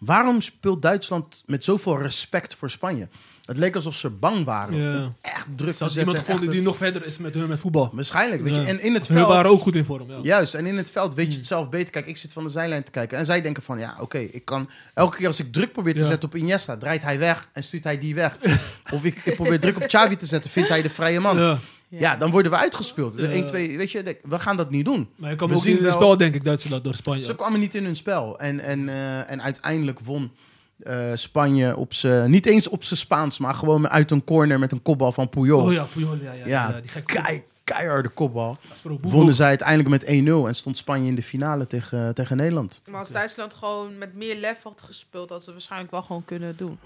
[0.00, 3.08] waarom speelt Duitsland met zoveel respect voor Spanje?
[3.44, 5.12] Het leek alsof ze bang waren Ja.
[5.20, 5.98] echt druk Ze te zetten.
[6.00, 7.90] iemand en gevonden die nog verder is met hun met voetbal.
[7.92, 8.60] Waarschijnlijk, weet je.
[8.62, 9.28] En in het Hun veld...
[9.28, 10.10] waren ook goed in vorm.
[10.10, 10.18] Ja.
[10.22, 11.38] Juist, en in het veld weet je Hmm.
[11.38, 11.90] het zelf beter.
[11.92, 13.18] Kijk, ik zit van de zijlijn te kijken.
[13.18, 14.70] En zij denken van, ja, oké, ik kan...
[14.94, 17.84] Elke keer als ik druk probeer te zetten op Iniesta, draait hij weg en stuurt
[17.84, 18.38] hij die weg.
[18.94, 21.58] of ik, ik probeer druk op Xavi te zetten, vindt hij de vrije man.
[21.90, 22.16] Ja, Ja.
[22.16, 23.14] dan worden we uitgespeeld.
[23.16, 23.28] Ja.
[23.28, 25.08] 1, 2, weet je, we gaan dat niet doen.
[25.16, 27.22] Maar je kan We ook zien zien in spel, denk ik, Duitsland door Spanje.
[27.22, 28.38] Ze kwamen niet in hun spel.
[28.38, 30.30] En, en, eh, en uiteindelijk won
[30.78, 32.30] eh, Spanje op zijn...
[32.30, 35.62] Niet eens op zijn Spaans, maar gewoon uit een corner met een kopbal van Puyol.
[35.62, 38.58] Oh ja, Puyol, ja, ja, ja, Ja, die gekke kei, keiharde kopbal.
[38.82, 40.08] Dat Wonnen zij uiteindelijk met 1-0
[40.48, 42.80] en stond Spanje in de finale tegen, tegen Nederland.
[42.86, 46.56] Maar als Duitsland gewoon met meer lef had gespeeld, had ze waarschijnlijk wel gewoon kunnen
[46.56, 46.78] doen.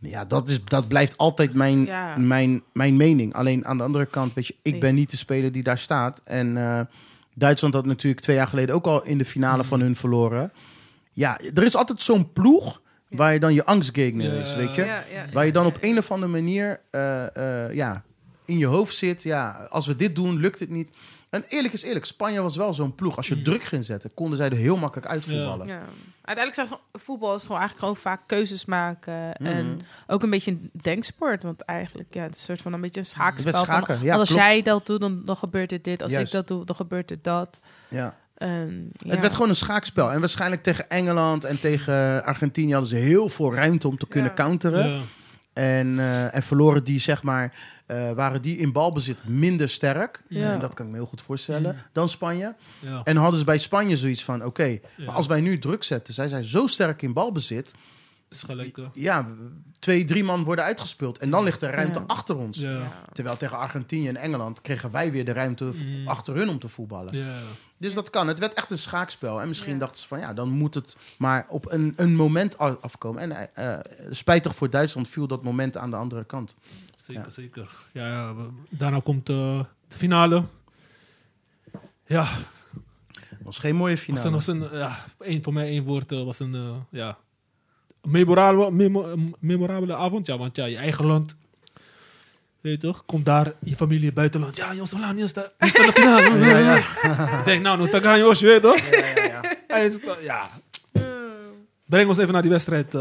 [0.00, 2.16] Ja, dat, is, dat blijft altijd mijn, Ja.
[2.16, 3.34] mijn, mijn mening.
[3.34, 4.80] Alleen aan de andere kant, weet je, ik Nee.
[4.80, 6.20] ben niet de speler die daar staat.
[6.24, 6.80] En eh,
[7.34, 9.68] Duitsland had natuurlijk twee jaar geleden ook al in de finale Mm.
[9.68, 10.52] van hun verloren.
[11.12, 14.40] Ja, er is altijd zo'n ploeg waar je dan je angstgegner Ja.
[14.40, 14.84] is, weet je.
[14.84, 17.36] Ja, ja, Waar je dan ja, op een of andere manier eh,
[17.66, 18.04] eh, ja,
[18.44, 19.22] in je hoofd zit.
[19.22, 20.90] Ja, als we dit doen, lukt het niet.
[21.30, 23.16] En eerlijk is eerlijk, Spanje was wel zo'n ploeg.
[23.16, 23.42] Als je Mm.
[23.42, 25.66] druk ging zetten, konden zij er heel makkelijk uitvoetballen.
[25.66, 25.82] Ja.
[26.22, 29.28] Uiteindelijk zijn voetbal is gewoon eigenlijk gewoon vaak keuzes maken.
[29.38, 29.46] Mhm.
[29.46, 31.42] En ook een beetje een denksport.
[31.42, 33.64] Want eigenlijk, ja, het is een soort van een beetje een schaakspel.
[33.64, 34.42] Van, ja, als klopt.
[34.44, 36.02] jij dat doet, dan, dan gebeurt er dit.
[36.02, 36.26] Als Juist.
[36.26, 37.60] ik dat doe, dan gebeurt er dat.
[37.88, 38.14] Ja.
[38.38, 38.64] Ja.
[39.06, 40.12] Het werd gewoon een schaakspel.
[40.12, 44.30] En waarschijnlijk tegen Engeland en tegen Argentinië hadden ze heel veel ruimte om te kunnen
[44.30, 44.36] Ja.
[44.36, 45.02] counteren.
[45.58, 45.64] Ja.
[45.78, 47.54] En, eh, en verloren die, zeg maar,
[47.86, 50.22] eh, waren die in balbezit minder sterk.
[50.28, 50.52] Ja.
[50.52, 51.74] En dat kan ik me heel goed voorstellen.
[51.74, 51.80] Mm.
[51.92, 52.54] Dan Spanje.
[52.80, 53.00] Ja.
[53.04, 54.80] En hadden ze bij Spanje zoiets van: oké, Ja.
[55.06, 57.72] maar als wij nu druk zetten, zij zijn zo sterk in balbezit.
[58.30, 58.78] Is gelijk.
[58.92, 59.26] ja,
[59.78, 61.18] twee, drie man worden uitgespeeld.
[61.18, 62.04] En dan ligt er ruimte Ja.
[62.06, 62.58] achter ons.
[62.58, 62.70] ja.
[62.70, 62.92] Ja.
[63.12, 66.08] Terwijl tegen Argentinië en Engeland kregen wij weer de ruimte Mm.
[66.08, 67.14] achter hun om te voetballen.
[67.78, 68.28] Dus dat kan.
[68.28, 69.40] Het werd echt een schaakspel.
[69.40, 69.78] En misschien Ja.
[69.78, 73.22] dachten ze van ja, dan moet het maar op een, een moment afkomen.
[73.22, 76.54] En eh, eh, spijtig voor Duitsland viel dat moment aan de andere kant.
[76.96, 77.30] Zeker, Ja.
[77.30, 77.70] zeker.
[77.92, 80.44] Ja, ja, we- daarna komt eh, de finale.
[82.06, 82.26] Ja,
[83.42, 84.26] was geen mooie was finale.
[84.26, 87.18] een, was een, ja, één, voor mij één woord was een uh, ja,
[88.02, 90.26] memorabele, memo- een memorabele avond.
[90.26, 91.36] Ja, want ja, je eigen land,
[92.60, 94.56] weet je toch, komt daar, je familie buitenland.
[94.56, 94.72] Ja,
[95.92, 96.38] finale.
[96.38, 96.76] Ja, ja.
[97.38, 98.78] Ik denk, nou, nou sta ik aan Jos, je weet toch?
[98.90, 99.40] Ja, ja, ja.
[100.20, 100.50] Ja.
[101.86, 102.94] Breng ons even naar die wedstrijd.
[102.94, 103.00] eh.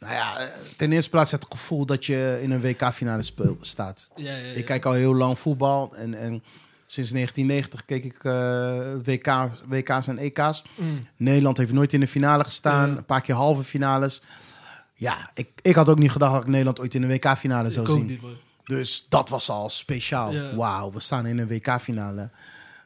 [0.00, 4.08] Nou ja, ten eerste plaats het gevoel dat je in een WK-finale speel- staat.
[4.16, 4.52] ja, ja, ja.
[4.52, 5.92] Ik kijk al heel lang voetbal.
[5.96, 6.42] En, en
[6.86, 10.62] sinds 1990 keek ik eh, WK, WK's en EK's.
[10.74, 11.06] Mm.
[11.16, 12.96] Nederland heeft nooit in de finale gestaan.
[12.96, 14.22] Een paar keer halve finales.
[14.98, 17.86] Ja, ik, ik had ook niet gedacht dat ik Nederland ooit in een WK-finale zou
[17.86, 18.06] zien.
[18.06, 18.20] niet.
[18.64, 20.54] Dus dat was al speciaal.
[20.54, 22.30] Wauw, we staan in een WK-finale.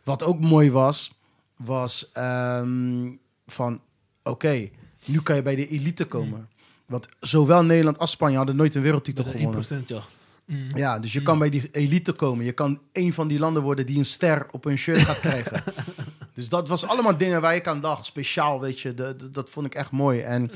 [0.05, 1.13] Wat ook mooi was,
[1.57, 3.11] was ehm,
[3.47, 3.81] van...
[4.23, 4.69] Oké,
[5.05, 6.49] nu kan je bij de elite komen.
[6.87, 9.65] Want zowel Nederland als Spanje hadden nooit een wereldtitel gewonnen.
[9.69, 10.01] een 1%, ja.
[10.45, 10.67] Mm.
[10.75, 12.45] Ja, dus je kan bij die elite komen.
[12.45, 15.63] Je kan een van die landen worden die een ster op hun shirt gaat krijgen.
[16.35, 18.07] dus dat was allemaal dingen waar ik aan dacht.
[18.07, 18.95] Speciaal, weet je.
[18.95, 20.21] De, de- dat vond ik echt mooi.
[20.21, 20.51] En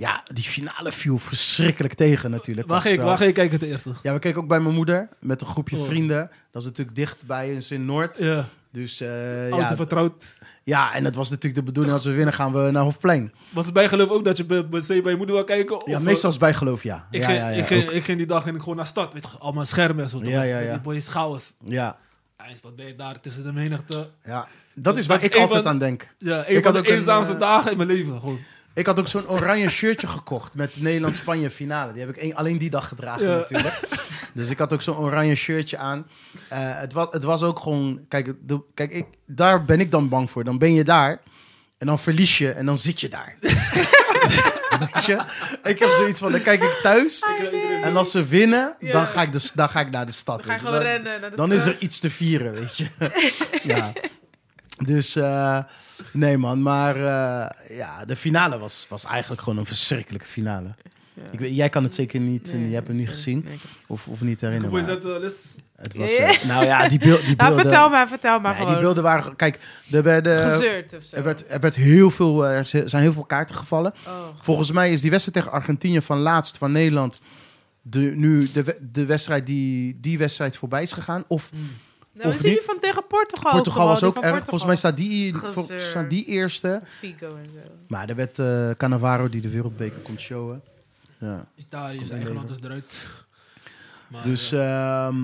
[0.00, 2.70] ja, die finale viel verschrikkelijk tegen natuurlijk.
[2.70, 3.90] Als ga je, je kijken ten eerste?
[4.02, 5.84] Ja, we keken ook bij mijn moeder met een groepje Oh.
[5.84, 6.30] vrienden.
[6.50, 8.18] Dat is natuurlijk dicht bij ons in Noord.
[8.18, 10.34] Ja, Dus eh, auto ja, vertrouwd.
[10.64, 13.32] ja, en het was natuurlijk de bedoeling als we winnen gaan we naar Hofplein.
[13.52, 15.76] Was het bijgeloof ook dat je bij, bij, je moeder wil kijken?
[15.76, 17.06] Of, Ja, eh, meestal is bijgeloof, ja.
[17.10, 18.86] Ik, ja, ging, ja, ja, ik, ging, ik ging die dag ging ik gewoon naar
[18.86, 19.12] stad.
[19.12, 20.20] Weet je, allemaal schermen en zo.
[20.22, 20.72] Ja, ja, ja.
[20.72, 21.54] Die boys chaos.
[21.64, 21.98] ja,
[22.36, 24.10] Hij staat bij daar tussen de menigte.
[24.24, 24.48] ja.
[24.74, 26.14] Dat is Dat waar ik altijd van- aan denk.
[26.18, 28.18] Ja, een Ik van had de ook eenzaamste eh, dagen in mijn leven.
[28.20, 28.38] Gewoon.
[28.74, 31.92] Ik had ook zo'n oranje shirtje gekocht met Nederland-Spanje finale.
[31.92, 33.36] Die heb ik alleen die dag gedragen Ja.
[33.36, 33.80] natuurlijk.
[34.34, 36.06] Dus ik had ook zo'n oranje shirtje aan.
[36.48, 38.00] Eh, het, was, het was ook gewoon...
[38.08, 40.44] Kijk, de, kijk ik, daar ben ik dan bang voor.
[40.44, 41.20] Dan ben je daar
[41.78, 43.36] en dan verlies je en dan zit je daar.
[44.92, 45.18] Weet je?
[45.62, 47.24] Ik heb zoiets van, dan kijk ik thuis
[47.82, 48.92] en als ze winnen, Ja.
[48.92, 50.42] dan, ga ik de, dan ga ik naar de stad.
[50.42, 50.76] Dan ga je weet je.
[50.78, 52.86] gewoon Dan- rennen naar de dan is er iets te vieren, weet je.
[53.62, 53.92] ja.
[54.84, 55.58] Dus eh,
[56.12, 60.74] nee man, maar eh, ja, de finale was, was eigenlijk gewoon een verschrikkelijke finale.
[61.14, 61.22] Ja.
[61.30, 63.58] Ik weet, jij kan het zeker niet, en Nee, je hebt hem niet gezien Nee,
[63.86, 64.72] of, of niet herinneren.
[64.72, 65.54] Maar uit de les.
[65.76, 67.60] Het was, eh, nou ja, die, beeld, die Nou, beelden...
[67.60, 69.36] vertel maar, vertel maar nee, die beelden waren...
[69.36, 69.58] Kijk,
[69.90, 71.16] er, werden, Gezeurd of zo.
[71.16, 73.94] er, werd, er werd heel veel, eh, er zijn heel veel kaarten gevallen.
[74.06, 74.12] Oh.
[74.40, 77.20] Volgens mij is die wedstrijd tegen Argentinië van laatst van Nederland...
[77.82, 81.24] De, nu de, de wedstrijd die die wedstrijd voorbij is gegaan.
[81.26, 81.50] Of
[82.12, 82.58] Nou, Of we zien niet?
[82.58, 83.52] die van tegen Portugal.
[83.52, 84.38] Portugal was ook erg.
[84.38, 85.34] Volgens mij staat die,
[85.76, 86.80] staat die eerste.
[86.84, 87.58] Figo en zo.
[87.88, 90.62] Maar er werd eh Cannavaro die de wereldbeker komt showen.
[91.18, 91.46] Ja.
[91.56, 92.84] Italië, zijn in eigen land is eruit.
[94.08, 95.06] Maar, Dus ja.
[95.08, 95.16] ehm,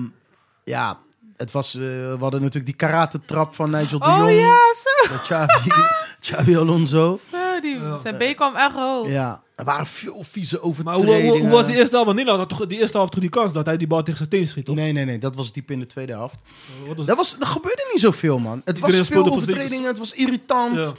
[0.63, 0.99] ja,
[1.37, 4.31] het was, eh, we hadden natuurlijk die karate-trap van Nigel de Oh Jong.
[4.39, 5.35] ja, zo.
[6.19, 7.19] Xabi Alonso.
[7.31, 9.07] zo die, zijn been kwam echt hoog.
[9.09, 11.29] Ja, er waren veel vieze maar hoe, overtredingen.
[11.31, 12.05] hoe, hoe was die eerste helft?
[12.05, 14.17] Want Nederland had toch die eerste helft toch die kans dat hij die bal tegen
[14.17, 14.75] zijn teen schiet, toch?
[14.75, 16.39] Nee, nee, nee, dat was diep in de tweede helft.
[16.95, 18.61] Was- Dat was, er gebeurde niet zoveel, man.
[18.65, 20.75] Het Iedereen was veel overtredingen, het was irritant.
[20.75, 20.91] Ja.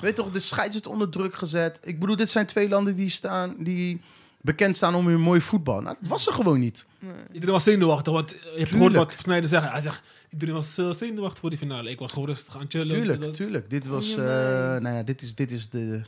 [0.00, 1.78] Weet toch, de scheidsrechter onder druk gezet.
[1.82, 4.00] Ik bedoel, dit zijn twee landen die, staan, die
[4.46, 5.80] bekend staan om hun mooi voetbal.
[5.80, 6.86] Nou, dat was er gewoon niet.
[7.32, 9.70] Iedereen was zenuwachtig, want je hebt gehoord wat Snijder zegt.
[9.70, 11.90] Hij zegt, iedereen was eh, zenuwachtig voor die finale.
[11.90, 12.94] Ik was gewoon rustig aan chillen.
[12.96, 13.70] Tuurlijk, Dat- tuurlijk.
[13.70, 16.00] Dit was, eh, nou ja, dit is, dit is de,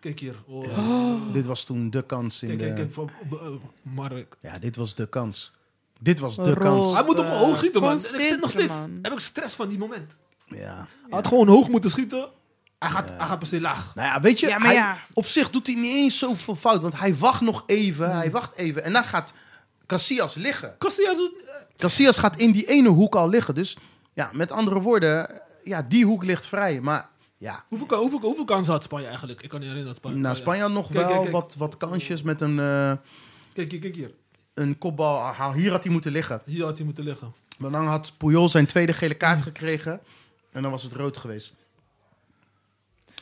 [0.00, 0.34] Kijk hier.
[0.46, 1.32] Oh.
[1.32, 2.92] dit was toen de kans in Kijk, de, kijk.
[2.92, 3.36] Van, eh,
[3.82, 4.36] Mark.
[4.40, 5.52] ja, dit was de kans.
[6.00, 6.92] Dit was de kans.
[6.92, 7.92] Hij moet op hoog schieten, man.
[7.94, 8.68] Ik zit nog steeds.
[8.68, 8.98] man.
[9.02, 10.16] Heb ik stress van die moment.
[10.46, 10.76] Ja.
[10.76, 12.28] Hij had gewoon hoog moeten schieten.
[12.80, 13.94] Hij gaat, hij gaat per se laag.
[13.94, 14.98] Nou ja, weet je, Ja, maar hij, ja.
[15.12, 16.82] op zich doet hij niet eens zoveel fout.
[16.82, 18.84] Want hij wacht nog even, hij wacht even.
[18.84, 19.32] En dan gaat
[19.86, 20.74] Casillas liggen.
[20.78, 21.42] Casillas doet...
[21.44, 23.54] eh, Casillas gaat in die ene hoek al liggen.
[23.54, 23.76] Dus
[24.12, 26.80] ja, met andere woorden, ja, die hoek ligt vrij.
[26.80, 27.08] Maar
[27.38, 29.42] ja, Hoeveel, ka- hoeveel, hoeveel kansen had Spanje eigenlijk?
[29.42, 30.22] Ik kan niet herinneren dat Spanje...
[30.22, 30.36] nou.
[30.36, 31.32] Spanje had nog Kijk, wel kijk, kijk.
[31.32, 32.92] Wat, wat kansjes met een, eh,
[33.52, 34.10] Kijk hier, kijk hier.
[34.54, 35.18] een kopbal.
[35.18, 36.42] Ah, Hier had hij moeten liggen.
[36.44, 37.32] Hier had hij moeten liggen.
[37.58, 40.00] Maar dan had Puyol zijn tweede gele kaart gekregen.
[40.52, 41.52] En dan was het rood geweest.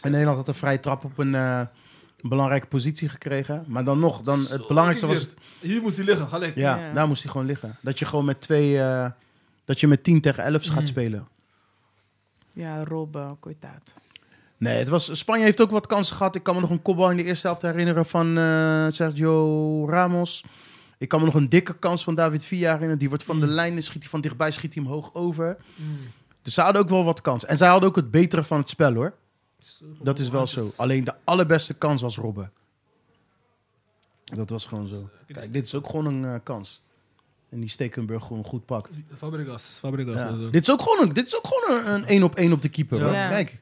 [0.03, 1.61] En Nederland had een vrije trap op een, eh,
[2.21, 3.65] belangrijke positie gekregen.
[3.67, 5.35] Maar dan nog, dan, het Zo, belangrijkste was het...
[5.61, 5.83] hier.
[5.83, 6.57] Moest hij liggen, gelijk.
[6.57, 6.93] Ja, Ja.
[6.93, 7.77] daar moest hij gewoon liggen.
[7.81, 8.81] Dat je gewoon met twee...
[8.83, 9.07] eh,
[9.65, 11.29] dat je met 10 tegen 11 gaat spelen.
[12.53, 13.93] Ja, Robben, koitaat.
[14.57, 16.35] Nee, het was, Spanje heeft ook wat kansen gehad.
[16.35, 20.45] Ik kan me nog een kopbal in de eerste helft herinneren van eh, Sergio Ramos.
[20.99, 22.99] Ik kan me nog een dikke kans van David Villa herinneren.
[22.99, 23.53] Die wordt van de Mm.
[23.53, 25.57] lijn, schiet hij van dichtbij, schiet hij hem hoog over.
[25.77, 25.99] Mm.
[26.43, 27.45] Dus ze hadden ook wel wat kans.
[27.45, 29.15] En zij hadden ook het betere van het spel hoor.
[30.03, 30.71] Dat is wel zo.
[30.77, 32.53] Alleen de allerbeste kans was Robben.
[34.25, 35.09] Dat was gewoon zo.
[35.27, 36.83] Kijk, dit is ook gewoon een eh, kans.
[37.49, 38.99] En die Stekenburg gewoon goed pakt.
[39.17, 39.63] Fabregas.
[39.79, 40.15] Fabregas.
[40.15, 40.37] Ja.
[40.37, 42.53] was, Dit is ook gewoon een, dit is ook gewoon een- een één op één
[42.53, 42.99] op de keeper.
[42.99, 43.05] Ja.
[43.05, 43.13] hoor.
[43.15, 43.29] Ja.
[43.29, 43.61] Kijk.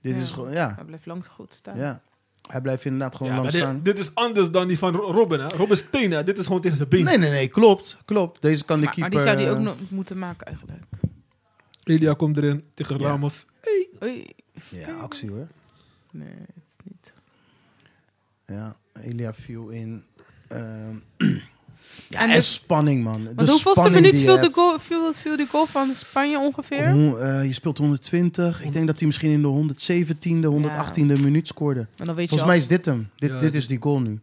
[0.00, 0.20] Dit Ja.
[0.22, 0.72] is gewoon, ja.
[0.74, 1.76] Hij blijft lang goed staan.
[1.76, 2.02] ja.
[2.48, 3.74] Hij blijft inderdaad gewoon ja, lang maar staan.
[3.74, 5.40] dit, dit is anders dan die van Ro- Robin.
[5.40, 5.46] Hè?
[5.48, 6.24] Robin Steen, hè?
[6.24, 7.04] dit is gewoon tegen zijn been.
[7.04, 7.96] Nee, nee, nee, klopt.
[8.04, 8.42] Klopt.
[8.42, 9.10] Deze kan de Maar, maar keeper...
[9.10, 10.82] die zou die ook eh, nog moeten maken eigenlijk.
[11.84, 13.06] Elia komt erin tegen Ja.
[13.06, 13.46] Ramos.
[14.02, 14.26] Oei.
[14.68, 15.46] Ja, actie hoor.
[16.10, 17.12] Nee, het is niet.
[18.46, 20.04] Ja, Elia viel in.
[20.48, 20.94] Ehm,
[22.08, 23.28] ja, En en, de- spanning, man.
[23.36, 26.84] De hoeveelste minuut viel de, goal, viel, viel die goal van Spanje ongeveer?
[27.20, 28.62] Eh, je speelt 120.
[28.62, 30.46] Ik denk dat hij misschien in de 117e,
[31.16, 31.80] 118e minuut scoorde.
[31.96, 32.46] En dan weet je Volgens al.
[32.46, 33.10] mij is dit hem.
[33.16, 34.20] Dit, Ja, dit is die goal nu.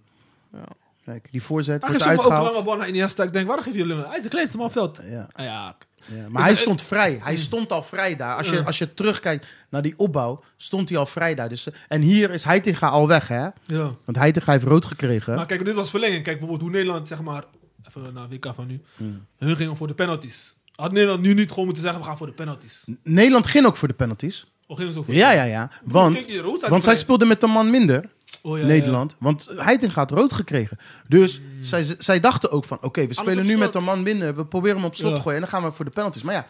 [0.53, 0.63] Ja.
[1.05, 2.65] Kijk, die voorzet Hij wordt geeft soms ook lange uitgehaald.
[2.65, 3.23] bal naar Iniesta.
[3.23, 5.09] Ik denk, waarom geef je jullie Hij is de kleinste man op het veld.
[5.11, 5.77] Ja, Ah, ja,
[6.15, 6.29] ja.
[6.29, 7.19] Maar hij stond vrij.
[7.23, 8.35] Hij stond al vrij daar.
[8.37, 11.49] Als je, als je terugkijkt naar die opbouw, stond hij al vrij daar.
[11.49, 13.47] Dus, en hier is Heitinga al weg, hè?
[13.65, 13.95] ja.
[14.05, 15.35] Want Heitinga heeft rood gekregen.
[15.35, 16.23] Maar kijk, dit was verlenging.
[16.23, 17.43] Kijk bijvoorbeeld hoe Nederland, zeg maar,
[17.87, 19.25] even naar WK van nu, Hmm.
[19.37, 20.55] hun gingen voor de penalties.
[20.75, 22.83] Had Nederland nu niet gewoon moeten zeggen, we gaan voor de penalties?
[23.03, 24.45] Nederland ging ook voor de penalties.
[24.67, 25.71] Of gingen ze zo voor Ja, ja, ja.
[25.83, 26.25] Want,
[26.69, 28.03] want zij speelden met een man minder.
[28.41, 29.15] Oh, ja, Nederland.
[29.19, 30.77] Want Heiting had rood gekregen.
[31.07, 32.77] Dus zij, zij dachten ook van...
[32.81, 33.59] Oké, we spelen nu slot.
[33.59, 34.35] met een man minder.
[34.35, 35.15] We proberen hem op slot Ja.
[35.17, 35.41] te gooien.
[35.41, 36.21] En dan gaan we voor de penalties.
[36.21, 36.47] Maar ja,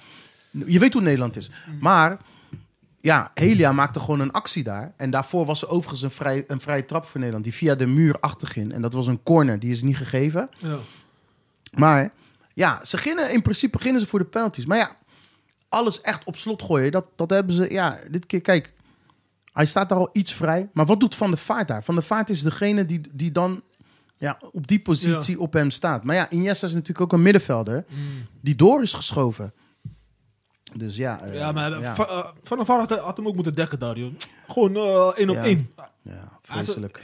[0.65, 1.49] je weet hoe Nederland is.
[1.49, 1.77] Mm.
[1.82, 2.17] Maar
[3.01, 4.93] ja, Helia maakte gewoon een actie daar.
[4.97, 7.45] En daarvoor was er overigens een, vrij, een vrije trap voor Nederland.
[7.45, 8.73] Die via de muur achterging.
[8.73, 9.59] En dat was een corner.
[9.59, 10.49] Die is niet gegeven.
[10.57, 10.77] Ja.
[11.73, 12.11] Maar
[12.53, 14.65] ja, ze gingen, in principe beginnen ze voor de penalties.
[14.65, 14.97] Maar ja,
[15.69, 17.71] alles echt op slot gooien, dat, dat hebben ze...
[17.71, 18.73] Ja, dit keer, kijk,
[19.60, 20.70] hij staat daar al iets vrij.
[20.74, 21.84] Maar wat doet Van der Vaart daar?
[21.84, 23.62] Van der Vaart is degene die, die dan
[24.18, 26.03] ja, op die positie op hem staat.
[26.03, 27.97] Maar ja, Iniesta is natuurlijk ook een middenvelder Mm.
[28.41, 29.53] die door is geschoven.
[30.74, 31.20] Dus ja...
[31.20, 33.80] eh, Ja, maar ja, Va- eh, Van der Vaart had, had hem ook moeten dekken
[33.80, 34.14] daar, joh.
[34.47, 35.43] Gewoon eh, één op Ja.
[35.43, 35.72] één.
[36.03, 37.03] ja, vreselijk.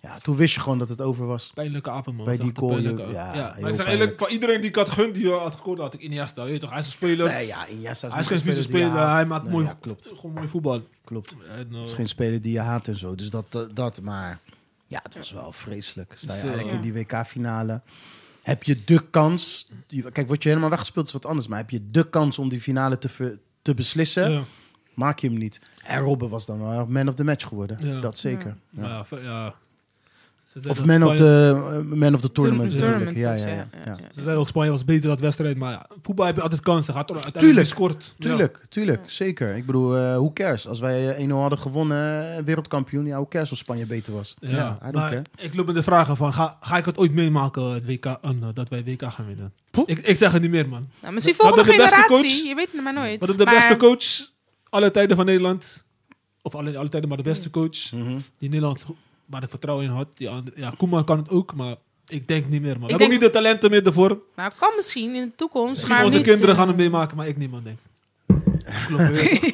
[0.00, 1.50] Ja, toen wist je gewoon dat het over was.
[1.54, 2.26] Pijnlijke avond, man.
[2.26, 3.10] Bij die joh.
[3.12, 3.56] Ja, ja.
[3.60, 5.94] Maar ik zeg eerlijk, voor iedereen die ik had gegund, die eh, had gescoord, had
[5.94, 6.44] ik Iniesta.
[6.44, 7.28] Je weet toch, hij is een speler.
[7.28, 9.14] Nee, ja, Iniesta is, hij is geen speler haat.
[9.14, 10.12] Hij maakt Nee, mooi, ja, klopt.
[10.16, 10.82] gewoon mooi voetbal.
[11.04, 11.36] Klopt.
[11.48, 13.14] Eh, Het is geen speler die je haat en zo.
[13.14, 14.38] Dus dat, dat, dat maar
[14.86, 16.12] ja, het was wel vreselijk.
[16.16, 17.80] Sta je eigenlijk in die WK-finale.
[18.42, 19.70] Heb je de kans...
[20.12, 21.46] Kijk, word je helemaal weggespeeld is wat anders.
[21.48, 24.44] Maar heb je de kans om die finale te, te beslissen, ja.
[24.94, 25.60] maak je hem niet.
[25.84, 27.86] En Robben was dan wel man of the match geworden.
[27.86, 28.00] Ja.
[28.00, 28.56] Dat zeker.
[28.70, 29.04] Ja.
[29.10, 29.54] Ja.
[30.62, 32.78] Ze Of man of, the, eh, man of the tournament.
[32.78, 33.18] Tournament natuurlijk.
[33.18, 33.94] Ja, ja, ja, ja.
[33.94, 36.94] Ze zeiden ook Spanje was beter dat wedstrijd, maar ja, voetbal heb je altijd kansen.
[36.94, 38.14] Gaat toch uiteindelijk Tuurlijk, scoort.
[38.18, 39.10] Tuurlijk, tuurlijk.
[39.10, 39.56] Zeker.
[39.56, 40.68] Ik bedoel, eh hoe cares?
[40.68, 44.36] Als wij eh, 1-0 hadden gewonnen, wereldkampioen, ja, hoe cares of Spanje beter was?
[44.40, 45.22] Ja, Ja, I don't maar care.
[45.36, 48.30] ik loop met de vragen van, ga, ga ik het ooit meemaken, het WK, eh,
[48.54, 49.52] dat wij WK gaan winnen?
[49.86, 50.84] Ik, ik zeg het niet meer, man.
[51.02, 52.28] Nou, misschien Wat volgende de beste generatie.
[52.30, 52.46] coach?
[52.48, 53.20] Je weet het maar nooit.
[53.20, 54.30] Wat is de Maar- beste coach
[54.68, 55.84] alle tijden van Nederland?
[56.42, 58.18] Of alle, alle tijden, maar de beste coach Mhm.
[58.38, 58.84] die Nederland,
[59.28, 60.08] waar ik vertrouwen in had.
[60.14, 61.74] Die andere, ja, Koeman kan het ook, maar
[62.08, 62.78] ik denk niet meer, man.
[62.78, 64.18] We Ik hebben ook niet de talenten meer ervoor.
[64.36, 65.70] Nou, kan misschien in de toekomst.
[65.72, 67.78] Misschien maar onze niet, kinderen eh, gaan het meemaken, maar ik niet, man, denk
[68.86, 69.08] Klopt,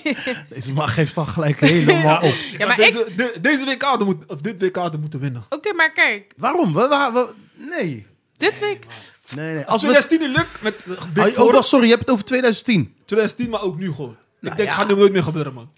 [0.54, 2.34] Deze man geeft al gelijk helemaal op.
[2.58, 5.44] Ja, maar deze, de- deze WK hadden moet, of dit WK hadden moeten winnen.
[5.48, 6.32] Oké, maar kijk.
[6.36, 6.72] Waarom?
[6.72, 7.34] We, we, we-
[7.68, 8.06] nee.
[8.36, 8.86] Dit week...
[9.34, 9.64] Nee, nee.
[9.64, 12.10] Als Als we, 2010 niet lukt, met Big oh, Four, oh, sorry, je hebt het
[12.10, 12.94] over 2010.
[13.04, 14.10] 2010, maar ook nu gewoon.
[14.10, 14.74] ik Nou, denk, ja.
[14.74, 15.70] gaat nu nooit meer gebeuren, man.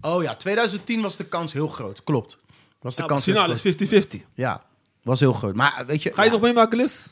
[0.00, 2.04] Oh ja, 2010 was de kans heel groot.
[2.04, 2.38] Klopt.
[2.82, 3.80] Was de Ja, kans finale groot.
[3.80, 4.20] is 50-50.
[4.34, 4.62] Ja,
[5.02, 5.54] was heel groot.
[5.54, 6.12] Maar weet je...
[6.14, 7.06] Ga je ja, nog meemaken, Liz?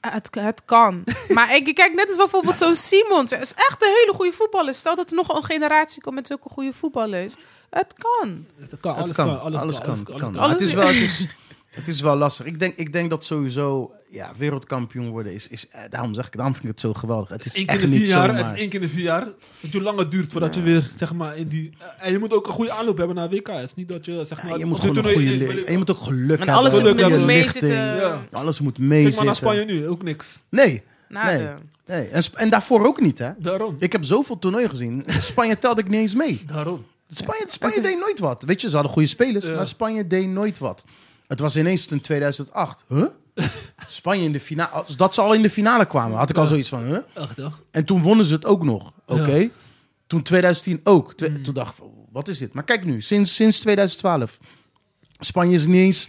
[0.00, 1.04] Ah, Het, het kan.
[1.36, 3.30] maar ik kijk net als bijvoorbeeld zo'n Simons.
[3.30, 4.74] Het is echt een hele goede voetballer.
[4.74, 7.34] Stel dat er nog een generatie komt met zulke goede voetballers.
[7.70, 8.46] Het kan.
[8.58, 9.88] Het kan, Het alles kan, kan, alles, alles kan.
[9.88, 10.36] alles kan.
[10.36, 11.26] alles het, is wel, het, is,
[11.70, 12.46] het is wel lastig.
[12.46, 15.48] Ik denk, ik denk dat sowieso ja, wereldkampioen worden is...
[15.48, 17.28] is eh, daarom, zeg ik, daarom vind ik het zo geweldig.
[17.28, 18.26] Het Het is, één keer echt in de niet vier jaar.
[18.28, 18.42] zomaar.
[18.44, 19.24] Het is één keer in de vier jaar.
[19.24, 21.70] Weet je hoe lang het duurt voordat je weer, zeg maar, in die...
[21.78, 23.46] eh, En je moet ook een goede aanloop hebben naar WK.
[23.46, 24.52] Het is niet dat je, zeg maar...
[24.52, 25.64] Ja, je moet gewoon een toernooi goede...
[25.64, 26.54] En je moet ook geluk En hebben.
[26.54, 27.24] alles moet, lichting.
[27.26, 27.74] meezitten.
[27.76, 28.22] Ja.
[28.30, 29.34] Alles moet Kijk maar naar meezitten.
[29.36, 30.38] Spanje nu, ook niks.
[30.50, 31.46] Nee, Nee.
[31.86, 32.08] nee.
[32.08, 33.30] En, Sp- en daarvoor ook niet, hè?
[33.38, 33.76] Daarom.
[33.78, 35.04] Ik heb zoveel toernooien gezien.
[35.20, 36.42] Spanje telde ik niet eens mee.
[36.46, 36.84] Daarom.
[37.08, 38.42] Spanje, Spanje deed nooit wat.
[38.42, 39.54] Weet je, ze hadden goede spelers, Ja.
[39.54, 40.84] maar Spanje deed nooit wat.
[41.30, 42.84] Het was ineens in 2008.
[42.88, 43.04] Huh?
[43.86, 44.68] Spanje in de finale.
[44.70, 46.98] Als dat ze al in de finale kwamen, had ik al zoiets van, huh?
[47.14, 47.62] Echt, toch?
[47.70, 48.92] En toen wonnen ze het ook nog.
[49.06, 49.34] Oké.
[49.34, 49.48] Ja.
[50.06, 51.14] Toen 2010 ook.
[51.14, 51.42] Twe- Mm.
[51.42, 52.52] Toen dacht ik, wat is dit?
[52.52, 54.38] Maar kijk nu, sinds, sinds 2012.
[55.18, 56.08] Spanje is niet eens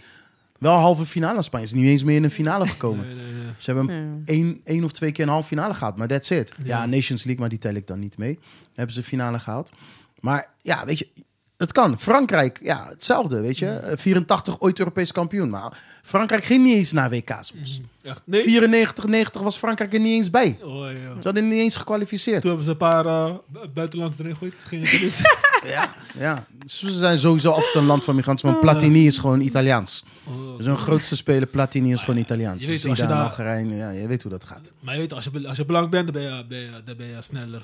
[0.58, 1.42] wel halve finale.
[1.42, 3.06] Spanje is niet eens meer in een finale gekomen.
[3.14, 3.52] Nee, nee, nee.
[3.58, 6.52] Ze hebben één, één of twee keer een halve finale gehad, maar that's it.
[6.58, 6.64] Ja.
[6.64, 6.86] Ja.
[6.86, 8.38] Nations League, maar die tel ik dan niet mee.
[8.74, 9.70] Hebben ze finale gehaald.
[10.20, 11.08] Maar ja, weet je,
[11.62, 11.98] het kan.
[11.98, 13.66] Frankrijk, ja, hetzelfde, weet je.
[13.68, 17.52] Eh, 84 ooit Europees kampioen, maar Frankrijk ging niet eens naar WK's.
[18.02, 18.42] Echt, nee?
[18.42, 20.58] 94, 90 was Frankrijk er niet eens bij.
[20.62, 20.92] Oh, ja.
[20.92, 22.40] Ze hadden niet eens gekwalificeerd.
[22.40, 23.34] Toen hebben ze een paar uh,
[23.74, 24.54] buitenlanders erin gegooid.
[24.66, 25.20] Ging het eens.
[25.66, 26.44] Ja, ja.
[26.66, 30.04] Ze zijn sowieso altijd een land van migranten, want Platini is gewoon Italiaans.
[30.26, 32.64] Oh, Dus Dus hun grootste speler, Platini, is gewoon Italiaans.
[32.64, 34.72] je weet, als je daar- Algerijn, ja, je weet hoe dat gaat.
[34.80, 36.96] Maar je weet, als je, als je blank bent, dan ben je, ben je, dan
[36.96, 37.62] ben je sneller.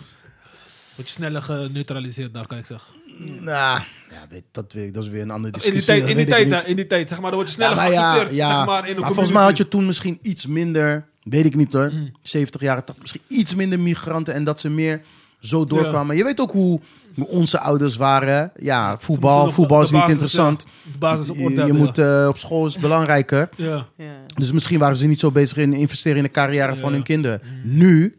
[0.94, 2.92] Word je sneller geneutraliseerd daar, kan ik zeggen.
[3.40, 5.94] Nou, ja, weet, dat, weet ik, dat is weer een andere In die discussie.
[6.04, 7.92] tijd, in die tijd, in die tijd, zeg maar, dan word je Ja, sneller maar
[7.92, 8.36] ja, geaccepteerd.
[8.36, 8.56] ja.
[8.56, 11.72] Zeg maar, in maar volgens mij had je toen misschien iets minder, weet ik niet
[11.72, 12.12] hoor, Mm.
[12.22, 15.00] 70 jaren, 80, misschien iets minder migranten en dat ze meer
[15.40, 16.16] zo doorkwamen.
[16.16, 16.80] Je weet ook hoe,
[17.26, 18.52] onze ouders waren.
[18.56, 20.64] Ja, voetbal, voetbal de is niet basis, interessant.
[20.84, 23.48] ja, de basis op Je, orde je hebben, moet eh, op school is belangrijker.
[23.56, 23.86] ja.
[24.34, 27.40] Dus misschien waren ze niet zo bezig in investeren in de carrière van hun kinderen.
[27.62, 28.18] Nu,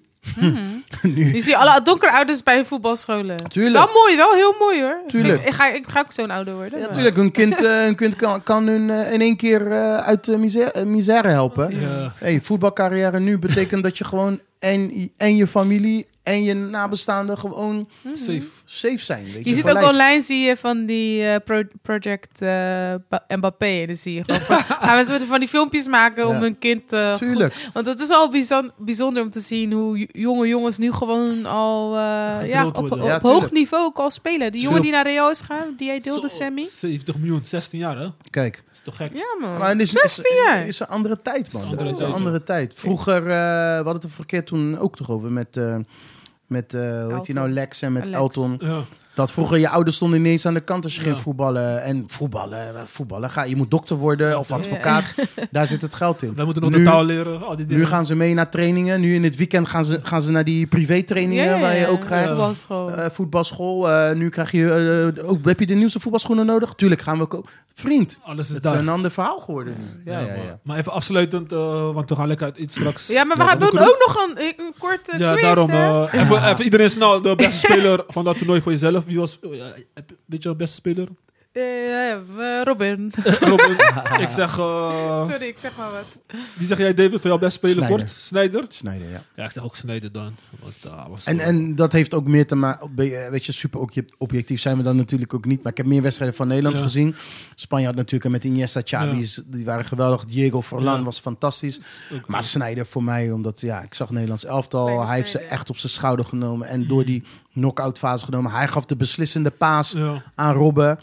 [1.15, 3.37] nu, Je ziet alle donkere ouders bij voetbalscholen.
[3.49, 3.85] Tuurlijk.
[3.85, 5.01] Wel mooi, wel heel mooi hoor.
[5.07, 5.41] Tuurlijk.
[5.41, 6.71] Ik, ik ga, ik ga ook zo'n ouder worden.
[6.71, 9.71] ja, maar- natuurlijk, hun kind, eh, hun kind kan, kan hun eh, in één keer
[9.71, 11.79] eh, uit de misère, misère helpen.
[11.79, 12.13] Ja.
[12.15, 17.89] Hey, voetbalcarrière nu betekent dat je gewoon en, en je familie en je nabestaanden gewoon
[18.13, 18.41] Safe.
[18.65, 19.23] safe zijn.
[19.25, 19.87] Weet je, Je ziet ook lijf.
[19.89, 22.49] online zie je van die pro- project eh,
[23.09, 23.65] Ba- Mbappé.
[23.65, 26.87] En dan zie je gewoon van, gaan mensen van die filmpjes maken om hun kind
[26.87, 27.15] te...
[27.17, 27.55] Tuurlijk.
[27.73, 31.95] Want het is al bijzon- bijzonder om te zien hoe jonge jongens nu gewoon al
[31.95, 34.51] eh, ja, op, op Ja, hoog niveau ook al spelen.
[34.51, 36.65] Die jongen die naar Real is gegaan, die jij deelde, Sammy.
[36.65, 38.03] 70 miljoen, 16 jaar, hè?
[38.03, 39.13] Dat Kijk, is toch gek?
[39.13, 40.67] Ja man, maar het is, 16 is, jaar.
[40.67, 41.61] is een andere tijd, man.
[41.61, 42.73] Andere Het is een andere tijd.
[42.73, 45.75] Vroeger, eh, we hadden het er verkeerd toen ook toch over met, eh,
[46.49, 48.17] met eh, hoe heet hij nou, Lex en met Alex.
[48.17, 48.55] Elton.
[48.59, 48.81] Ja.
[49.13, 51.07] Dat vroeger je ouders stonden ineens aan de kant als je Ja.
[51.07, 51.83] ging voetballen.
[51.83, 53.29] En voetballen, eh, voetballen.
[53.31, 55.03] Ga, je moet dokter worden of advocaat.
[55.51, 56.35] Daar zit het geld in.
[56.35, 57.81] Wij moeten nog Nu- de taal leren, al die dingen.
[57.83, 59.01] Nu gaan ze mee naar trainingen.
[59.01, 62.27] Nu in het weekend gaan ze, gaan ze naar die privé-trainingen waar je ook krijgt.
[62.27, 62.91] voetbalschool.
[62.91, 63.89] Eh, voetbalschool.
[63.89, 65.45] Eh, nu krijg je ook.
[65.45, 66.73] Heb je de nieuwste voetbalschoenen nodig?
[66.73, 67.43] Tuurlijk gaan we ook.
[67.79, 70.11] Vriend, Alles is het is een ander verhaal geworden nu.
[70.11, 70.59] Ja, ja, maar, ja.
[70.63, 73.07] maar even afsluitend, eh, want we gaan lekker uit iets straks.
[73.07, 75.69] Ja, maar we Ja, hebben ook nog een, een korte Ja, quiz, daarom.
[75.69, 79.05] eh, even, even iedereen snel, de beste speler van dat toernooi voor jezelf.
[79.05, 79.39] Wie was,
[80.25, 81.07] weet je, de beste speler?
[81.59, 83.11] Eh, eh, Robin.
[83.51, 83.71] Robin.
[84.25, 86.19] ik zeg, eh, Sorry, ik zeg maar wat.
[86.57, 87.97] wie zeg jij David van jouw beste speler Sneijder.
[88.05, 88.19] kort?
[88.19, 88.65] Snijder?
[88.67, 89.21] Snijden, ja.
[89.35, 90.35] Ja, ik zeg ook Snijder dan.
[90.59, 92.91] Want, ah, was En, zo- en dat heeft ook meer te maken.
[93.31, 95.63] Weet je, super obje- objectief zijn we dan natuurlijk ook niet.
[95.63, 96.81] Maar ik heb meer wedstrijden van Nederland Ja.
[96.81, 97.15] gezien.
[97.55, 99.41] Spanje had natuurlijk met Iniesta, Xavi, Ja.
[99.45, 100.25] die waren geweldig.
[100.25, 101.03] Diego Forlan Ja.
[101.03, 101.79] was fantastisch.
[102.27, 105.07] Maar Snijder voor mij, omdat ja, ik zag Nederlands elftal.
[105.07, 106.67] Hij heeft ze echt op zijn schouder genomen.
[106.67, 108.51] En door die knock-out fase genomen.
[108.51, 110.23] Hij gaf de beslissende paas ja.
[110.35, 110.99] aan Robben.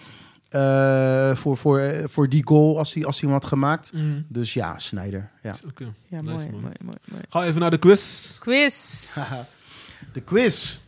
[0.49, 3.93] Eh, voor, voor, voor die goal als hij, als hij hem had gemaakt.
[3.93, 4.27] Mm.
[4.29, 5.31] Dus ja, Snijder.
[5.43, 5.55] Ja.
[5.69, 5.93] Oké.
[6.07, 7.23] Ja, Nice, mooi, mooi, mooi, mooi.
[7.29, 8.39] Ga even naar de quiz.
[8.39, 9.15] Quiz.
[10.13, 10.79] De quiz.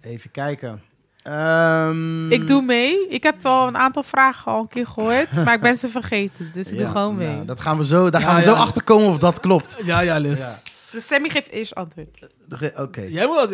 [0.00, 0.82] Even kijken.
[1.22, 3.08] Ehm, Ik doe mee.
[3.08, 6.50] Ik heb wel een aantal vragen al een keer gehoord, maar ik ben ze vergeten.
[6.52, 7.28] Dus ik doe gewoon mee.
[7.28, 8.54] nou, dat gaan we zo, daar Ja, gaan we ja.
[8.54, 9.78] zo achter komen of dat klopt.
[9.84, 10.38] Ja, ja, Liz.
[10.38, 10.70] Ja.
[10.92, 12.28] Dus Sammy geeft eerst antwoord.
[12.76, 13.00] Oké.
[13.00, 13.52] Jij moet dat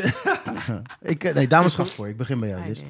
[1.00, 2.08] Ik, eh, nee, dames gaat voor.
[2.08, 2.68] Ik begin bij jou.
[2.68, 2.80] Liz.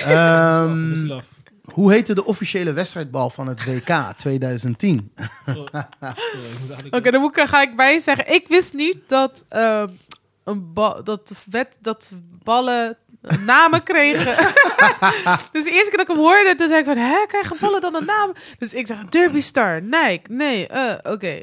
[0.00, 1.18] Ehm,
[1.64, 5.12] hoe heette de officiële wedstrijdbal van het WK 2010?
[5.46, 5.52] Zo.
[5.52, 8.34] Zo, ik moet eigenlijk- Oké, dan moet ik, ga ik bij je zeggen.
[8.34, 9.88] Ik wist niet dat, ehm,
[10.44, 12.10] een ba- dat, wet, dat
[12.42, 12.96] ballen
[13.46, 14.36] namen kregen.
[15.52, 16.96] dus de eerste keer dat ik hem hoorde, toen zei ik van...
[16.96, 18.32] Hè, krijgen ballen dan een naam?
[18.58, 21.40] Dus ik zeg, Derby Star, Nike, nee, eh, oké.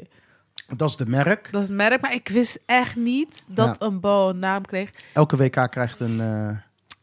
[0.76, 1.48] Dat is de merk.
[1.52, 4.90] Dat is het merk, maar ik wist echt niet dat een bal een naam kreeg.
[5.12, 6.20] Elke WK krijgt een.
[6.20, 6.56] eh,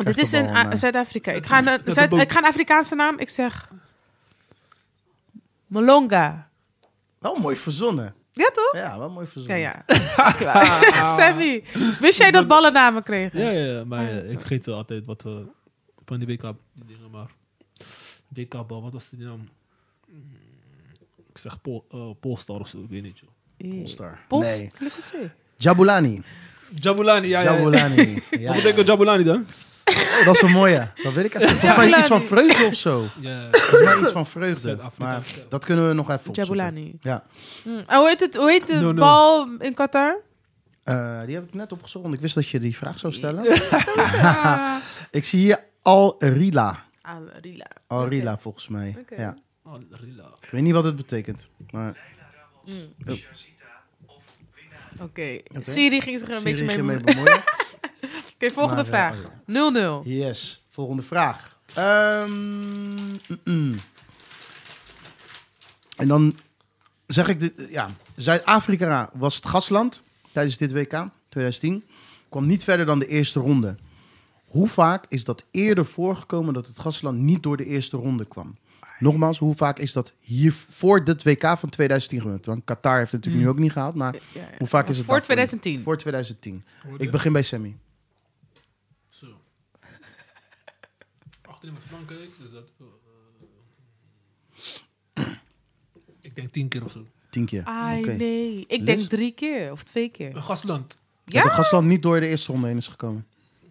[0.05, 1.31] Dit is in bal A- eh, Zuid-Afrika.
[1.31, 2.21] Ik, ga een- de Zuid- boot.
[2.21, 3.19] ik ga een Afrikaanse naam.
[3.19, 3.69] Ik zeg...
[5.67, 6.49] Molonga.
[7.19, 8.13] wel mooi verzonnen.
[8.31, 8.69] Ja, toch?
[8.75, 9.59] Ja, wel mooi Ja, verzonnen.
[9.59, 11.03] ja.
[11.17, 11.63] Sammy,
[11.99, 13.39] wist jij dat ballen namen kregen?
[13.39, 15.43] Ja, ja, ja, maar eh, ik vergeet wel altijd wat we
[16.05, 16.41] van die WK
[16.73, 17.27] die dingen maar.
[18.27, 19.49] WK-bal, wat was die naam?
[20.07, 20.23] Mm,
[21.29, 23.19] Ik zeg Pol, eh, Polestar of zo, ik weet niet.
[23.19, 23.29] Joh.
[23.71, 24.19] Polestar.
[24.27, 24.71] Post,
[25.13, 25.29] Nee.
[25.55, 26.21] Jabulani.
[26.79, 27.51] Jabulani, ja, ja.
[27.51, 27.57] ja.
[27.57, 28.23] Jabulani.
[28.29, 29.45] Ja, Wat betekent Jabulani dan?
[29.95, 30.91] Oh, dat is een mooie.
[31.03, 31.49] Dat weet ik even.
[31.57, 33.07] Volgens mij iets van vreugde of zo.
[33.19, 34.77] Ja, Volgens mij iets van vreugde.
[34.97, 36.43] Maar dat kunnen we nog even opzoeken.
[36.43, 36.97] Jabulani.
[37.01, 37.23] Ja.
[37.87, 38.99] En hoe heet, het, hoe heet de No, no.
[38.99, 40.17] bal in Qatar?
[40.83, 43.43] Eh, die heb ik net opgezocht, want ik wist dat je die vraag zou stellen.
[45.19, 46.83] ik zie hier Al Rila.
[47.01, 47.67] Al Rila.
[47.87, 48.95] Al Rila volgens mij.
[48.99, 49.21] Oké.
[49.21, 49.37] Ja.
[49.63, 50.23] Oh, Rila.
[50.41, 51.49] Ik weet niet wat het betekent.
[51.71, 51.97] Maar
[55.01, 55.39] Oké.
[55.59, 57.43] Siri ging zich er een Siri beetje mee mee bemoeien.
[58.43, 59.31] Oké, volgende Maar, eh, vraag.
[59.45, 60.01] 0-0.
[60.05, 60.63] Yes.
[60.69, 61.57] Volgende vraag.
[61.73, 63.73] Ehm, mm, mm.
[65.97, 66.35] En dan
[67.07, 70.01] zeg ik, dit, ja, Zuid-Afrika was het gastland
[70.31, 71.83] tijdens dit WK 2010.
[72.29, 73.75] Kwam niet verder dan de eerste ronde.
[74.45, 78.57] Hoe vaak is dat eerder voorgekomen dat het gastland niet door de eerste ronde kwam?
[78.99, 82.45] Nogmaals, hoe vaak is dat hier voor het WK van 2010 gebeurd?
[82.45, 84.47] Want Qatar heeft het natuurlijk nu ook niet gehaald, maar Ja, ja.
[84.57, 85.35] hoe vaak is het Voor daarvoor?
[85.35, 85.83] 2010.
[85.83, 86.63] Voor 2010.
[86.83, 87.03] Hoorde?
[87.03, 87.77] Ik begin bij Sammy.
[91.59, 92.71] Achterin met Frankrijk, dus dat...
[96.23, 97.05] eh, denk tien keer of zo.
[97.29, 97.63] Tien keer.
[98.17, 98.65] Nee.
[98.67, 98.85] Ik Liz?
[98.85, 100.35] denk drie keer of twee keer.
[100.35, 100.87] Een gastland.
[100.89, 100.97] Dat
[101.43, 101.53] de Ja?
[101.55, 103.25] gastland niet door de eerste ronde heen is gekomen.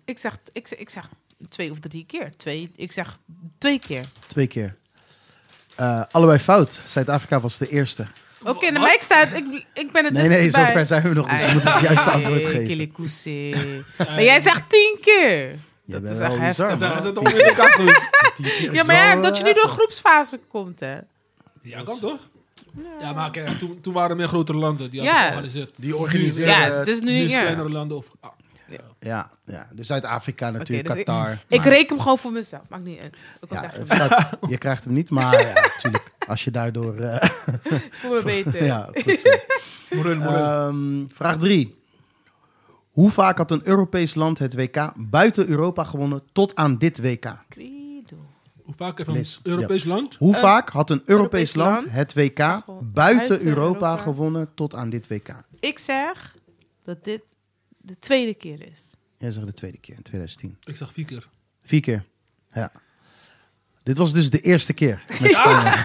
[0.05, 1.09] Ik zeg, ik, zeg- ik zeg
[1.49, 2.37] twee of drie keer.
[2.37, 3.19] Twee, ik zeg
[3.59, 4.05] twee keer.
[4.27, 4.77] Twee keer.
[5.77, 6.83] Eh, allebei fout.
[6.85, 8.07] Zuid-Afrika was de eerste.
[8.45, 11.15] Oké, nou, maar ik, sta, ik, ik ben het Nee, dus nee, zover zijn we
[11.15, 11.45] nog niet.
[11.47, 12.93] We moeten het juiste antwoord geven.
[13.99, 15.59] Maar jij zegt tien keer.
[15.89, 16.77] Je Dat is echt heftig.
[16.79, 17.03] Zijn man.
[17.03, 17.45] ze toch in de
[18.73, 19.79] Ja, is maar ja, dat je nu door heftig.
[19.79, 20.99] groepsfase komt, hè.
[21.63, 22.21] Ja, kan toch?
[23.01, 25.07] Ja, maar kijk, toen, toen waren er meer grotere landen die Ja.
[25.13, 25.71] hadden georganiseerd.
[25.83, 26.55] Die organiseren...
[26.55, 27.11] Ja, dus nu...
[27.13, 27.41] Nu is ja.
[27.41, 28.11] kleinere landen of...
[28.21, 28.31] ah,
[29.01, 29.69] Ja, ja.
[29.73, 31.33] Dus Zuid-Afrika natuurlijk, dus ik- Qatar.
[31.49, 32.63] Ik Maar- reken hem gewoon voor mezelf.
[32.69, 33.17] Maakt niet uit.
[33.49, 36.13] Ja, ik staat- je krijgt hem niet, maar ja, natuurlijk.
[36.29, 36.99] Als je daardoor...
[36.99, 37.29] eh,
[37.71, 38.65] Ik voel me beter.
[38.65, 39.31] ja, goed zo.
[39.97, 40.45] moreel, moreel.
[40.45, 41.77] Ehm, vraag 3.
[42.99, 47.37] Hoe vaak had een Europees land het WK buiten Europa gewonnen tot aan dit WK?
[47.49, 48.17] Credo.
[48.65, 50.15] Hoe vaak heeft een Europees land?
[50.15, 53.97] Hoe vaak had een Europees Europees land land het WK buiten buiten Europa Europa.
[53.97, 55.29] gewonnen tot aan dit WK?
[55.61, 56.35] Ik zeg
[56.85, 57.23] dat dit
[57.77, 58.95] de tweede keer is.
[59.19, 60.59] Jij zegt de tweede keer in 2010.
[60.65, 61.29] Ik zeg vier keer.
[61.63, 62.05] Vier keer.
[62.53, 62.73] Ja.
[63.83, 65.85] Dit was dus de eerste keer met Spanje.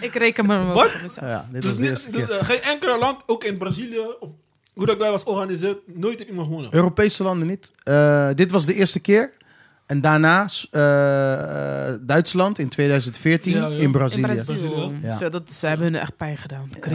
[0.00, 0.90] Ik reken me Wat?
[0.90, 1.26] voor mezelf.
[1.28, 2.38] Ja, dit Dus was de eerste niet, dus, keer.
[2.38, 4.30] eh, geen enkel land, ook in Brazilië of
[4.76, 6.74] hoe dat daar was georganiseerd, nooit heeft iemand gewonnen.
[6.74, 7.70] Europese landen niet.
[7.82, 9.32] Eh, dit was de eerste keer.
[9.86, 13.66] En daarna eh, Duitsland in 2014 Ja, ja.
[13.74, 14.22] in In Brazilië.
[14.22, 14.68] Brazilië.
[14.68, 14.98] Brazilië.
[15.02, 15.16] Ja.
[15.16, 16.70] Zo, dat, ze hebben hun echt pijn gedaan.
[16.80, 16.92] Dat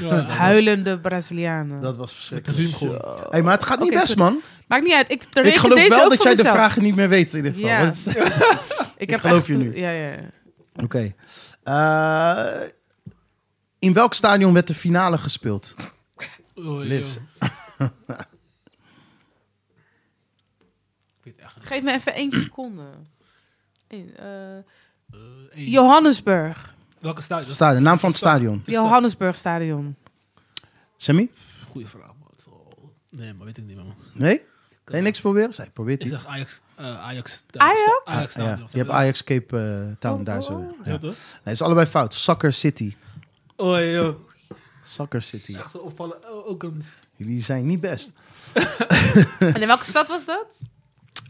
[0.00, 1.80] was- Huilende Brazilianen.
[1.80, 3.00] Dat was verschrikkelijk.
[3.30, 4.40] Hey, maar het gaat niet best, man.
[4.68, 5.10] Maakt niet uit.
[5.10, 7.52] Ik, Ik geloof deze wel ook dat jij de vragen niet meer weet in ieder
[7.52, 7.68] geval.
[7.68, 7.80] Ja.
[7.80, 8.06] Want-
[8.96, 9.76] Ik, heb geloof echt- je nu.
[9.78, 10.18] Ja, ja, ja.
[10.82, 11.14] Oké.
[11.62, 12.44] Eh,
[13.78, 15.74] in welk stadion werd de finale gespeeld?
[16.54, 16.88] Oh, ja.
[16.88, 17.18] Liz.
[21.60, 22.82] Geef me even één seconde.
[23.86, 23.98] Eh,
[25.10, 25.18] Eh,
[25.52, 25.70] één.
[25.70, 26.74] Johannesburg.
[27.00, 27.54] Welke stadion?
[27.54, 28.62] Stadion, naam van het stadion.
[28.64, 29.96] Johannesburg Stadion.
[30.96, 31.30] Sammy?
[31.70, 32.12] Goeie vraag,
[33.10, 33.94] Nee, maar weet ik niet, man.
[34.12, 34.42] Nee?
[34.84, 35.52] Kan je niks proberen?
[35.54, 36.22] Zij probeert Ik iets.
[36.22, 36.60] zeg Ajax.
[36.74, 37.44] eh, Ajax.
[37.56, 37.80] Ajax?
[38.04, 38.68] Ajax Ja, stadion.
[38.70, 39.58] je hebt Ajax Cape
[39.90, 40.42] eh, Town Oh, daar oh.
[40.42, 40.60] zo.
[40.84, 40.98] Ja, Ja.
[40.98, 41.10] toch?
[41.14, 42.14] Nee, het is allebei fout.
[42.14, 42.94] Soccer City.
[43.56, 44.14] Oh, ja.
[44.84, 45.54] Soccer City.
[45.56, 46.32] Echt zo opvallen.
[46.32, 46.82] Oh, ook een...
[47.16, 48.12] Jullie zijn niet best.
[49.38, 50.62] En in welke stad was dat?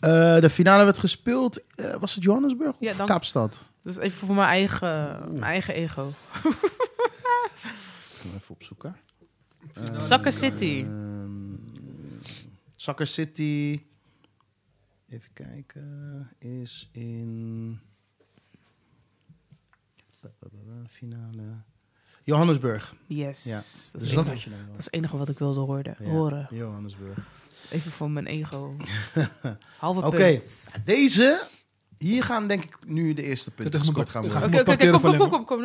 [0.01, 1.61] Eh, de finale werd gespeeld.
[1.75, 3.63] eh, was het Johannesburg of Ja, Kaapstad?
[3.83, 6.09] Dat is even voor mijn eigen, mijn eigen ego.
[8.15, 8.97] Ik ga even opzoeken.
[9.99, 10.85] Soccer City.
[10.87, 11.55] Ehm,
[12.77, 13.83] Soccer City.
[15.09, 16.31] Even kijken.
[16.39, 17.81] Is in.
[20.89, 21.63] Finale.
[22.25, 22.95] Johannesburg.
[23.07, 23.45] Yes.
[23.45, 23.55] Ja.
[23.57, 25.97] Dat, is Dus het dat had je dat is het enige wat ik wilde horen.
[25.99, 26.49] Ja, horen.
[26.51, 27.19] Johannesburg.
[27.71, 28.77] Even voor mijn ego.
[29.79, 30.17] Halve Oké.
[30.17, 30.71] punt.
[30.85, 31.47] Deze.
[31.99, 34.43] Hier gaan denk ik nu de eerste punten gescoord gaan worden.
[34.43, 35.65] Oké, oké, oké, kom, kom, kom, kom.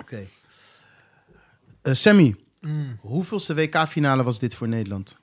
[0.00, 0.26] Oké.
[1.82, 2.98] Eh, Sammy, Mm.
[3.00, 5.16] hoeveelste WK-finale was dit voor Nederland?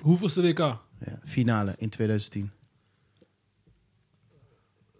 [0.00, 0.58] Hoeveelste WK?
[0.58, 0.78] Ja,
[1.24, 2.50] finale in 2010.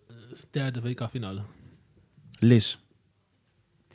[0.06, 1.42] Dat is de derde WK-finale.
[2.38, 2.76] Liz.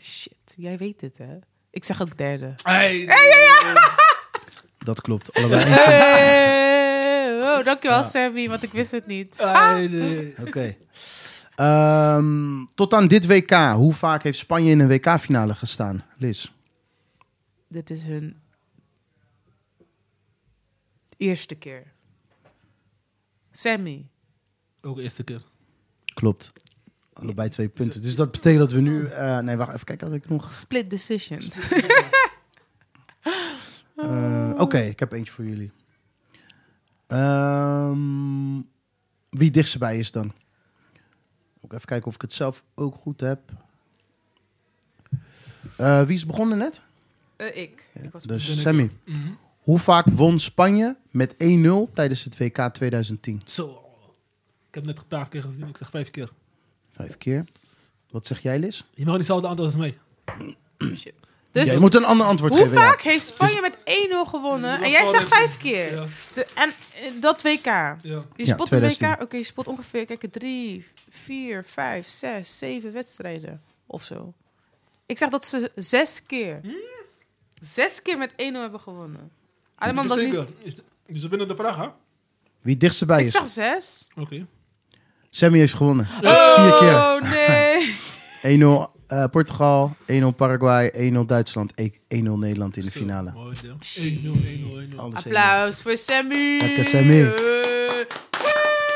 [0.01, 1.38] Shit, jij weet het, hè?
[1.71, 2.53] Ik zeg ook derde.
[2.63, 3.05] Hey,
[4.77, 5.34] Dat klopt.
[5.34, 5.85] Allebei één punt.
[5.88, 8.03] Hey, oh, dankjewel, Ja.
[8.03, 9.38] Sammy, want ik wist het niet.
[9.38, 10.35] Hey, nee.
[10.45, 10.76] Oké.
[11.55, 16.05] Ehm, tot aan dit WK, hoe vaak heeft Spanje in een WK-finale gestaan?
[16.17, 16.47] Liz.
[17.67, 18.38] Dit is hun
[21.17, 21.84] eerste keer.
[23.51, 24.05] Sammy.
[24.81, 25.41] Ook de eerste keer.
[26.13, 26.51] Klopt.
[27.22, 28.02] Allebei twee punten.
[28.02, 29.06] Dus dat betekent dat we nu...
[29.06, 30.08] eh, nee, wacht even kijken.
[30.08, 30.54] Had ik nog...
[30.54, 31.40] Split decision.
[33.96, 35.72] Eh, Oké, ik heb eentje voor jullie.
[37.08, 38.62] Ehm,
[39.30, 40.34] wie dichtstbij is dan?
[41.62, 43.40] Ik even kijken of ik het zelf ook goed heb.
[45.78, 46.82] Eh, wie is begonnen net?
[47.36, 47.90] Eh, ik.
[47.94, 48.62] ik was Dus.
[48.62, 48.91] Sammy.
[49.06, 49.30] Mhm.
[49.60, 53.41] Hoe vaak won Spanje met 1-0 tijdens het WK 2010?
[53.46, 53.72] Zo.
[54.68, 55.68] Ik heb net een paar keer gezien.
[55.68, 56.32] Ik zeg vijf keer.
[56.99, 57.45] Vijf keer.
[58.11, 58.77] Wat zeg jij, Liz?
[58.77, 59.97] Je mag niet hetzelfde aantal als mij.
[60.95, 61.13] Shit.
[61.51, 62.77] Dus Jij moet een ander antwoord hoe geven.
[62.77, 62.89] ja.
[62.89, 64.71] vaak heeft Spanje met 1-0 gewonnen?
[64.77, 65.93] Dat En jij zegt vijf keer.
[65.95, 66.05] Ja.
[66.34, 67.65] De, en eh, dat WK.
[67.65, 67.97] ja.
[68.01, 68.91] Je Ja, spot een WK.
[68.91, 69.21] 2010.
[69.21, 74.34] Oké, je spot ongeveer kijk, drie, vier, vijf, zes, zeven wedstrijden of zo.
[75.05, 76.61] Ik zeg dat ze zes keer,
[77.61, 79.31] zes keer met 1-0 hebben gewonnen.
[79.76, 80.34] Alleen maar omdat niet.
[80.34, 80.47] Zeker.
[80.61, 80.73] Is-
[81.07, 81.84] Dus we binnen de vraag, hè?
[81.84, 81.93] Oké.
[82.61, 83.31] Wie dichtstbij Ik is?
[83.31, 84.07] zeg zes.
[85.30, 86.06] Sammy heeft gewonnen.
[86.06, 86.95] Vier keer.
[86.95, 87.95] Oh nee.
[88.60, 93.31] 1-0 eh, Portugal, 1-0 Paraguay, 1-0 Duitsland, 1-0 Nederland in de finale.
[93.31, 93.73] Mooi, ja.
[93.73, 94.95] 1-0, 1-0, 1-0.
[94.95, 95.27] Alles 1-0.
[95.27, 96.57] Applaus voor Sammy.
[96.61, 97.34] Lekker, Sammy.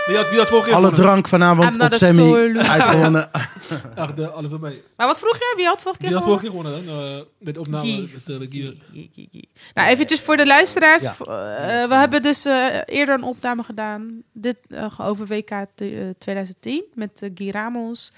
[0.05, 1.05] Wie had, wie had vorige keer Alle gewonnen?
[1.09, 2.21] drank vanavond I'm not op a Sammy.
[2.23, 2.69] loser.
[2.69, 3.31] Uitgewonnen.
[3.95, 4.81] Echt, de- alles op mij.
[4.97, 5.53] Maar wat vroeg jij?
[5.55, 6.51] Wie had vorige keer Wie had gewonnen?
[6.51, 7.17] vorige keer gewonnen dan?
[7.19, 7.84] Eh, met de opname.
[7.84, 8.09] Guy.
[8.13, 8.77] Met, eh, Guy.
[8.91, 9.49] Gie, gie, gie.
[9.73, 11.01] Nou, eventjes voor de luisteraars.
[11.03, 11.15] Ja.
[11.19, 14.21] Eh, we hebben dus eh, eerder een opname gedaan.
[14.34, 18.11] Dit eh, over WK t- eh, 2010 met eh, Guy Ramos.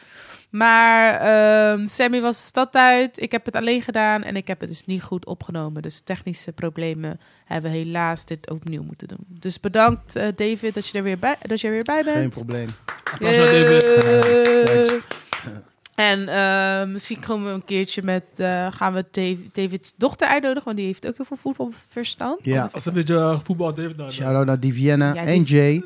[0.58, 3.22] Maar ehm, Sammy was de stad uit.
[3.22, 5.82] Ik heb het alleen gedaan en ik heb het dus niet goed opgenomen.
[5.82, 9.26] Dus technische problemen hebben we helaas dit opnieuw moeten doen.
[9.28, 12.18] Dus bedankt eh, David dat je er weer bij, dat je er weer bij bent.
[12.18, 12.68] Geen probleem.
[13.14, 13.84] Applaus aan David.
[13.84, 15.02] Yay.
[15.96, 18.24] En eh, misschien komen we een keertje met...
[18.36, 22.40] eh, gaan we Dave- David's dochter uitnodigen, want die heeft ook heel veel voetbalverstand.
[22.46, 22.70] Ja.
[22.74, 24.12] Als een beetje eh, voetbal David daar.
[24.12, 25.84] Shout-out naar Diviana Ja, en Jay.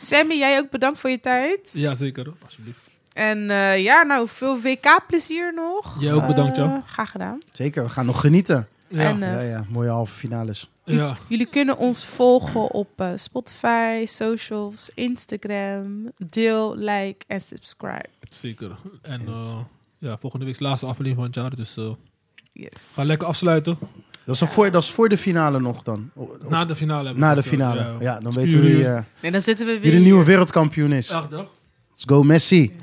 [0.00, 1.72] Sammy, jij ook bedankt voor je tijd.
[1.74, 2.24] Ja, zeker.
[2.24, 2.34] hoor.
[2.44, 2.78] Alsjeblieft.
[3.12, 5.96] En eh, ja, nou, veel WK-plezier nog.
[6.00, 6.82] Jij ook bedankt, Eh, ja.
[6.86, 7.38] Graag gedaan.
[7.52, 8.68] Zeker, we gaan nog genieten.
[8.88, 9.00] Ja.
[9.08, 10.70] En, eh, Ja, ja, mooie halve finales.
[10.84, 11.16] ja.
[11.28, 16.12] Jullie kunnen ons volgen op eh, Spotify, socials, Instagram.
[16.16, 18.08] Deel, like en subscribe.
[18.30, 18.76] Zeker.
[19.02, 19.58] En eh,
[19.98, 21.56] ja, volgende week is de laatste aflevering van het jaar.
[21.56, 21.76] Dus
[22.52, 22.92] Yes.
[22.94, 23.78] ga lekker afsluiten.
[24.28, 26.10] Dat is, voor, dat is voor de finale nog dan.
[26.14, 27.04] Of- Na de finale.
[27.04, 27.94] hebben we na de finale.
[28.00, 30.24] Ja, dan weten we wie, je- eh, Nee, dan zitten we weer wie de nieuwe
[30.24, 31.10] wereldkampioen is.
[31.10, 32.76] Let's go Messi.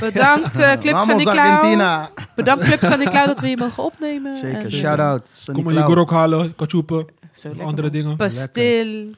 [0.00, 1.38] Bedankt uh, Club Vamos Sandy Cloud.
[1.38, 2.10] Argentina.
[2.34, 4.34] Bedankt Club Sandy Cloud dat we je mogen opnemen.
[4.34, 5.30] Zeker, En, shout-out.
[5.52, 7.90] Kom maar je gorok halen, lekker, andere man.
[7.90, 8.16] dingen.
[8.16, 9.10] Pastil.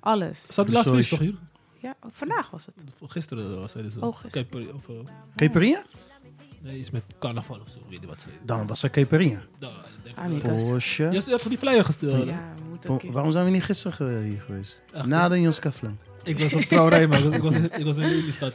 [0.00, 0.46] Alles.
[0.46, 1.34] Zat de laatste feest toch hier?
[1.80, 2.84] Ja, vandaag was het.
[3.06, 4.00] Gisteren was zeiden ze.
[4.00, 4.48] Oh, gisteren.
[4.48, 4.94] Kijk, of, eh,
[5.36, 5.82] Caipirinha?
[6.62, 7.78] Nee, iets met carnaval of zo.
[7.90, 8.28] Weet je wat ze.
[8.42, 8.90] Dan was er
[10.14, 10.40] Ah, nee.
[10.40, 10.70] Koos.
[10.70, 11.02] Bosje.
[11.02, 12.24] Je hebt voor die flyer gestuurd.
[12.24, 12.54] Ja,
[13.10, 14.80] Waarom zijn we niet gisteren ge- hier geweest?
[14.92, 15.98] Echt, Na de Jos Kaflan.
[16.24, 18.52] Ik was op trouwerij, maar ik was, ik was in Lelystad.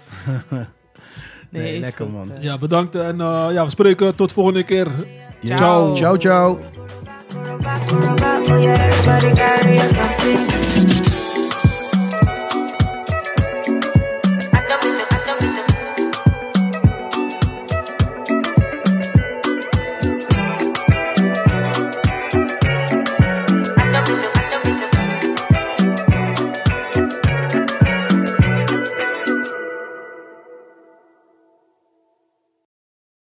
[1.49, 2.31] Nee, is lekker, goed, man.
[2.31, 2.43] eh.
[2.43, 4.87] Ja, bedankt en eh, ja, we spreken tot volgende keer.
[5.41, 5.57] Yes.
[5.57, 5.95] Ciao.
[5.95, 6.59] Ciao, ciao.
[7.61, 11.11] Back, oh yeah, everybody carry something.